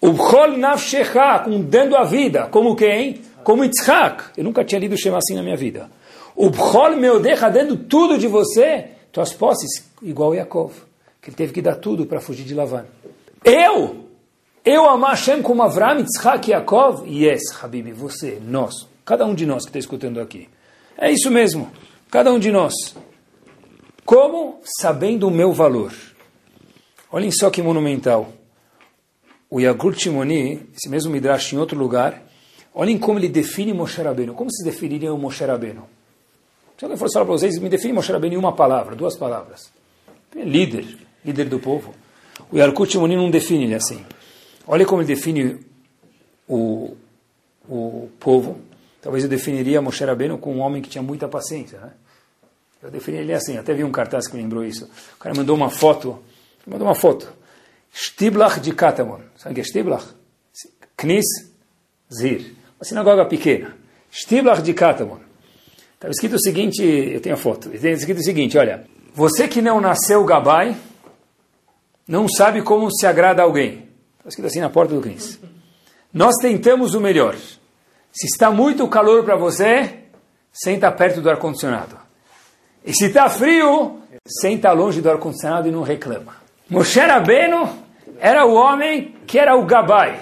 O 0.00 0.12
Bchol 0.12 0.56
Nafshecha, 0.56 1.40
com 1.44 1.60
dando 1.60 1.96
a 1.96 2.04
vida. 2.04 2.46
Como 2.50 2.76
quem? 2.76 3.20
como 3.46 3.62
Yitzhak. 3.62 4.24
Eu 4.36 4.42
nunca 4.42 4.64
tinha 4.64 4.80
lido 4.80 4.96
o 4.96 4.98
Shema 4.98 5.18
assim 5.18 5.36
na 5.36 5.42
minha 5.42 5.56
vida. 5.56 5.88
O 6.34 6.50
Bchol 6.50 6.96
Meodecha 6.96 7.48
dando 7.48 7.76
tudo 7.76 8.18
de 8.18 8.26
você, 8.26 8.86
tuas 9.12 9.32
posses, 9.32 9.88
igual 10.02 10.34
Yaakov, 10.34 10.72
que 11.22 11.30
ele 11.30 11.36
teve 11.36 11.52
que 11.52 11.62
dar 11.62 11.76
tudo 11.76 12.06
para 12.06 12.20
fugir 12.20 12.44
de 12.44 12.54
Lavan. 12.54 12.84
Eu, 13.44 14.04
eu 14.64 14.90
amar 14.90 15.10
Hashem 15.10 15.42
como 15.42 15.62
Avram, 15.62 16.00
Yitzhak 16.00 16.48
e 16.48 16.54
Yaakov? 16.54 17.08
Yes, 17.08 17.42
Habib, 17.62 17.92
você, 17.92 18.42
nós, 18.44 18.88
cada 19.04 19.24
um 19.24 19.32
de 19.32 19.46
nós 19.46 19.62
que 19.62 19.68
está 19.68 19.78
escutando 19.78 20.20
aqui. 20.20 20.48
É 20.98 21.10
isso 21.10 21.30
mesmo, 21.30 21.70
cada 22.10 22.32
um 22.32 22.38
de 22.38 22.50
nós. 22.50 22.74
Como? 24.04 24.60
Sabendo 24.80 25.28
o 25.28 25.30
meu 25.30 25.52
valor. 25.52 25.92
Olhem 27.10 27.30
só 27.30 27.50
que 27.50 27.62
monumental. 27.62 28.32
O 29.50 29.60
Yagur 29.60 29.94
Shimoni, 29.94 30.68
esse 30.74 30.88
mesmo 30.88 31.10
Midrash 31.10 31.52
em 31.52 31.58
outro 31.58 31.78
lugar, 31.78 32.26
Olhem 32.78 32.98
como 32.98 33.18
ele 33.18 33.30
define 33.30 33.72
Moshe 33.72 34.02
Rabbeinu. 34.02 34.34
Como 34.34 34.52
se 34.52 34.62
definiria 34.62 35.10
o 35.12 35.16
Moshe 35.16 35.42
Rabbeinu? 35.42 35.88
Se 36.76 36.84
alguém 36.84 36.98
fosse 36.98 37.14
falar 37.14 37.24
para 37.24 37.34
vocês, 37.34 37.58
me 37.58 37.70
define 37.70 37.94
Moshe 37.94 38.12
Rabbeinu 38.12 38.36
em 38.36 38.38
uma 38.38 38.54
palavra, 38.54 38.94
duas 38.94 39.16
palavras. 39.16 39.72
É 40.36 40.44
líder, 40.44 40.84
líder 41.24 41.48
do 41.48 41.58
povo. 41.58 41.94
O 42.52 42.58
Yarkut 42.58 42.98
Muni 42.98 43.16
não 43.16 43.30
define 43.30 43.64
ele 43.64 43.74
assim. 43.74 44.04
Olha 44.66 44.84
como 44.84 45.00
ele 45.00 45.08
define 45.08 45.58
o, 46.46 46.94
o 47.66 48.10
povo. 48.20 48.60
Talvez 49.06 49.22
eu 49.22 49.30
definiria 49.30 49.80
Moshe 49.80 50.04
Rabbeinu 50.04 50.36
como 50.36 50.56
um 50.56 50.60
homem 50.62 50.82
que 50.82 50.88
tinha 50.88 51.00
muita 51.00 51.28
paciência. 51.28 51.78
Né? 51.78 51.92
Eu 52.82 52.90
definiria 52.90 53.22
ele 53.22 53.32
assim. 53.32 53.56
Até 53.56 53.72
vi 53.72 53.84
um 53.84 53.92
cartaz 53.92 54.26
que 54.26 54.34
me 54.34 54.42
lembrou 54.42 54.64
isso. 54.64 54.90
O 55.14 55.18
cara 55.20 55.32
mandou 55.32 55.54
uma 55.54 55.70
foto. 55.70 56.18
Mandou 56.66 56.88
uma 56.88 56.94
foto. 56.96 57.32
Stiblach 57.94 58.58
de 58.58 58.72
Katamon. 58.72 59.20
Sabe 59.36 59.52
o 59.52 59.54
que 59.54 59.60
é 59.60 59.64
Stiblach? 59.64 60.04
Knis 60.96 61.24
Zir 62.12 62.52
uma 62.76 62.84
sinagoga 62.84 63.24
pequena. 63.26 63.76
Stiblach 64.10 64.60
de 64.60 64.74
Katamon. 64.74 65.20
Estava 65.94 66.10
escrito 66.10 66.34
o 66.34 66.40
seguinte, 66.40 66.82
eu 66.82 67.20
tenho 67.20 67.36
a 67.36 67.38
foto, 67.38 67.72
estava 67.72 67.94
escrito 67.94 68.18
o 68.18 68.24
seguinte, 68.24 68.58
olha, 68.58 68.88
você 69.14 69.46
que 69.46 69.62
não 69.62 69.80
nasceu 69.80 70.24
Gabai, 70.24 70.76
não 72.08 72.28
sabe 72.28 72.60
como 72.60 72.90
se 72.90 73.06
agrada 73.06 73.40
alguém. 73.40 73.88
Está 74.18 74.30
escrito 74.30 74.46
assim 74.46 74.58
na 74.58 74.68
porta 74.68 74.96
do 74.96 75.00
Cris. 75.00 75.38
Nós 76.12 76.34
tentamos 76.40 76.94
o 76.94 77.00
melhor. 77.00 77.36
Se 78.18 78.28
está 78.28 78.50
muito 78.50 78.88
calor 78.88 79.24
para 79.24 79.36
você, 79.36 79.90
senta 80.50 80.90
perto 80.90 81.20
do 81.20 81.28
ar-condicionado. 81.28 81.98
E 82.82 82.94
se 82.94 83.08
está 83.08 83.28
frio, 83.28 83.98
senta 84.26 84.72
longe 84.72 85.02
do 85.02 85.10
ar-condicionado 85.10 85.68
e 85.68 85.70
não 85.70 85.82
reclama. 85.82 86.36
Moshe 86.70 86.98
Rabbeinu 86.98 87.68
era 88.18 88.46
o 88.46 88.54
homem 88.54 89.14
que 89.26 89.38
era 89.38 89.54
o 89.54 89.66
gabai. 89.66 90.18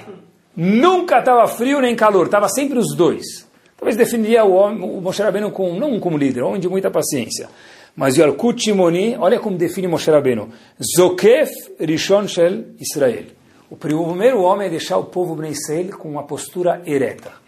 Nunca 0.57 1.21
estava 1.21 1.47
frio 1.47 1.81
nem 1.81 1.95
calor, 1.95 2.27
estava 2.27 2.49
sempre 2.49 2.81
os 2.81 2.97
dois. 2.97 3.49
Talvez 3.77 3.97
definiria 3.97 4.45
o, 4.45 4.55
homem, 4.55 4.83
o 4.83 5.01
Moshe 5.01 5.23
Rabbeinu 5.23 5.53
com, 5.53 5.79
não 5.79 6.01
como 6.01 6.19
líder, 6.19 6.43
homem 6.43 6.61
de 6.61 6.69
muita 6.69 6.91
paciência. 6.91 7.49
Mas 7.95 8.17
Yalkut 8.17 8.61
Shimoni, 8.61 9.17
olha 9.17 9.39
como 9.39 9.57
define 9.57 9.87
Moshe 9.87 10.11
Rabbeinu. 10.11 10.51
Zokef 10.97 11.53
Rishon 11.79 12.27
Shel 12.27 12.65
Israel. 12.81 13.27
O 13.71 13.77
primeiro 13.77 14.43
homem 14.43 14.67
é 14.67 14.71
deixar 14.71 14.99
o 14.99 15.05
povo 15.05 15.41
de 15.41 15.49
Israel 15.51 15.97
com 15.97 16.09
uma 16.09 16.25
postura 16.25 16.83
ereta, 16.85 17.44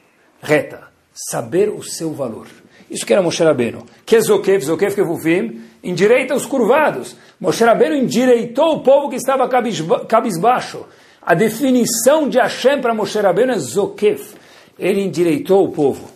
reta, 0.47 0.89
saber 1.13 1.69
o 1.69 1.83
seu 1.83 2.13
valor. 2.13 2.47
Isso 2.89 3.05
que 3.05 3.13
era 3.13 3.23
Moshe 3.23 3.43
Rabbeinu. 3.43 3.85
Que 4.05 4.21
Zokef, 4.21 4.65
Zokef 4.65 4.95
Kevuvim, 4.95 5.63
endireita 5.83 6.35
os 6.35 6.47
curvados. 6.47 7.17
Moshe 7.41 7.65
Rabbeinu 7.65 7.97
endireitou 7.97 8.77
o 8.77 8.81
povo 8.81 9.09
que 9.09 9.17
estava 9.17 9.49
cabisbaixo. 10.07 10.87
A 11.21 11.35
definição 11.35 12.29
de 12.29 12.39
Hashem 12.39 12.81
para 12.81 12.95
Moshe 12.95 13.19
Rabbeinu 13.19 13.53
é 13.53 13.59
Zokef. 13.59 14.35
Ele 14.79 15.01
endireitou 15.01 15.65
o 15.65 15.73
povo. 15.73 16.11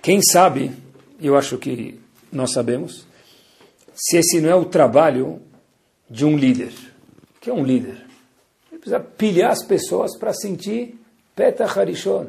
Quem 0.00 0.20
sabe, 0.22 0.70
eu 1.20 1.36
acho 1.36 1.58
que 1.58 1.98
nós 2.30 2.52
sabemos, 2.52 3.06
se 3.94 4.18
esse 4.18 4.40
não 4.40 4.50
é 4.50 4.54
o 4.54 4.66
trabalho 4.66 5.40
de 6.08 6.24
um 6.24 6.36
líder. 6.36 6.72
O 7.36 7.40
que 7.40 7.50
é 7.50 7.52
um 7.52 7.64
líder? 7.64 8.04
Ele 8.70 8.80
precisa 8.80 9.00
pilhar 9.00 9.50
as 9.50 9.64
pessoas 9.64 10.16
para 10.16 10.32
sentir 10.32 10.98
Petach 11.34 11.78
Harishon. 11.78 12.26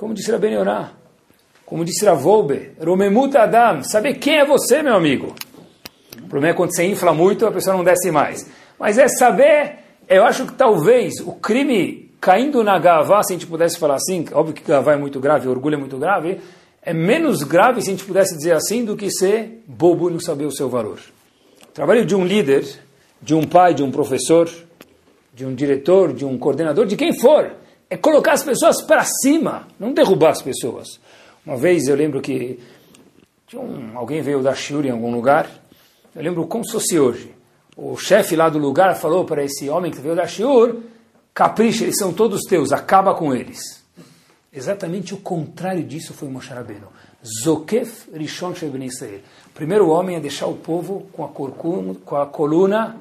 Como 0.00 0.14
disse 0.14 0.32
Rabben 0.32 0.54
Yonah. 0.54 0.92
Como 1.66 1.84
disse 1.84 2.06
Ravolbe, 2.06 2.72
Romemut 2.82 3.36
Adam, 3.36 3.82
saber 3.82 4.14
quem 4.14 4.38
é 4.38 4.46
você, 4.46 4.82
meu 4.82 4.94
amigo. 4.94 5.34
O 6.16 6.26
problema 6.26 6.54
é 6.54 6.56
quando 6.56 6.74
você 6.74 6.86
infla 6.86 7.12
muito, 7.12 7.44
a 7.46 7.52
pessoa 7.52 7.76
não 7.76 7.84
desce 7.84 8.10
mais. 8.10 8.50
Mas 8.78 8.96
é 8.96 9.06
saber, 9.08 9.74
eu 10.08 10.24
acho 10.24 10.46
que 10.46 10.54
talvez 10.54 11.20
o 11.20 11.32
crime 11.32 12.10
caindo 12.18 12.64
na 12.64 12.78
gavá, 12.78 13.22
se 13.22 13.34
a 13.34 13.36
gente 13.36 13.46
pudesse 13.46 13.78
falar 13.78 13.96
assim, 13.96 14.24
óbvio 14.32 14.54
que 14.54 14.62
gavá 14.62 14.94
é 14.94 14.96
muito 14.96 15.20
grave, 15.20 15.48
orgulho 15.48 15.74
é 15.74 15.78
muito 15.78 15.98
grave, 15.98 16.40
é 16.82 16.94
menos 16.94 17.42
grave, 17.42 17.82
se 17.82 17.90
a 17.90 17.92
gente 17.92 18.04
pudesse 18.04 18.34
dizer 18.34 18.52
assim, 18.52 18.86
do 18.86 18.96
que 18.96 19.10
ser 19.10 19.62
bobo 19.66 20.08
e 20.08 20.14
não 20.14 20.20
saber 20.20 20.46
o 20.46 20.50
seu 20.50 20.70
valor. 20.70 20.98
O 21.68 21.72
trabalho 21.74 22.06
de 22.06 22.16
um 22.16 22.24
líder, 22.24 22.64
de 23.20 23.34
um 23.34 23.42
pai, 23.42 23.74
de 23.74 23.82
um 23.82 23.90
professor, 23.90 24.48
de 25.34 25.44
um 25.44 25.54
diretor, 25.54 26.14
de 26.14 26.24
um 26.24 26.38
coordenador, 26.38 26.86
de 26.86 26.96
quem 26.96 27.12
for, 27.20 27.52
é 27.90 27.96
colocar 27.96 28.32
as 28.32 28.44
pessoas 28.44 28.80
para 28.82 29.04
cima, 29.04 29.66
não 29.78 29.92
derrubar 29.92 30.30
as 30.30 30.40
pessoas. 30.40 31.00
Uma 31.44 31.56
vez 31.56 31.88
eu 31.88 31.96
lembro 31.96 32.20
que 32.20 32.60
um, 33.52 33.98
alguém 33.98 34.22
veio 34.22 34.40
da 34.42 34.54
Shuri 34.54 34.88
em 34.88 34.92
algum 34.92 35.12
lugar, 35.12 35.50
eu 36.14 36.22
lembro 36.22 36.46
como 36.46 36.64
se 36.64 36.70
fosse 36.70 36.98
hoje. 36.98 37.34
O 37.76 37.96
chefe 37.96 38.36
lá 38.36 38.48
do 38.48 38.58
lugar 38.58 38.94
falou 38.94 39.24
para 39.24 39.42
esse 39.42 39.68
homem 39.68 39.90
que 39.90 40.00
veio 40.00 40.14
da 40.14 40.26
Shur, 40.26 40.76
capricha, 41.34 41.82
eles 41.82 41.98
são 41.98 42.12
todos 42.12 42.42
teus, 42.42 42.72
acaba 42.72 43.14
com 43.14 43.34
eles. 43.34 43.80
Exatamente 44.52 45.14
o 45.14 45.16
contrário 45.16 45.82
disso 45.82 46.12
foi 46.12 46.28
Moshe 46.28 46.52
Rabbeinu. 46.52 46.88
Zokef 47.44 48.08
Rishon 48.12 48.54
Shebni 48.54 48.86
Israel. 48.86 49.20
Primeiro 49.54 49.88
homem 49.88 50.16
a 50.16 50.20
deixar 50.20 50.46
o 50.46 50.54
povo 50.54 51.06
com 51.12 51.24
a, 51.24 51.28
com 51.28 52.16
a 52.16 52.26
coluna. 52.26 52.96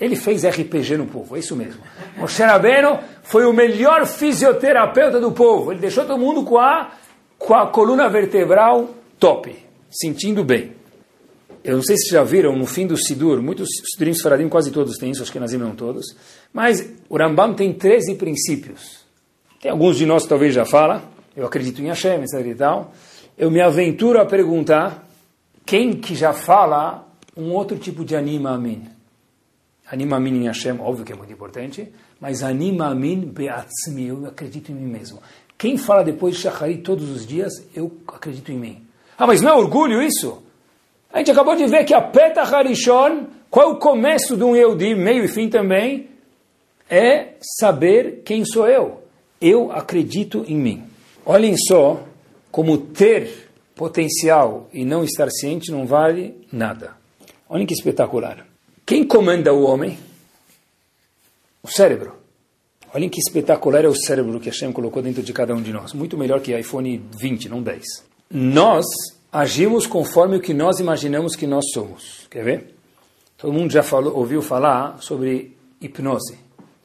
Ele 0.00 0.14
fez 0.14 0.44
RPG 0.44 0.96
no 0.96 1.06
povo, 1.06 1.36
é 1.36 1.40
isso 1.40 1.56
mesmo. 1.56 1.82
Moshe 2.16 2.42
Rabbeinu 2.42 2.98
foi 3.22 3.44
o 3.44 3.52
melhor 3.52 4.06
fisioterapeuta 4.06 5.20
do 5.20 5.32
povo. 5.32 5.72
Ele 5.72 5.80
deixou 5.80 6.04
todo 6.04 6.18
mundo 6.18 6.44
com 6.44 6.58
a 6.58 6.92
com 7.38 7.54
a 7.54 7.68
coluna 7.68 8.08
vertebral 8.08 8.90
top, 9.18 9.54
sentindo 9.90 10.44
bem. 10.44 10.72
Eu 11.62 11.76
não 11.76 11.82
sei 11.82 11.96
se 11.96 12.10
já 12.10 12.22
viram 12.24 12.56
no 12.56 12.66
fim 12.66 12.86
do 12.86 12.96
Sidur, 12.96 13.40
muitos 13.42 13.68
Sidurim 13.92 14.14
Faradim, 14.20 14.48
quase 14.48 14.70
todos 14.70 14.96
têm 14.96 15.10
isso, 15.10 15.22
acho 15.22 15.30
que 15.30 15.38
Nazim 15.38 15.58
não 15.58 15.74
todos, 15.74 16.16
mas 16.52 16.88
o 17.08 17.16
Rambam 17.16 17.54
tem 17.54 17.72
13 17.72 18.14
princípios. 18.14 19.06
Tem 19.60 19.70
alguns 19.70 19.96
de 19.96 20.06
nós 20.06 20.22
que 20.22 20.28
talvez 20.28 20.54
já 20.54 20.64
fala, 20.64 21.02
eu 21.36 21.46
acredito 21.46 21.80
em 21.80 21.88
Hashem, 21.88 22.22
etc 22.22 22.46
e 22.46 22.54
tal. 22.54 22.92
Eu 23.36 23.50
me 23.50 23.60
aventuro 23.60 24.20
a 24.20 24.26
perguntar 24.26 25.06
quem 25.64 25.92
que 25.92 26.14
já 26.14 26.32
fala 26.32 27.06
um 27.36 27.52
outro 27.52 27.76
tipo 27.76 28.04
de 28.04 28.16
anima 28.16 28.50
amin. 28.50 28.74
Anima 28.74 28.97
amin 29.90 30.42
em 30.42 30.46
Hashem, 30.46 30.78
óbvio 30.80 31.04
que 31.04 31.12
é 31.12 31.16
muito 31.16 31.32
importante, 31.32 31.90
mas 32.20 32.42
anima 32.42 32.88
amin 32.88 33.20
beatzmi, 33.20 34.08
eu 34.08 34.26
acredito 34.26 34.70
em 34.70 34.74
mim 34.74 34.90
mesmo. 34.90 35.20
Quem 35.56 35.76
fala 35.76 36.04
depois 36.04 36.36
de 36.36 36.42
Shachari 36.42 36.78
todos 36.78 37.10
os 37.10 37.26
dias, 37.26 37.52
eu 37.74 37.92
acredito 38.06 38.52
em 38.52 38.58
mim. 38.58 38.82
Ah, 39.16 39.26
mas 39.26 39.40
não 39.40 39.50
é 39.50 39.54
orgulho 39.54 40.00
isso? 40.02 40.42
A 41.12 41.18
gente 41.18 41.30
acabou 41.30 41.56
de 41.56 41.66
ver 41.66 41.84
que 41.84 41.94
a 41.94 42.00
Peta 42.00 42.42
Harishon, 42.42 43.26
qual 43.50 43.70
é 43.70 43.72
o 43.72 43.76
começo 43.76 44.36
de 44.36 44.44
um 44.44 44.54
Yehudi, 44.54 44.94
meio 44.94 45.24
e 45.24 45.28
fim 45.28 45.48
também, 45.48 46.10
é 46.88 47.34
saber 47.58 48.22
quem 48.24 48.44
sou 48.44 48.68
eu. 48.68 49.02
Eu 49.40 49.72
acredito 49.72 50.44
em 50.46 50.56
mim. 50.56 50.84
Olhem 51.24 51.56
só 51.56 52.02
como 52.50 52.78
ter 52.78 53.48
potencial 53.74 54.68
e 54.72 54.84
não 54.84 55.02
estar 55.02 55.30
ciente 55.30 55.70
não 55.70 55.86
vale 55.86 56.46
nada. 56.52 56.92
Olhem 57.48 57.66
que 57.66 57.74
espetacular. 57.74 58.46
Quem 58.88 59.04
comanda 59.04 59.52
o 59.52 59.64
homem? 59.64 59.98
O 61.62 61.68
cérebro. 61.68 62.14
Olhem 62.94 63.10
que 63.10 63.20
espetacular 63.20 63.84
é 63.84 63.86
o 63.86 63.94
cérebro 63.94 64.40
que 64.40 64.48
Hashem 64.48 64.72
colocou 64.72 65.02
dentro 65.02 65.22
de 65.22 65.30
cada 65.30 65.54
um 65.54 65.60
de 65.60 65.70
nós. 65.74 65.92
Muito 65.92 66.16
melhor 66.16 66.40
que 66.40 66.58
iPhone 66.58 67.06
20, 67.20 67.50
não 67.50 67.62
10. 67.62 67.84
Nós 68.30 68.86
agimos 69.30 69.86
conforme 69.86 70.38
o 70.38 70.40
que 70.40 70.54
nós 70.54 70.80
imaginamos 70.80 71.36
que 71.36 71.46
nós 71.46 71.66
somos. 71.74 72.26
Quer 72.30 72.42
ver? 72.42 72.74
Todo 73.36 73.52
mundo 73.52 73.70
já 73.70 73.82
falou, 73.82 74.16
ouviu 74.16 74.40
falar 74.40 75.02
sobre 75.02 75.54
hipnose. 75.82 76.38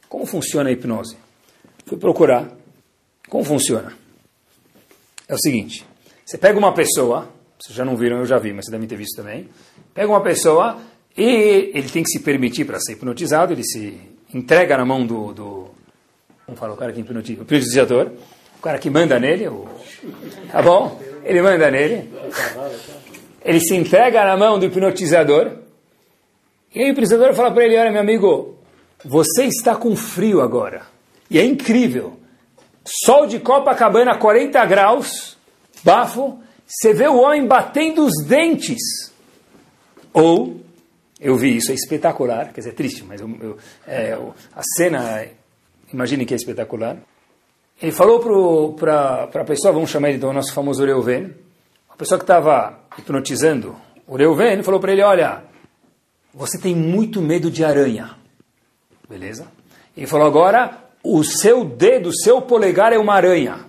Como 0.09 0.25
funciona 0.25 0.69
a 0.69 0.73
hipnose? 0.73 1.15
Fui 1.85 1.97
procurar. 1.97 2.51
Como 3.29 3.45
funciona? 3.45 3.93
É 5.25 5.33
o 5.33 5.39
seguinte: 5.39 5.85
você 6.25 6.37
pega 6.37 6.59
uma 6.59 6.73
pessoa, 6.73 7.29
vocês 7.57 7.73
já 7.73 7.85
não 7.85 7.95
viram, 7.95 8.17
eu 8.17 8.25
já 8.25 8.37
vi, 8.39 8.51
mas 8.51 8.65
você 8.65 8.71
deve 8.71 8.87
ter 8.87 8.97
visto 8.97 9.15
também. 9.15 9.49
Pega 9.93 10.09
uma 10.09 10.21
pessoa 10.21 10.81
e 11.15 11.71
ele 11.73 11.89
tem 11.89 12.03
que 12.03 12.09
se 12.09 12.19
permitir 12.19 12.65
para 12.65 12.79
ser 12.79 12.93
hipnotizado, 12.93 13.53
ele 13.53 13.63
se 13.63 13.99
entrega 14.33 14.77
na 14.77 14.85
mão 14.85 15.05
do, 15.05 15.33
do 15.33 15.69
falar 16.55 16.73
o 16.73 16.77
cara 16.77 16.91
que 16.91 16.99
hipnotiza, 16.99 17.41
o 17.41 17.43
hipnotizador, 17.43 18.11
o 18.57 18.61
cara 18.61 18.79
que 18.79 18.89
manda 18.89 19.19
nele, 19.19 19.47
o, 19.47 19.67
tá 20.51 20.61
bom? 20.61 20.99
Ele 21.23 21.41
manda 21.41 21.69
nele. 21.71 22.09
Ele 23.43 23.59
se 23.59 23.75
entrega 23.75 24.25
na 24.25 24.37
mão 24.37 24.59
do 24.59 24.65
hipnotizador. 24.65 25.51
E 26.73 26.79
aí 26.79 26.89
o 26.89 26.91
hipnotizador 26.91 27.33
fala 27.33 27.51
para 27.51 27.65
ele: 27.65 27.77
Olha, 27.77 27.91
meu 27.91 28.01
amigo, 28.01 28.57
você 29.03 29.45
está 29.45 29.75
com 29.75 29.95
frio 29.95 30.41
agora. 30.41 30.83
E 31.29 31.39
é 31.39 31.43
incrível. 31.43 32.19
Sol 32.85 33.25
de 33.25 33.39
Copacabana, 33.39 34.17
40 34.17 34.65
graus, 34.65 35.37
bafo. 35.83 36.39
Você 36.65 36.93
vê 36.93 37.07
o 37.07 37.19
homem 37.21 37.45
batendo 37.45 38.05
os 38.05 38.25
dentes. 38.25 39.11
Ou, 40.13 40.62
eu 41.23 41.35
vi 41.37 41.57
isso, 41.57 41.71
é 41.71 41.73
espetacular, 41.73 42.53
quer 42.53 42.61
dizer, 42.61 42.73
triste, 42.73 43.03
mas 43.03 43.21
eu, 43.21 43.29
eu, 43.41 43.57
é, 43.87 44.13
a 44.55 44.61
cena 44.77 45.25
Imagine 45.93 46.25
que 46.25 46.33
é 46.33 46.37
espetacular. 46.37 46.97
Ele 47.79 47.91
falou 47.91 48.73
para 48.73 49.25
a 49.25 49.45
pessoa, 49.45 49.71
vamos 49.71 49.91
chamar 49.91 50.09
ele 50.09 50.17
do 50.17 50.33
nosso 50.33 50.51
famoso 50.51 50.83
Reuven, 50.83 51.31
a 51.87 51.95
pessoa 51.95 52.17
que 52.17 52.23
estava 52.23 52.79
hipnotizando 52.97 53.75
o 54.07 54.15
Reuven, 54.15 54.63
falou 54.63 54.79
para 54.79 54.91
ele, 54.91 55.03
olha, 55.03 55.43
você 56.33 56.57
tem 56.57 56.75
muito 56.75 57.21
medo 57.21 57.51
de 57.51 57.63
aranha. 57.63 58.15
Beleza? 59.07 59.45
Ele 59.95 60.07
falou, 60.07 60.25
agora, 60.25 60.79
o 61.03 61.23
seu 61.23 61.63
dedo, 61.63 62.09
o 62.09 62.15
seu 62.15 62.41
polegar 62.41 62.91
é 62.91 62.97
uma 62.97 63.13
aranha. 63.13 63.59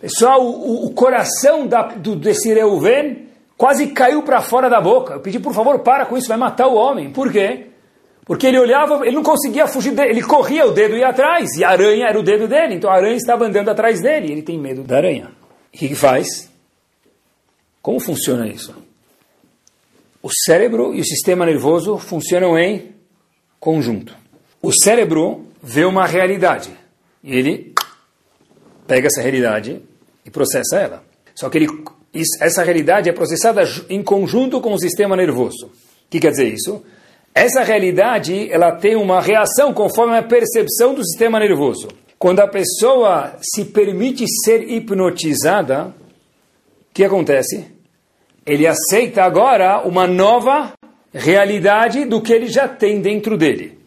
Pessoal, 0.00 0.40
o, 0.40 0.86
o 0.86 0.94
coração 0.94 1.66
da, 1.66 1.88
do, 1.88 2.14
desse 2.14 2.54
Reuven 2.54 3.25
quase 3.56 3.88
caiu 3.88 4.22
para 4.22 4.40
fora 4.40 4.68
da 4.68 4.80
boca. 4.80 5.14
Eu 5.14 5.20
pedi, 5.20 5.38
por 5.38 5.54
favor, 5.54 5.78
para 5.80 6.06
com 6.06 6.16
isso, 6.16 6.28
vai 6.28 6.36
matar 6.36 6.66
o 6.66 6.74
homem. 6.74 7.10
Por 7.10 7.32
quê? 7.32 7.66
Porque 8.24 8.48
ele 8.48 8.58
olhava, 8.58 9.06
ele 9.06 9.14
não 9.14 9.22
conseguia 9.22 9.68
fugir 9.68 9.94
dele, 9.94 10.10
ele 10.10 10.22
corria, 10.22 10.66
o 10.66 10.72
dedo 10.72 10.96
ia 10.96 11.08
atrás, 11.08 11.52
e 11.56 11.62
a 11.62 11.70
aranha 11.70 12.08
era 12.08 12.18
o 12.18 12.24
dedo 12.24 12.48
dele, 12.48 12.74
então 12.74 12.90
a 12.90 12.94
aranha 12.94 13.14
estava 13.14 13.46
andando 13.46 13.68
atrás 13.68 14.02
dele, 14.02 14.32
ele 14.32 14.42
tem 14.42 14.58
medo 14.58 14.82
da 14.82 14.96
aranha. 14.96 15.30
O 15.72 15.78
que 15.78 15.94
faz? 15.94 16.50
Como 17.80 18.00
funciona 18.00 18.48
isso? 18.48 18.74
O 20.20 20.28
cérebro 20.44 20.92
e 20.92 21.00
o 21.00 21.04
sistema 21.04 21.46
nervoso 21.46 21.98
funcionam 21.98 22.58
em 22.58 22.96
conjunto. 23.60 24.16
O 24.60 24.72
cérebro 24.72 25.46
vê 25.62 25.84
uma 25.84 26.04
realidade, 26.04 26.70
e 27.22 27.32
ele 27.32 27.74
pega 28.88 29.06
essa 29.06 29.22
realidade 29.22 29.80
e 30.24 30.30
processa 30.32 30.80
ela. 30.80 31.04
Só 31.32 31.48
que 31.48 31.58
ele, 31.58 31.68
essa 32.40 32.62
realidade 32.62 33.08
é 33.08 33.12
processada 33.12 33.62
em 33.88 34.02
conjunto 34.02 34.60
com 34.60 34.72
o 34.72 34.78
sistema 34.78 35.16
nervoso. 35.16 35.66
O 35.66 35.70
que 36.10 36.20
quer 36.20 36.30
dizer 36.30 36.48
isso? 36.48 36.82
Essa 37.34 37.62
realidade, 37.62 38.50
ela 38.50 38.72
tem 38.72 38.96
uma 38.96 39.20
reação 39.20 39.72
conforme 39.72 40.16
a 40.16 40.22
percepção 40.22 40.94
do 40.94 41.04
sistema 41.04 41.38
nervoso. 41.38 41.88
Quando 42.18 42.40
a 42.40 42.48
pessoa 42.48 43.36
se 43.42 43.66
permite 43.66 44.24
ser 44.44 44.70
hipnotizada, 44.70 45.94
o 46.90 46.94
que 46.94 47.04
acontece? 47.04 47.66
Ele 48.46 48.66
aceita 48.66 49.22
agora 49.22 49.86
uma 49.86 50.06
nova 50.06 50.72
realidade 51.12 52.04
do 52.04 52.22
que 52.22 52.32
ele 52.32 52.46
já 52.46 52.66
tem 52.66 53.00
dentro 53.00 53.36
dele. 53.36 53.78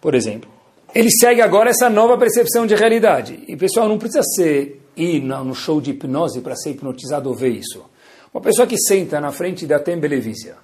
Por 0.00 0.14
exemplo, 0.14 0.50
ele 0.94 1.10
segue 1.10 1.42
agora 1.42 1.70
essa 1.70 1.90
nova 1.90 2.16
percepção 2.16 2.66
de 2.66 2.74
realidade. 2.74 3.44
E 3.46 3.56
pessoal, 3.56 3.88
não 3.88 3.98
precisa 3.98 4.22
ser 4.34 4.80
ir 4.96 5.20
no 5.22 5.54
show 5.54 5.80
de 5.80 5.90
hipnose 5.90 6.40
para 6.40 6.56
ser 6.56 6.70
hipnotizado 6.70 7.28
ou 7.28 7.34
ver 7.34 7.50
isso. 7.50 7.84
Uma 8.32 8.40
pessoa 8.40 8.66
que 8.66 8.78
senta 8.78 9.20
na 9.20 9.30
frente 9.30 9.66
da 9.66 9.78
televisão 9.78 10.56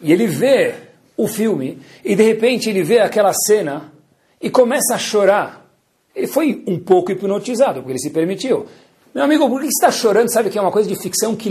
e 0.00 0.12
ele 0.12 0.26
vê 0.26 0.74
o 1.16 1.26
filme 1.26 1.78
e 2.04 2.14
de 2.14 2.22
repente 2.22 2.68
ele 2.68 2.82
vê 2.82 2.98
aquela 2.98 3.32
cena 3.32 3.92
e 4.40 4.50
começa 4.50 4.94
a 4.94 4.98
chorar. 4.98 5.66
Ele 6.14 6.26
foi 6.26 6.62
um 6.66 6.78
pouco 6.78 7.10
hipnotizado, 7.10 7.80
porque 7.80 7.92
ele 7.92 7.98
se 7.98 8.10
permitiu. 8.10 8.66
Meu 9.14 9.24
amigo, 9.24 9.48
por 9.48 9.60
que 9.60 9.66
você 9.66 9.70
está 9.70 9.90
chorando? 9.90 10.30
Sabe 10.30 10.50
que 10.50 10.58
é 10.58 10.60
uma 10.60 10.70
coisa 10.70 10.88
de 10.88 10.96
ficção 10.96 11.34
que 11.34 11.48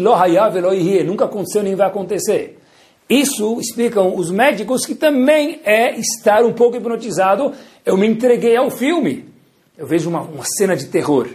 nunca 1.03 1.25
aconteceu 1.25 1.63
nem 1.63 1.75
vai 1.75 1.87
acontecer. 1.87 2.59
Isso 3.09 3.59
explicam 3.59 4.15
os 4.15 4.31
médicos 4.31 4.85
que 4.85 4.95
também 4.95 5.59
é 5.63 5.97
estar 5.97 6.43
um 6.45 6.53
pouco 6.53 6.77
hipnotizado. 6.77 7.53
Eu 7.85 7.97
me 7.97 8.07
entreguei 8.07 8.55
ao 8.55 8.69
filme. 8.69 9.25
Eu 9.77 9.87
vejo 9.87 10.09
uma, 10.09 10.21
uma 10.21 10.43
cena 10.45 10.75
de 10.75 10.85
terror. 10.87 11.27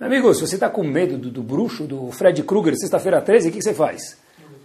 Amigo, 0.00 0.32
se 0.32 0.40
você 0.40 0.54
está 0.54 0.70
com 0.70 0.82
medo 0.82 1.18
do, 1.18 1.30
do, 1.30 1.42
bruxo, 1.42 1.84
do 1.84 2.10
Fred 2.10 2.42
Krueger, 2.42 2.74
sexta-feira 2.74 3.20
13, 3.20 3.48
o 3.48 3.52
que, 3.52 3.58
que 3.58 3.64
você 3.64 3.74
faz? 3.74 4.16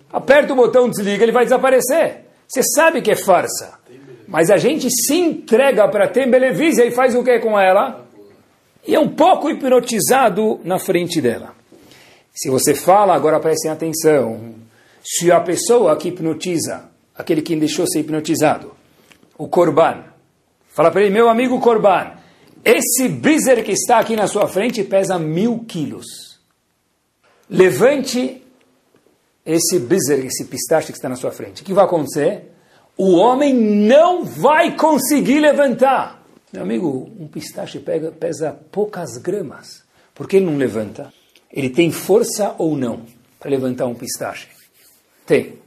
Aperta 0.10 0.54
o 0.54 0.56
botão, 0.56 0.90
desliga, 0.90 1.24
ele 1.24 1.34
vai 1.34 1.44
desaparecer. 1.44 2.22
Você 2.48 2.64
sabe 2.64 3.02
que 3.02 3.12
é 3.12 3.18
farsa. 3.18 3.78
Mas 4.30 4.50
a 4.50 4.56
gente 4.56 4.88
se 4.90 5.14
entrega 5.14 5.90
para 5.90 6.06
a 6.06 6.08
Tembelevisa 6.08 6.86
e 6.86 6.92
faz 6.92 7.16
o 7.16 7.24
que 7.24 7.38
com 7.40 7.60
ela? 7.60 8.08
E 8.88 8.96
é 8.96 9.00
um 9.00 9.10
pouco 9.10 9.50
hipnotizado 9.50 10.62
na 10.64 10.80
frente 10.80 11.20
dela. 11.20 11.54
Se 12.34 12.50
você 12.50 12.74
fala, 12.74 13.14
agora 13.14 13.38
prestem 13.38 13.70
atenção, 13.70 14.56
se 15.04 15.34
a 15.34 15.42
pessoa 15.42 15.98
que 15.98 16.08
hipnotiza, 16.08 16.90
aquele 17.14 17.42
que 17.42 17.58
deixou 17.58 17.86
ser 17.86 18.00
hipnotizado, 18.00 18.72
o 19.38 19.50
Corban, 19.50 20.06
fala 20.70 20.92
para 20.92 21.02
ele, 21.02 21.14
meu 21.14 21.28
amigo 21.28 21.60
Corban, 21.60 22.14
esse 22.66 23.08
bizer 23.08 23.64
que 23.64 23.72
está 23.72 24.00
aqui 24.00 24.16
na 24.16 24.26
sua 24.26 24.48
frente 24.48 24.84
pesa 24.84 25.20
mil 25.20 25.60
quilos. 25.60 26.40
Levante 27.48 28.42
esse 29.46 29.78
bizer, 29.78 30.26
esse 30.26 30.46
pistache 30.46 30.88
que 30.88 30.98
está 30.98 31.08
na 31.08 31.16
sua 31.16 31.32
frente. 31.32 31.62
O 31.62 31.66
que 31.66 31.74
vai 31.74 31.86
acontecer? 31.86 32.52
O 32.98 33.12
homem 33.18 33.54
não 33.54 34.26
vai 34.26 34.76
conseguir 34.76 35.40
levantar. 35.40 36.24
Meu 36.52 36.64
amigo, 36.64 37.12
um 37.20 37.28
pistache 37.28 37.78
pega, 37.78 38.12
pesa 38.12 38.58
poucas 38.72 39.18
gramas. 39.18 39.84
Por 40.16 40.28
que 40.28 40.38
ele 40.38 40.46
não 40.46 40.58
levanta? 40.58 41.14
Ele 41.52 41.70
tem 41.70 41.92
força 41.92 42.56
ou 42.58 42.76
não 42.76 43.06
para 43.40 43.52
levantar 43.52 43.86
um 43.86 43.94
pistache? 43.94 44.48
Tem. 45.26 45.60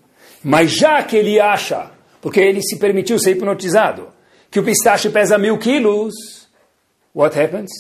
Mas 0.43 0.73
já 0.73 1.03
que 1.03 1.17
ele 1.17 1.39
acha, 1.39 1.93
porque 2.21 2.41
ele 2.41 2.61
se 2.63 2.77
permitiu 2.77 3.19
ser 3.19 3.33
hipnotizado, 3.33 4.09
que 4.51 4.59
o 4.59 4.65
pistache 4.65 5.11
pesa 5.11 5.39
mil 5.39 5.59
quilos, 5.59 6.15
what 7.19 7.39
happens? 7.39 7.71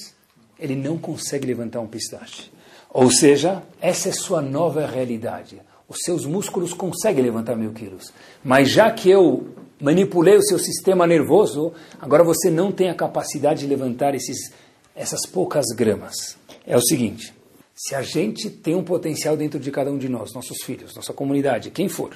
Ele 0.58 0.74
não 0.74 0.98
consegue 0.98 1.46
levantar 1.46 1.80
um 1.80 1.86
pistache. 1.86 2.50
Ou 2.90 3.10
seja, 3.10 3.62
essa 3.80 4.08
é 4.08 4.12
sua 4.12 4.42
nova 4.42 4.86
realidade 4.86 5.60
os 5.88 6.00
seus 6.04 6.26
músculos 6.26 6.74
conseguem 6.74 7.24
levantar 7.24 7.56
mil 7.56 7.72
quilos. 7.72 8.12
Mas 8.44 8.70
já 8.70 8.90
que 8.90 9.08
eu 9.08 9.48
manipulei 9.80 10.36
o 10.36 10.42
seu 10.42 10.58
sistema 10.58 11.06
nervoso, 11.06 11.72
agora 11.98 12.22
você 12.22 12.50
não 12.50 12.70
tem 12.70 12.90
a 12.90 12.94
capacidade 12.94 13.60
de 13.60 13.66
levantar 13.66 14.14
esses, 14.14 14.52
essas 14.94 15.24
poucas 15.26 15.64
gramas. 15.74 16.36
É 16.66 16.76
o 16.76 16.82
seguinte: 16.82 17.32
se 17.74 17.94
a 17.94 18.02
gente 18.02 18.50
tem 18.50 18.74
um 18.74 18.84
potencial 18.84 19.36
dentro 19.36 19.58
de 19.58 19.70
cada 19.70 19.90
um 19.90 19.96
de 19.96 20.08
nós, 20.08 20.34
nossos 20.34 20.58
filhos, 20.62 20.94
nossa 20.94 21.14
comunidade, 21.14 21.70
quem 21.70 21.88
for, 21.88 22.14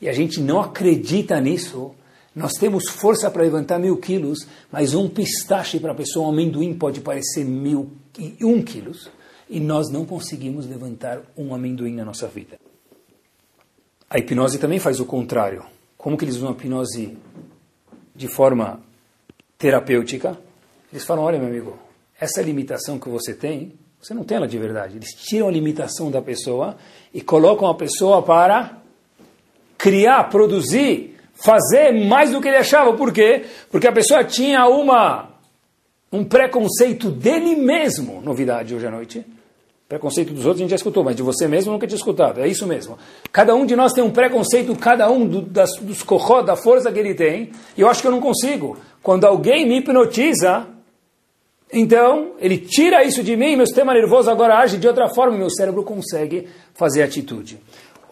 e 0.00 0.08
a 0.08 0.12
gente 0.12 0.40
não 0.40 0.60
acredita 0.60 1.38
nisso, 1.38 1.94
nós 2.34 2.52
temos 2.52 2.88
força 2.88 3.30
para 3.30 3.42
levantar 3.42 3.78
mil 3.78 3.96
quilos, 3.98 4.46
mas 4.70 4.94
um 4.94 5.08
pistache 5.08 5.78
para 5.78 5.92
a 5.92 5.94
pessoa, 5.94 6.26
um 6.26 6.30
amendoim 6.30 6.74
pode 6.74 7.00
parecer 7.00 7.44
mil 7.44 7.92
e 8.18 8.44
um 8.44 8.62
quilos, 8.62 9.10
e 9.48 9.60
nós 9.60 9.90
não 9.90 10.06
conseguimos 10.06 10.66
levantar 10.66 11.20
um 11.36 11.54
amendoim 11.54 11.94
na 11.94 12.04
nossa 12.04 12.26
vida. 12.26 12.58
A 14.08 14.18
hipnose 14.18 14.58
também 14.58 14.78
faz 14.78 14.98
o 14.98 15.04
contrário. 15.04 15.64
Como 15.96 16.16
que 16.16 16.24
eles 16.24 16.36
usam 16.36 16.48
a 16.48 16.52
hipnose 16.52 17.16
de 18.14 18.28
forma 18.28 18.80
terapêutica? 19.58 20.38
Eles 20.90 21.04
falam, 21.04 21.24
olha 21.24 21.38
meu 21.38 21.48
amigo, 21.48 21.78
essa 22.18 22.40
limitação 22.40 22.98
que 22.98 23.08
você 23.08 23.34
tem, 23.34 23.74
você 24.00 24.14
não 24.14 24.24
tem 24.24 24.36
ela 24.36 24.48
de 24.48 24.58
verdade. 24.58 24.96
Eles 24.96 25.14
tiram 25.14 25.48
a 25.48 25.50
limitação 25.50 26.10
da 26.10 26.20
pessoa 26.20 26.76
e 27.12 27.20
colocam 27.20 27.68
a 27.68 27.74
pessoa 27.74 28.22
para 28.22 28.78
criar, 29.78 30.24
produzir, 30.24 31.11
fazer 31.34 31.92
mais 32.06 32.30
do 32.30 32.40
que 32.40 32.48
ele 32.48 32.56
achava. 32.56 32.92
Por 32.94 33.12
quê? 33.12 33.44
Porque 33.70 33.86
a 33.86 33.92
pessoa 33.92 34.24
tinha 34.24 34.66
uma 34.66 35.30
um 36.12 36.24
preconceito 36.24 37.10
dele 37.10 37.56
mesmo, 37.56 38.20
novidade 38.20 38.74
hoje 38.74 38.86
à 38.86 38.90
noite, 38.90 39.24
Preconceito 39.92 40.32
dos 40.32 40.46
outros 40.46 40.60
a 40.60 40.62
gente 40.62 40.70
já 40.70 40.76
escutou, 40.76 41.04
mas 41.04 41.14
de 41.14 41.22
você 41.22 41.46
mesmo 41.46 41.70
nunca 41.70 41.86
tinha 41.86 41.98
escutado. 41.98 42.40
É 42.40 42.48
isso 42.48 42.66
mesmo. 42.66 42.96
Cada 43.30 43.54
um 43.54 43.66
de 43.66 43.76
nós 43.76 43.92
tem 43.92 44.02
um 44.02 44.10
preconceito, 44.10 44.74
cada 44.74 45.10
um 45.10 45.26
do, 45.26 45.42
das, 45.42 45.68
dos 45.82 46.02
corró, 46.02 46.40
da 46.40 46.56
força 46.56 46.90
que 46.90 46.98
ele 46.98 47.12
tem. 47.12 47.52
E 47.76 47.82
eu 47.82 47.90
acho 47.90 48.00
que 48.00 48.06
eu 48.06 48.10
não 48.10 48.18
consigo. 48.18 48.78
Quando 49.02 49.26
alguém 49.26 49.68
me 49.68 49.76
hipnotiza, 49.76 50.66
então 51.70 52.30
ele 52.38 52.56
tira 52.56 53.04
isso 53.04 53.22
de 53.22 53.36
mim, 53.36 53.54
meu 53.54 53.66
sistema 53.66 53.92
nervoso 53.92 54.30
agora 54.30 54.60
age 54.60 54.78
de 54.78 54.88
outra 54.88 55.10
forma, 55.10 55.36
meu 55.36 55.50
cérebro 55.50 55.82
consegue 55.82 56.48
fazer 56.72 57.02
atitude. 57.02 57.58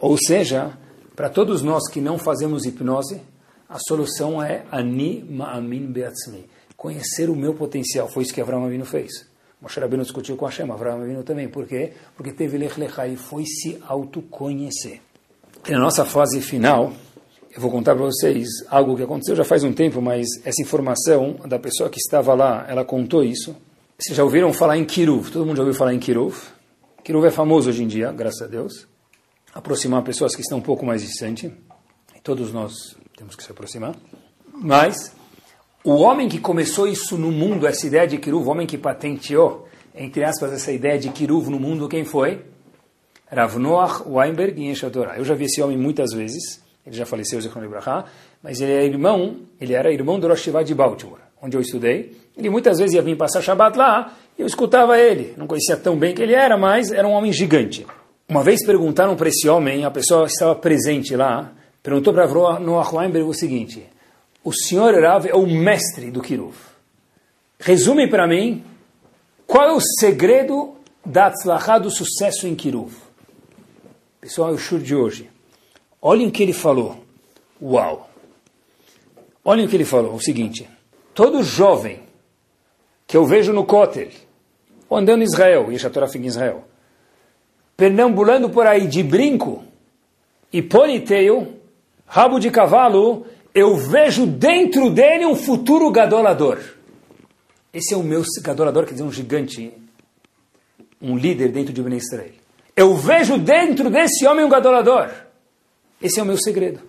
Ou 0.02 0.18
seja, 0.18 0.72
para 1.14 1.28
todos 1.28 1.62
nós 1.62 1.88
que 1.88 2.00
não 2.00 2.18
fazemos 2.18 2.64
hipnose, 2.64 3.20
a 3.68 3.78
solução 3.78 4.42
é 4.42 4.64
ani 4.70 5.24
ma'amin 5.28 5.86
beatzmi. 5.86 6.46
Conhecer 6.76 7.28
o 7.28 7.36
meu 7.36 7.54
potencial. 7.54 8.08
Foi 8.08 8.22
isso 8.22 8.32
que 8.32 8.40
Abraão 8.40 8.64
Avinu 8.64 8.84
fez. 8.84 9.30
Moshe 9.60 9.78
Rabbeinu 9.78 10.02
discutiu 10.02 10.36
com 10.36 10.46
Hashem, 10.46 10.70
Avraham 10.70 11.02
Avinu 11.02 11.22
também. 11.22 11.46
Por 11.46 11.66
quê? 11.66 11.92
Porque 12.16 12.32
teve 12.32 12.56
Lech 12.56 12.80
Lechai, 12.80 13.14
foi 13.16 13.44
se 13.44 13.78
autoconhecer. 13.86 15.02
E 15.68 15.70
na 15.72 15.78
nossa 15.78 16.06
fase 16.06 16.40
final, 16.40 16.94
eu 17.54 17.60
vou 17.60 17.70
contar 17.70 17.94
para 17.94 18.04
vocês 18.06 18.48
algo 18.70 18.96
que 18.96 19.02
aconteceu 19.02 19.36
já 19.36 19.44
faz 19.44 19.62
um 19.62 19.72
tempo, 19.72 20.00
mas 20.00 20.26
essa 20.46 20.62
informação 20.62 21.36
da 21.46 21.58
pessoa 21.58 21.90
que 21.90 21.98
estava 21.98 22.32
lá, 22.32 22.64
ela 22.66 22.86
contou 22.86 23.22
isso. 23.22 23.54
Vocês 23.98 24.16
já 24.16 24.24
ouviram 24.24 24.50
falar 24.54 24.78
em 24.78 24.84
Kiruv? 24.86 25.30
Todo 25.30 25.44
mundo 25.44 25.56
já 25.56 25.62
ouviu 25.62 25.74
falar 25.74 25.92
em 25.92 25.98
Kiruv? 25.98 26.34
Kiruv 27.04 27.26
é 27.26 27.30
famoso 27.30 27.68
hoje 27.68 27.84
em 27.84 27.86
dia, 27.86 28.10
graças 28.12 28.40
a 28.40 28.46
Deus. 28.46 28.88
Aproximar 29.54 30.02
pessoas 30.02 30.34
que 30.34 30.42
estão 30.42 30.58
um 30.58 30.62
pouco 30.62 30.84
mais 30.86 31.02
distantes. 31.02 31.50
Todos 32.22 32.52
nós 32.52 32.96
temos 33.16 33.34
que 33.34 33.42
se 33.42 33.50
aproximar. 33.50 33.94
Mas 34.54 35.14
o 35.82 35.94
homem 35.94 36.28
que 36.28 36.38
começou 36.38 36.86
isso 36.86 37.16
no 37.16 37.32
mundo, 37.32 37.66
essa 37.66 37.86
ideia 37.86 38.06
de 38.06 38.18
Kiruv, 38.18 38.46
o 38.46 38.50
homem 38.50 38.66
que 38.66 38.76
patenteou, 38.76 39.66
entre 39.94 40.22
aspas, 40.22 40.52
essa 40.52 40.70
ideia 40.70 40.98
de 40.98 41.08
Kiruv 41.08 41.48
no 41.48 41.58
mundo, 41.58 41.88
quem 41.88 42.04
foi? 42.04 42.44
Rav 43.26 43.58
Noach 43.58 44.02
Weinberg 44.06 44.60
em 44.62 44.74
Torah. 44.90 45.16
Eu 45.16 45.24
já 45.24 45.34
vi 45.34 45.44
esse 45.44 45.62
homem 45.62 45.78
muitas 45.78 46.12
vezes, 46.12 46.62
ele 46.86 46.96
já 46.96 47.06
faleceu, 47.06 47.40
Zichron 47.40 47.64
Ibrahá, 47.64 48.04
mas 48.42 48.60
ele 48.60 48.72
é 48.72 48.84
irmão, 48.84 49.36
ele 49.60 49.72
era 49.72 49.92
irmão 49.92 50.18
do 50.18 50.28
Rosh 50.28 50.50
de 50.64 50.74
Baltimore, 50.74 51.20
onde 51.40 51.56
eu 51.56 51.60
estudei. 51.60 52.16
Ele 52.36 52.50
muitas 52.50 52.78
vezes 52.78 52.94
ia 52.94 53.02
vir 53.02 53.16
passar 53.16 53.40
Shabbat 53.40 53.78
lá, 53.78 54.14
e 54.36 54.42
eu 54.42 54.46
escutava 54.46 54.98
ele. 54.98 55.34
Não 55.36 55.46
conhecia 55.46 55.76
tão 55.76 55.96
bem 55.96 56.14
que 56.14 56.22
ele 56.22 56.34
era, 56.34 56.58
mas 56.58 56.90
era 56.90 57.06
um 57.06 57.12
homem 57.12 57.32
gigante. 57.32 57.86
Uma 58.30 58.44
vez 58.44 58.64
perguntaram 58.64 59.16
para 59.16 59.28
esse 59.28 59.48
homem, 59.48 59.84
a 59.84 59.90
pessoa 59.90 60.24
estava 60.26 60.54
presente 60.54 61.16
lá, 61.16 61.52
perguntou 61.82 62.14
para 62.14 62.28
Noach 62.60 62.94
Weinberg 62.94 63.28
o 63.28 63.34
seguinte, 63.34 63.84
o 64.44 64.52
senhor 64.52 64.94
Rav 64.94 65.26
é 65.26 65.34
o 65.34 65.48
mestre 65.48 66.12
do 66.12 66.22
Kiruv. 66.22 66.54
Resume 67.58 68.08
para 68.08 68.28
mim 68.28 68.64
qual 69.48 69.70
é 69.70 69.72
o 69.72 69.80
segredo 69.80 70.76
da 71.04 71.32
tzlachá 71.32 71.76
do 71.80 71.90
sucesso 71.90 72.46
em 72.46 72.54
Kiruv. 72.54 72.94
Pessoal, 74.20 74.50
é 74.50 74.52
o 74.52 74.58
shur 74.58 74.78
de 74.78 74.94
hoje. 74.94 75.28
Olhem 76.00 76.28
o 76.28 76.30
que 76.30 76.44
ele 76.44 76.52
falou. 76.52 77.02
Uau! 77.60 78.08
Olhem 79.44 79.66
o 79.66 79.68
que 79.68 79.74
ele 79.74 79.84
falou. 79.84 80.14
O 80.14 80.22
seguinte: 80.22 80.70
todo 81.12 81.42
jovem 81.42 81.98
que 83.08 83.16
eu 83.16 83.26
vejo 83.26 83.52
no 83.52 83.66
Kotel, 83.66 84.10
ou 84.88 84.96
andando 84.96 85.22
em 85.22 85.24
Israel, 85.24 85.72
e 85.72 85.84
a 85.84 85.90
Torá 85.90 86.06
fica 86.06 86.24
em 86.24 86.28
Israel, 86.28 86.69
perambulando 87.80 88.50
por 88.50 88.66
aí 88.66 88.86
de 88.86 89.02
brinco 89.02 89.64
e 90.52 90.60
ponytail, 90.60 91.54
rabo 92.04 92.38
de 92.38 92.50
cavalo, 92.50 93.24
eu 93.54 93.74
vejo 93.74 94.26
dentro 94.26 94.90
dele 94.90 95.24
um 95.24 95.34
futuro 95.34 95.90
gadolador. 95.90 96.58
Esse 97.72 97.94
é 97.94 97.96
o 97.96 98.02
meu 98.02 98.22
gadolador, 98.42 98.84
quer 98.84 98.92
dizer, 98.92 99.02
um 99.02 99.10
gigante, 99.10 99.72
um 101.00 101.16
líder 101.16 101.48
dentro 101.52 101.72
de 101.72 101.82
Ben 101.82 101.96
Israel. 101.96 102.32
Eu 102.76 102.94
vejo 102.96 103.38
dentro 103.38 103.88
desse 103.88 104.26
homem 104.26 104.44
um 104.44 104.50
gadolador. 104.50 105.08
Esse 106.02 106.20
é 106.20 106.22
o 106.22 106.26
meu 106.26 106.36
segredo. 106.36 106.80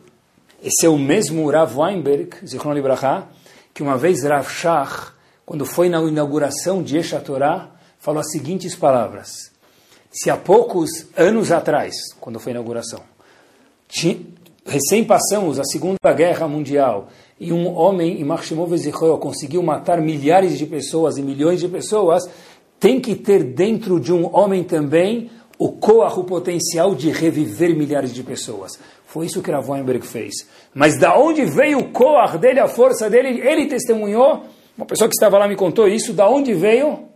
Esse 0.61 0.85
é 0.85 0.89
o 0.89 0.97
mesmo 0.97 1.49
Rav 1.49 1.73
Weinberg, 1.73 2.45
Zichron 2.45 2.73
Libraha, 2.73 3.29
que 3.73 3.81
uma 3.81 3.97
vez 3.97 4.25
Rav 4.25 4.49
Shach, 4.49 5.13
quando 5.45 5.65
foi 5.65 5.87
na 5.87 6.01
inauguração 6.01 6.83
de 6.83 6.97
Esha 6.97 7.21
Torah, 7.21 7.71
falou 7.97 8.19
as 8.19 8.29
seguintes 8.29 8.75
palavras. 8.75 9.50
Se 10.11 10.29
há 10.29 10.35
poucos 10.35 10.89
anos 11.15 11.53
atrás, 11.53 11.95
quando 12.19 12.37
foi 12.37 12.51
a 12.51 12.55
inauguração, 12.55 12.99
recém 14.65 15.05
passamos 15.05 15.57
a 15.57 15.63
Segunda 15.63 16.11
Guerra 16.13 16.49
Mundial 16.49 17.07
e 17.39 17.53
um 17.53 17.73
homem, 17.73 18.19
Imachimov 18.19 18.75
Zichroel, 18.77 19.17
conseguiu 19.17 19.63
matar 19.63 20.01
milhares 20.01 20.57
de 20.57 20.65
pessoas 20.65 21.17
e 21.17 21.21
milhões 21.21 21.61
de 21.61 21.69
pessoas, 21.69 22.29
tem 22.77 22.99
que 22.99 23.15
ter 23.15 23.41
dentro 23.41 24.01
de 24.01 24.11
um 24.11 24.35
homem 24.35 24.65
também 24.65 25.31
o 25.57 25.71
coar, 25.71 26.19
o 26.19 26.25
potencial 26.25 26.93
de 26.93 27.09
reviver 27.09 27.73
milhares 27.73 28.13
de 28.13 28.21
pessoas. 28.21 28.73
Foi 29.05 29.27
isso 29.27 29.41
que 29.41 29.49
Rav 29.49 29.69
Weinberg 29.69 30.05
fez. 30.05 30.33
Mas 30.73 30.99
da 30.99 31.17
onde 31.17 31.45
veio 31.45 31.79
o 31.79 31.89
coar 31.89 32.37
dele, 32.37 32.59
a 32.59 32.67
força 32.67 33.09
dele? 33.09 33.39
Ele 33.39 33.65
testemunhou, 33.67 34.43
uma 34.75 34.85
pessoa 34.85 35.07
que 35.07 35.15
estava 35.15 35.37
lá 35.37 35.47
me 35.47 35.55
contou 35.55 35.87
isso, 35.87 36.11
da 36.11 36.27
onde 36.27 36.53
veio? 36.53 37.07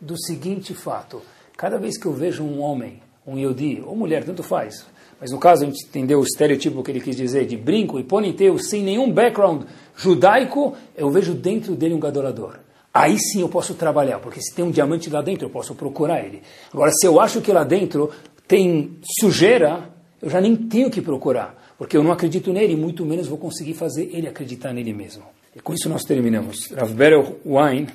Do 0.00 0.18
seguinte 0.18 0.74
fato. 0.74 1.22
Cada 1.56 1.78
vez 1.78 1.96
que 1.98 2.06
eu 2.06 2.12
vejo 2.12 2.42
um 2.42 2.60
homem, 2.60 3.00
um 3.26 3.38
Yodi, 3.38 3.82
ou 3.84 3.94
mulher, 3.94 4.24
tanto 4.24 4.42
faz, 4.42 4.86
mas 5.20 5.30
no 5.30 5.38
caso 5.38 5.62
a 5.62 5.66
gente 5.66 5.86
entendeu 5.86 6.20
o 6.20 6.24
estereotipo 6.24 6.82
que 6.82 6.90
ele 6.90 7.00
quis 7.00 7.16
dizer, 7.16 7.46
de 7.46 7.56
brinco 7.56 7.98
e 7.98 8.04
ponytail, 8.04 8.58
sem 8.58 8.82
nenhum 8.82 9.10
background 9.10 9.64
judaico, 9.96 10.74
eu 10.96 11.10
vejo 11.10 11.34
dentro 11.34 11.74
dele 11.74 11.94
um 11.94 12.00
gadolador 12.00 12.58
aí 12.94 13.18
sim 13.18 13.40
eu 13.40 13.48
posso 13.48 13.74
trabalhar, 13.74 14.20
porque 14.20 14.40
se 14.40 14.54
tem 14.54 14.64
um 14.64 14.70
diamante 14.70 15.10
lá 15.10 15.20
dentro, 15.20 15.46
eu 15.46 15.50
posso 15.50 15.74
procurar 15.74 16.24
ele. 16.24 16.42
Agora, 16.72 16.92
se 16.92 17.04
eu 17.04 17.20
acho 17.20 17.40
que 17.40 17.50
lá 17.50 17.64
dentro 17.64 18.10
tem 18.46 18.96
sujeira, 19.20 19.90
eu 20.22 20.30
já 20.30 20.40
nem 20.40 20.54
tenho 20.54 20.88
que 20.88 21.02
procurar, 21.02 21.74
porque 21.76 21.96
eu 21.96 22.04
não 22.04 22.12
acredito 22.12 22.52
nele, 22.52 22.76
muito 22.76 23.04
menos 23.04 23.26
vou 23.26 23.36
conseguir 23.36 23.74
fazer 23.74 24.10
ele 24.12 24.28
acreditar 24.28 24.72
nele 24.72 24.92
mesmo. 24.92 25.24
E 25.56 25.60
com 25.60 25.74
isso 25.74 25.88
nós 25.88 26.04
terminamos. 26.04 26.70
Rav 26.70 26.94
Berel 26.94 27.36
Wein 27.44 27.88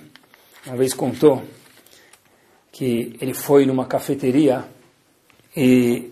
uma 0.67 0.75
vez 0.75 0.93
contou 0.93 1.41
que 2.71 3.15
ele 3.19 3.33
foi 3.33 3.65
numa 3.65 3.85
cafeteria 3.85 4.65
e 5.55 6.11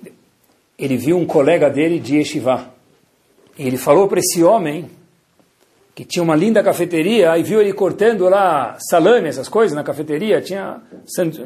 ele 0.78 0.98
viu 0.98 1.18
um 1.18 1.26
colega 1.26 1.70
dele 1.70 2.00
de 2.00 2.18
Yeshiva. 2.18 2.74
E 3.58 3.66
ele 3.66 3.78
falou 3.78 4.08
para 4.08 4.20
esse 4.20 4.44
homem 4.44 4.90
que 5.96 6.06
tinha 6.06 6.22
uma 6.22 6.36
linda 6.36 6.62
cafeteria 6.62 7.36
e 7.40 7.42
viu 7.42 7.60
ele 7.60 7.74
cortando 7.74 8.30
lá 8.30 8.78
salame, 8.80 9.30
essas 9.30 9.50
coisas 9.50 9.76
na 9.76 9.84
cafeteria, 9.84 10.40
tinha 10.40 10.80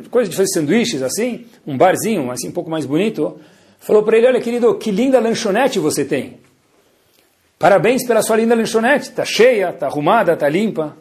coisa 0.10 0.30
de 0.30 0.36
fazer 0.36 0.50
sanduíches 0.50 1.02
assim, 1.02 1.46
um 1.66 1.78
barzinho 1.78 2.30
assim 2.30 2.50
um 2.50 2.52
pouco 2.52 2.70
mais 2.70 2.86
bonito. 2.86 3.40
Falou 3.80 4.04
para 4.04 4.18
ele: 4.18 4.28
Olha, 4.28 4.42
querido, 4.42 4.76
que 4.76 4.92
linda 4.92 5.20
lanchonete 5.22 5.80
você 5.80 6.04
tem. 6.04 6.40
Parabéns 7.58 8.06
pela 8.06 8.22
sua 8.22 8.36
linda 8.36 8.54
lanchonete, 8.54 9.10
está 9.10 9.24
cheia, 9.24 9.70
está 9.70 9.86
arrumada, 9.86 10.34
está 10.34 10.50
limpa. 10.50 10.98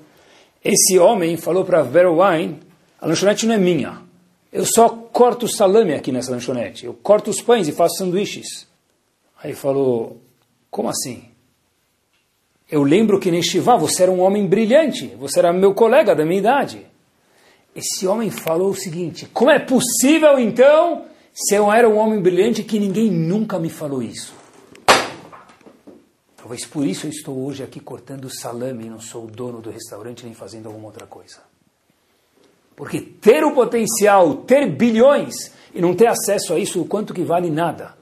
Esse 0.64 0.98
homem 0.98 1.36
falou 1.36 1.64
para 1.64 1.82
Vera 1.82 2.10
Wine: 2.10 2.60
A 3.00 3.06
lanchonete 3.06 3.46
não 3.46 3.54
é 3.54 3.58
minha. 3.58 4.02
Eu 4.52 4.66
só 4.66 4.88
corto 4.88 5.48
salame 5.48 5.94
aqui 5.94 6.12
nessa 6.12 6.30
lanchonete. 6.30 6.84
Eu 6.84 6.94
corto 6.94 7.30
os 7.30 7.40
pães 7.40 7.68
e 7.68 7.72
faço 7.72 7.96
sanduíches. 7.96 8.66
Aí 9.42 9.54
falou: 9.54 10.20
Como 10.70 10.88
assim? 10.88 11.30
Eu 12.70 12.84
lembro 12.84 13.18
que 13.18 13.30
neste 13.30 13.52
Shivá 13.52 13.76
você 13.76 14.04
era 14.04 14.12
um 14.12 14.20
homem 14.20 14.46
brilhante, 14.46 15.06
você 15.18 15.40
era 15.40 15.52
meu 15.52 15.74
colega 15.74 16.14
da 16.14 16.24
minha 16.24 16.38
idade. 16.38 16.86
Esse 17.74 18.06
homem 18.06 18.30
falou 18.30 18.70
o 18.70 18.74
seguinte: 18.74 19.26
como 19.32 19.50
é 19.50 19.58
possível 19.58 20.38
então, 20.38 21.06
se 21.32 21.54
eu 21.54 21.72
era 21.72 21.88
um 21.88 21.96
homem 21.96 22.20
brilhante, 22.20 22.62
que 22.62 22.78
ninguém 22.78 23.10
nunca 23.10 23.58
me 23.58 23.70
falou 23.70 24.02
isso? 24.02 24.34
Talvez 26.36 26.64
por 26.64 26.86
isso 26.86 27.06
eu 27.06 27.10
estou 27.10 27.44
hoje 27.44 27.62
aqui 27.62 27.80
cortando 27.80 28.28
salame 28.30 28.86
e 28.86 28.90
não 28.90 29.00
sou 29.00 29.24
o 29.24 29.30
dono 29.30 29.60
do 29.60 29.70
restaurante 29.70 30.24
nem 30.24 30.34
fazendo 30.34 30.66
alguma 30.66 30.86
outra 30.86 31.06
coisa. 31.06 31.49
Porque 32.76 33.00
ter 33.00 33.44
o 33.44 33.52
potencial, 33.52 34.36
ter 34.36 34.70
bilhões 34.70 35.52
e 35.74 35.80
não 35.80 35.94
ter 35.94 36.06
acesso 36.06 36.54
a 36.54 36.58
isso, 36.58 36.80
o 36.80 36.84
quanto 36.84 37.14
que 37.14 37.22
vale 37.22 37.50
nada. 37.50 37.94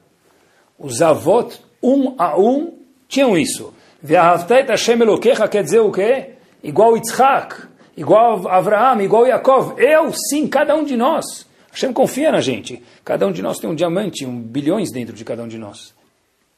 Os 0.79 1.03
avós, 1.03 1.61
um 1.83 2.15
a 2.19 2.39
um, 2.39 2.79
tinham 3.09 3.37
isso. 3.37 3.75
Ve'ahavta 4.03 4.55
Hashem 4.69 5.01
Elokecha 5.01 5.49
quer 5.49 5.65
dizer 5.65 5.81
o 5.81 5.91
quê? 5.91 6.31
Igual 6.63 6.97
Yitzhak, 6.97 7.69
igual 7.97 8.47
Avraham, 8.49 9.01
igual 9.01 9.27
Yaakov. 9.27 9.75
Eu, 9.81 10.13
sim, 10.13 10.47
cada 10.47 10.77
um 10.77 10.85
de 10.85 10.97
nós. 10.97 11.47
Hashem 11.73 11.93
confia 11.93 12.31
na 12.31 12.41
gente. 12.41 12.83
Cada 13.05 13.27
um 13.27 13.33
de 13.33 13.43
nós 13.43 13.59
tem 13.59 13.69
um 13.69 13.75
diamante, 13.75 14.25
um 14.25 14.41
bilhões 14.41 14.91
dentro 14.93 15.15
de 15.15 15.25
cada 15.25 15.43
um 15.43 15.49
de 15.49 15.59
nós. 15.59 15.95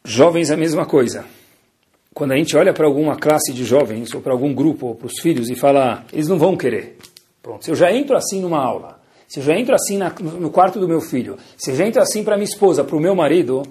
Jovens, 0.04 0.50
a 0.50 0.56
mesma 0.56 0.86
coisa. 0.86 1.24
Quando 2.12 2.32
a 2.32 2.36
gente 2.36 2.56
olha 2.56 2.72
para 2.72 2.86
alguma 2.86 3.16
classe 3.16 3.52
de 3.52 3.64
jovens, 3.64 4.12
ou 4.14 4.20
para 4.20 4.32
algum 4.32 4.52
grupo, 4.52 4.88
ou 4.88 4.94
para 4.94 5.06
os 5.06 5.20
filhos, 5.20 5.48
e 5.48 5.54
fala, 5.54 6.04
eles 6.12 6.28
não 6.28 6.38
vão 6.38 6.56
querer. 6.56 6.98
Pronto, 7.43 7.64
se 7.64 7.70
eu 7.70 7.74
já 7.74 7.93
entro 7.93 8.16
assim 8.16 8.41
numa 8.41 8.59
aula, 8.59 9.01
se 9.26 9.41
eu 9.41 9.45
já 9.45 9.59
entro 9.59 9.74
assim 9.74 9.97
na, 9.97 10.11
no 10.11 10.51
quarto 10.51 10.78
do 10.80 10.88
meu 10.88 11.01
filho, 11.01 11.36
se 11.57 11.70
eu 11.70 11.76
já 11.76 11.86
entro 11.86 12.03
assim 12.03 12.24
para 12.24 12.36
minha 12.36 12.49
esposa, 12.49 12.84
para 12.84 12.97
o 12.97 13.01
meu 13.01 13.14
marido, 13.14 13.62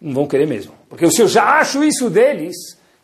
não 0.00 0.12
vão 0.12 0.26
querer 0.26 0.46
mesmo. 0.46 0.72
Porque 0.88 1.10
se 1.10 1.22
eu 1.22 1.28
já 1.28 1.60
acho 1.60 1.82
isso 1.84 2.10
deles, 2.10 2.54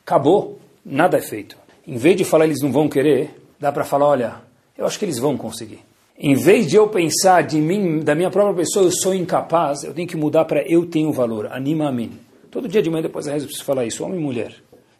acabou, 0.04 0.58
nada 0.84 1.16
é 1.16 1.22
feito. 1.22 1.56
Em 1.86 1.96
vez 1.96 2.16
de 2.16 2.24
falar 2.24 2.46
eles 2.46 2.60
não 2.60 2.70
vão 2.70 2.88
querer, 2.88 3.30
dá 3.58 3.72
para 3.72 3.84
falar, 3.84 4.06
olha, 4.06 4.34
eu 4.76 4.84
acho 4.84 4.98
que 4.98 5.04
eles 5.04 5.18
vão 5.18 5.36
conseguir. 5.36 5.80
Em 6.18 6.34
vez 6.34 6.66
de 6.66 6.76
eu 6.76 6.88
pensar 6.88 7.42
de 7.42 7.58
mim, 7.58 8.00
da 8.00 8.14
minha 8.14 8.30
própria 8.30 8.56
pessoa, 8.56 8.84
eu 8.84 8.92
sou 8.92 9.14
incapaz, 9.14 9.84
eu 9.84 9.94
tenho 9.94 10.06
que 10.06 10.16
mudar 10.16 10.44
para 10.44 10.62
eu 10.70 10.84
tenho 10.84 11.12
valor, 11.12 11.48
anima 11.50 11.88
a 11.88 11.92
mim. 11.92 12.12
Todo 12.50 12.68
dia 12.68 12.82
de 12.82 12.90
manhã 12.90 13.02
depois 13.02 13.24
da 13.24 13.32
reza 13.32 13.44
eu 13.44 13.48
preciso 13.48 13.64
falar 13.64 13.86
isso, 13.86 14.04
homem 14.04 14.18
e 14.18 14.22
mulher. 14.22 14.54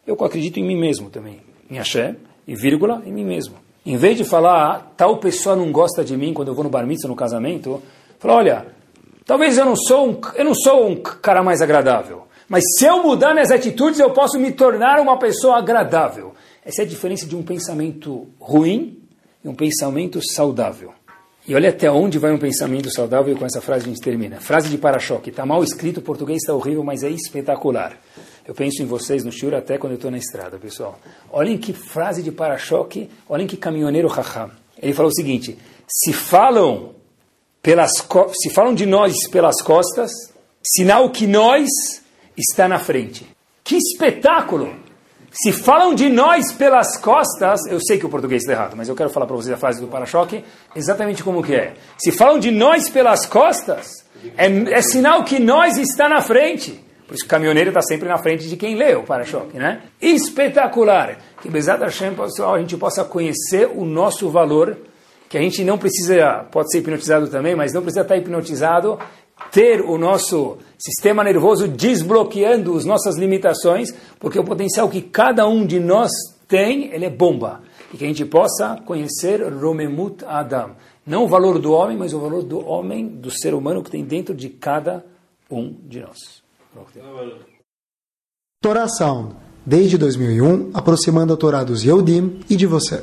Eu 0.07 0.15
acredito 0.15 0.59
em 0.59 0.65
mim 0.65 0.79
mesmo 0.79 1.09
também, 1.09 1.41
em 1.69 1.75
Hashem, 1.75 2.15
e 2.47 2.55
vírgula, 2.55 3.03
em 3.05 3.11
mim 3.11 3.25
mesmo. 3.25 3.55
Em 3.85 3.97
vez 3.97 4.17
de 4.17 4.23
falar, 4.23 4.75
ah, 4.75 4.79
tal 4.95 5.17
pessoa 5.17 5.55
não 5.55 5.71
gosta 5.71 6.03
de 6.03 6.15
mim 6.15 6.33
quando 6.33 6.49
eu 6.49 6.53
vou 6.53 6.63
no 6.63 6.69
bar 6.69 6.85
mitzvah, 6.85 7.09
no 7.09 7.15
casamento, 7.15 7.81
fala, 8.19 8.35
olha, 8.35 8.65
talvez 9.25 9.57
eu 9.57 9.65
não 9.65 9.75
sou 9.75 10.09
um, 10.09 10.21
eu 10.35 10.45
não 10.45 10.53
sou 10.53 10.87
um 10.87 10.95
cara 10.95 11.41
mais 11.41 11.61
agradável. 11.61 12.23
Mas 12.47 12.63
se 12.77 12.85
eu 12.85 13.01
mudar 13.01 13.33
minhas 13.33 13.49
atitudes, 13.49 13.99
eu 13.99 14.11
posso 14.11 14.37
me 14.37 14.51
tornar 14.51 14.99
uma 14.99 15.17
pessoa 15.17 15.57
agradável. 15.57 16.33
Essa 16.63 16.83
é 16.83 16.85
a 16.85 16.87
diferença 16.87 17.25
de 17.25 17.35
um 17.35 17.41
pensamento 17.41 18.27
ruim 18.39 18.99
e 19.43 19.47
um 19.47 19.55
pensamento 19.55 20.19
saudável. 20.21 20.93
E 21.47 21.55
olha 21.55 21.69
até 21.69 21.89
onde 21.89 22.19
vai 22.19 22.31
um 22.31 22.37
pensamento 22.37 22.91
saudável 22.91 23.33
e 23.33 23.37
com 23.37 23.45
essa 23.45 23.61
frase 23.61 23.85
a 23.85 23.87
gente 23.87 24.01
termina. 24.01 24.39
Frase 24.39 24.69
de 24.69 24.77
para-choque. 24.77 25.31
Está 25.31 25.43
mal 25.43 25.63
escrito, 25.63 25.97
o 25.97 26.01
português 26.03 26.37
está 26.37 26.53
horrível, 26.53 26.83
mas 26.83 27.01
é 27.01 27.09
espetacular. 27.09 27.97
Eu 28.45 28.55
penso 28.55 28.81
em 28.81 28.85
vocês 28.85 29.23
no 29.23 29.31
shiur 29.31 29.53
até 29.53 29.77
quando 29.77 29.93
eu 29.93 29.97
estou 29.97 30.11
na 30.11 30.17
estrada, 30.17 30.57
pessoal. 30.57 30.99
Olhem 31.31 31.57
que 31.57 31.73
frase 31.73 32.23
de 32.23 32.31
para-choque, 32.31 33.09
olhem 33.29 33.47
que 33.47 33.55
caminhoneiro 33.55 34.07
raham. 34.07 34.51
Ele 34.81 34.93
falou 34.93 35.11
o 35.11 35.15
seguinte, 35.15 35.57
se 35.87 36.11
falam, 36.11 36.95
pelas, 37.61 37.91
se 38.33 38.49
falam 38.49 38.73
de 38.73 38.85
nós 38.85 39.27
pelas 39.29 39.61
costas, 39.61 40.11
sinal 40.63 41.09
que 41.09 41.27
nós 41.27 41.67
está 42.35 42.67
na 42.67 42.79
frente. 42.79 43.27
Que 43.63 43.75
espetáculo! 43.75 44.75
Se 45.31 45.53
falam 45.53 45.93
de 45.93 46.09
nós 46.09 46.51
pelas 46.51 46.97
costas, 46.97 47.65
eu 47.67 47.79
sei 47.79 47.97
que 47.97 48.05
o 48.05 48.09
português 48.09 48.41
está 48.41 48.51
errado, 48.51 48.75
mas 48.75 48.89
eu 48.89 48.95
quero 48.95 49.09
falar 49.09 49.25
para 49.25 49.35
vocês 49.35 49.53
a 49.53 49.57
frase 49.57 49.79
do 49.79 49.87
para-choque 49.87 50.43
exatamente 50.75 51.23
como 51.23 51.41
que 51.41 51.55
é. 51.55 51.73
Se 51.97 52.11
falam 52.11 52.37
de 52.37 52.51
nós 52.51 52.89
pelas 52.89 53.25
costas, 53.25 53.87
é, 54.35 54.47
é 54.73 54.81
sinal 54.81 55.23
que 55.23 55.39
nós 55.39 55.77
está 55.77 56.09
na 56.09 56.21
frente. 56.21 56.83
Por 57.11 57.15
isso 57.15 57.25
o 57.25 57.27
caminhoneiro 57.27 57.71
está 57.71 57.81
sempre 57.81 58.07
na 58.07 58.17
frente 58.17 58.47
de 58.47 58.55
quem 58.55 58.73
lê 58.73 58.95
o 58.95 59.03
para-choque, 59.03 59.57
né? 59.57 59.81
Espetacular! 60.01 61.17
Que 61.41 61.49
Bezat 61.49 61.81
Hashem, 61.81 62.15
pessoal, 62.15 62.55
a 62.55 62.59
gente 62.59 62.77
possa 62.77 63.03
conhecer 63.03 63.67
o 63.67 63.83
nosso 63.83 64.29
valor, 64.29 64.77
que 65.27 65.37
a 65.37 65.41
gente 65.41 65.61
não 65.65 65.77
precisa, 65.77 66.45
pode 66.49 66.71
ser 66.71 66.77
hipnotizado 66.77 67.27
também, 67.27 67.53
mas 67.53 67.73
não 67.73 67.81
precisa 67.81 68.03
estar 68.03 68.15
hipnotizado 68.15 68.97
ter 69.51 69.81
o 69.81 69.97
nosso 69.97 70.57
sistema 70.79 71.21
nervoso 71.21 71.67
desbloqueando 71.67 72.77
as 72.77 72.85
nossas 72.85 73.17
limitações, 73.17 73.93
porque 74.17 74.39
o 74.39 74.45
potencial 74.45 74.87
que 74.87 75.01
cada 75.01 75.45
um 75.45 75.65
de 75.65 75.81
nós 75.81 76.11
tem, 76.47 76.93
ele 76.93 77.03
é 77.03 77.09
bomba. 77.09 77.59
E 77.93 77.97
que 77.97 78.05
a 78.05 78.07
gente 78.07 78.23
possa 78.23 78.77
conhecer 78.85 79.41
Romemut 79.51 80.23
Adam. 80.25 80.77
Não 81.05 81.25
o 81.25 81.27
valor 81.27 81.59
do 81.59 81.73
homem, 81.73 81.97
mas 81.97 82.13
o 82.13 82.21
valor 82.21 82.43
do 82.43 82.65
homem, 82.65 83.05
do 83.05 83.29
ser 83.29 83.53
humano 83.53 83.83
que 83.83 83.91
tem 83.91 84.05
dentro 84.05 84.33
de 84.33 84.47
cada 84.47 85.03
um 85.49 85.75
de 85.89 85.99
nós. 85.99 86.40
Torá 88.61 88.87
Sound, 88.87 89.35
desde 89.65 89.97
2001, 89.97 90.71
aproximando 90.73 91.33
a 91.33 91.37
Torá 91.37 91.63
dos 91.63 91.83
Yehudim 91.83 92.41
e 92.49 92.55
de 92.55 92.65
você. 92.65 93.01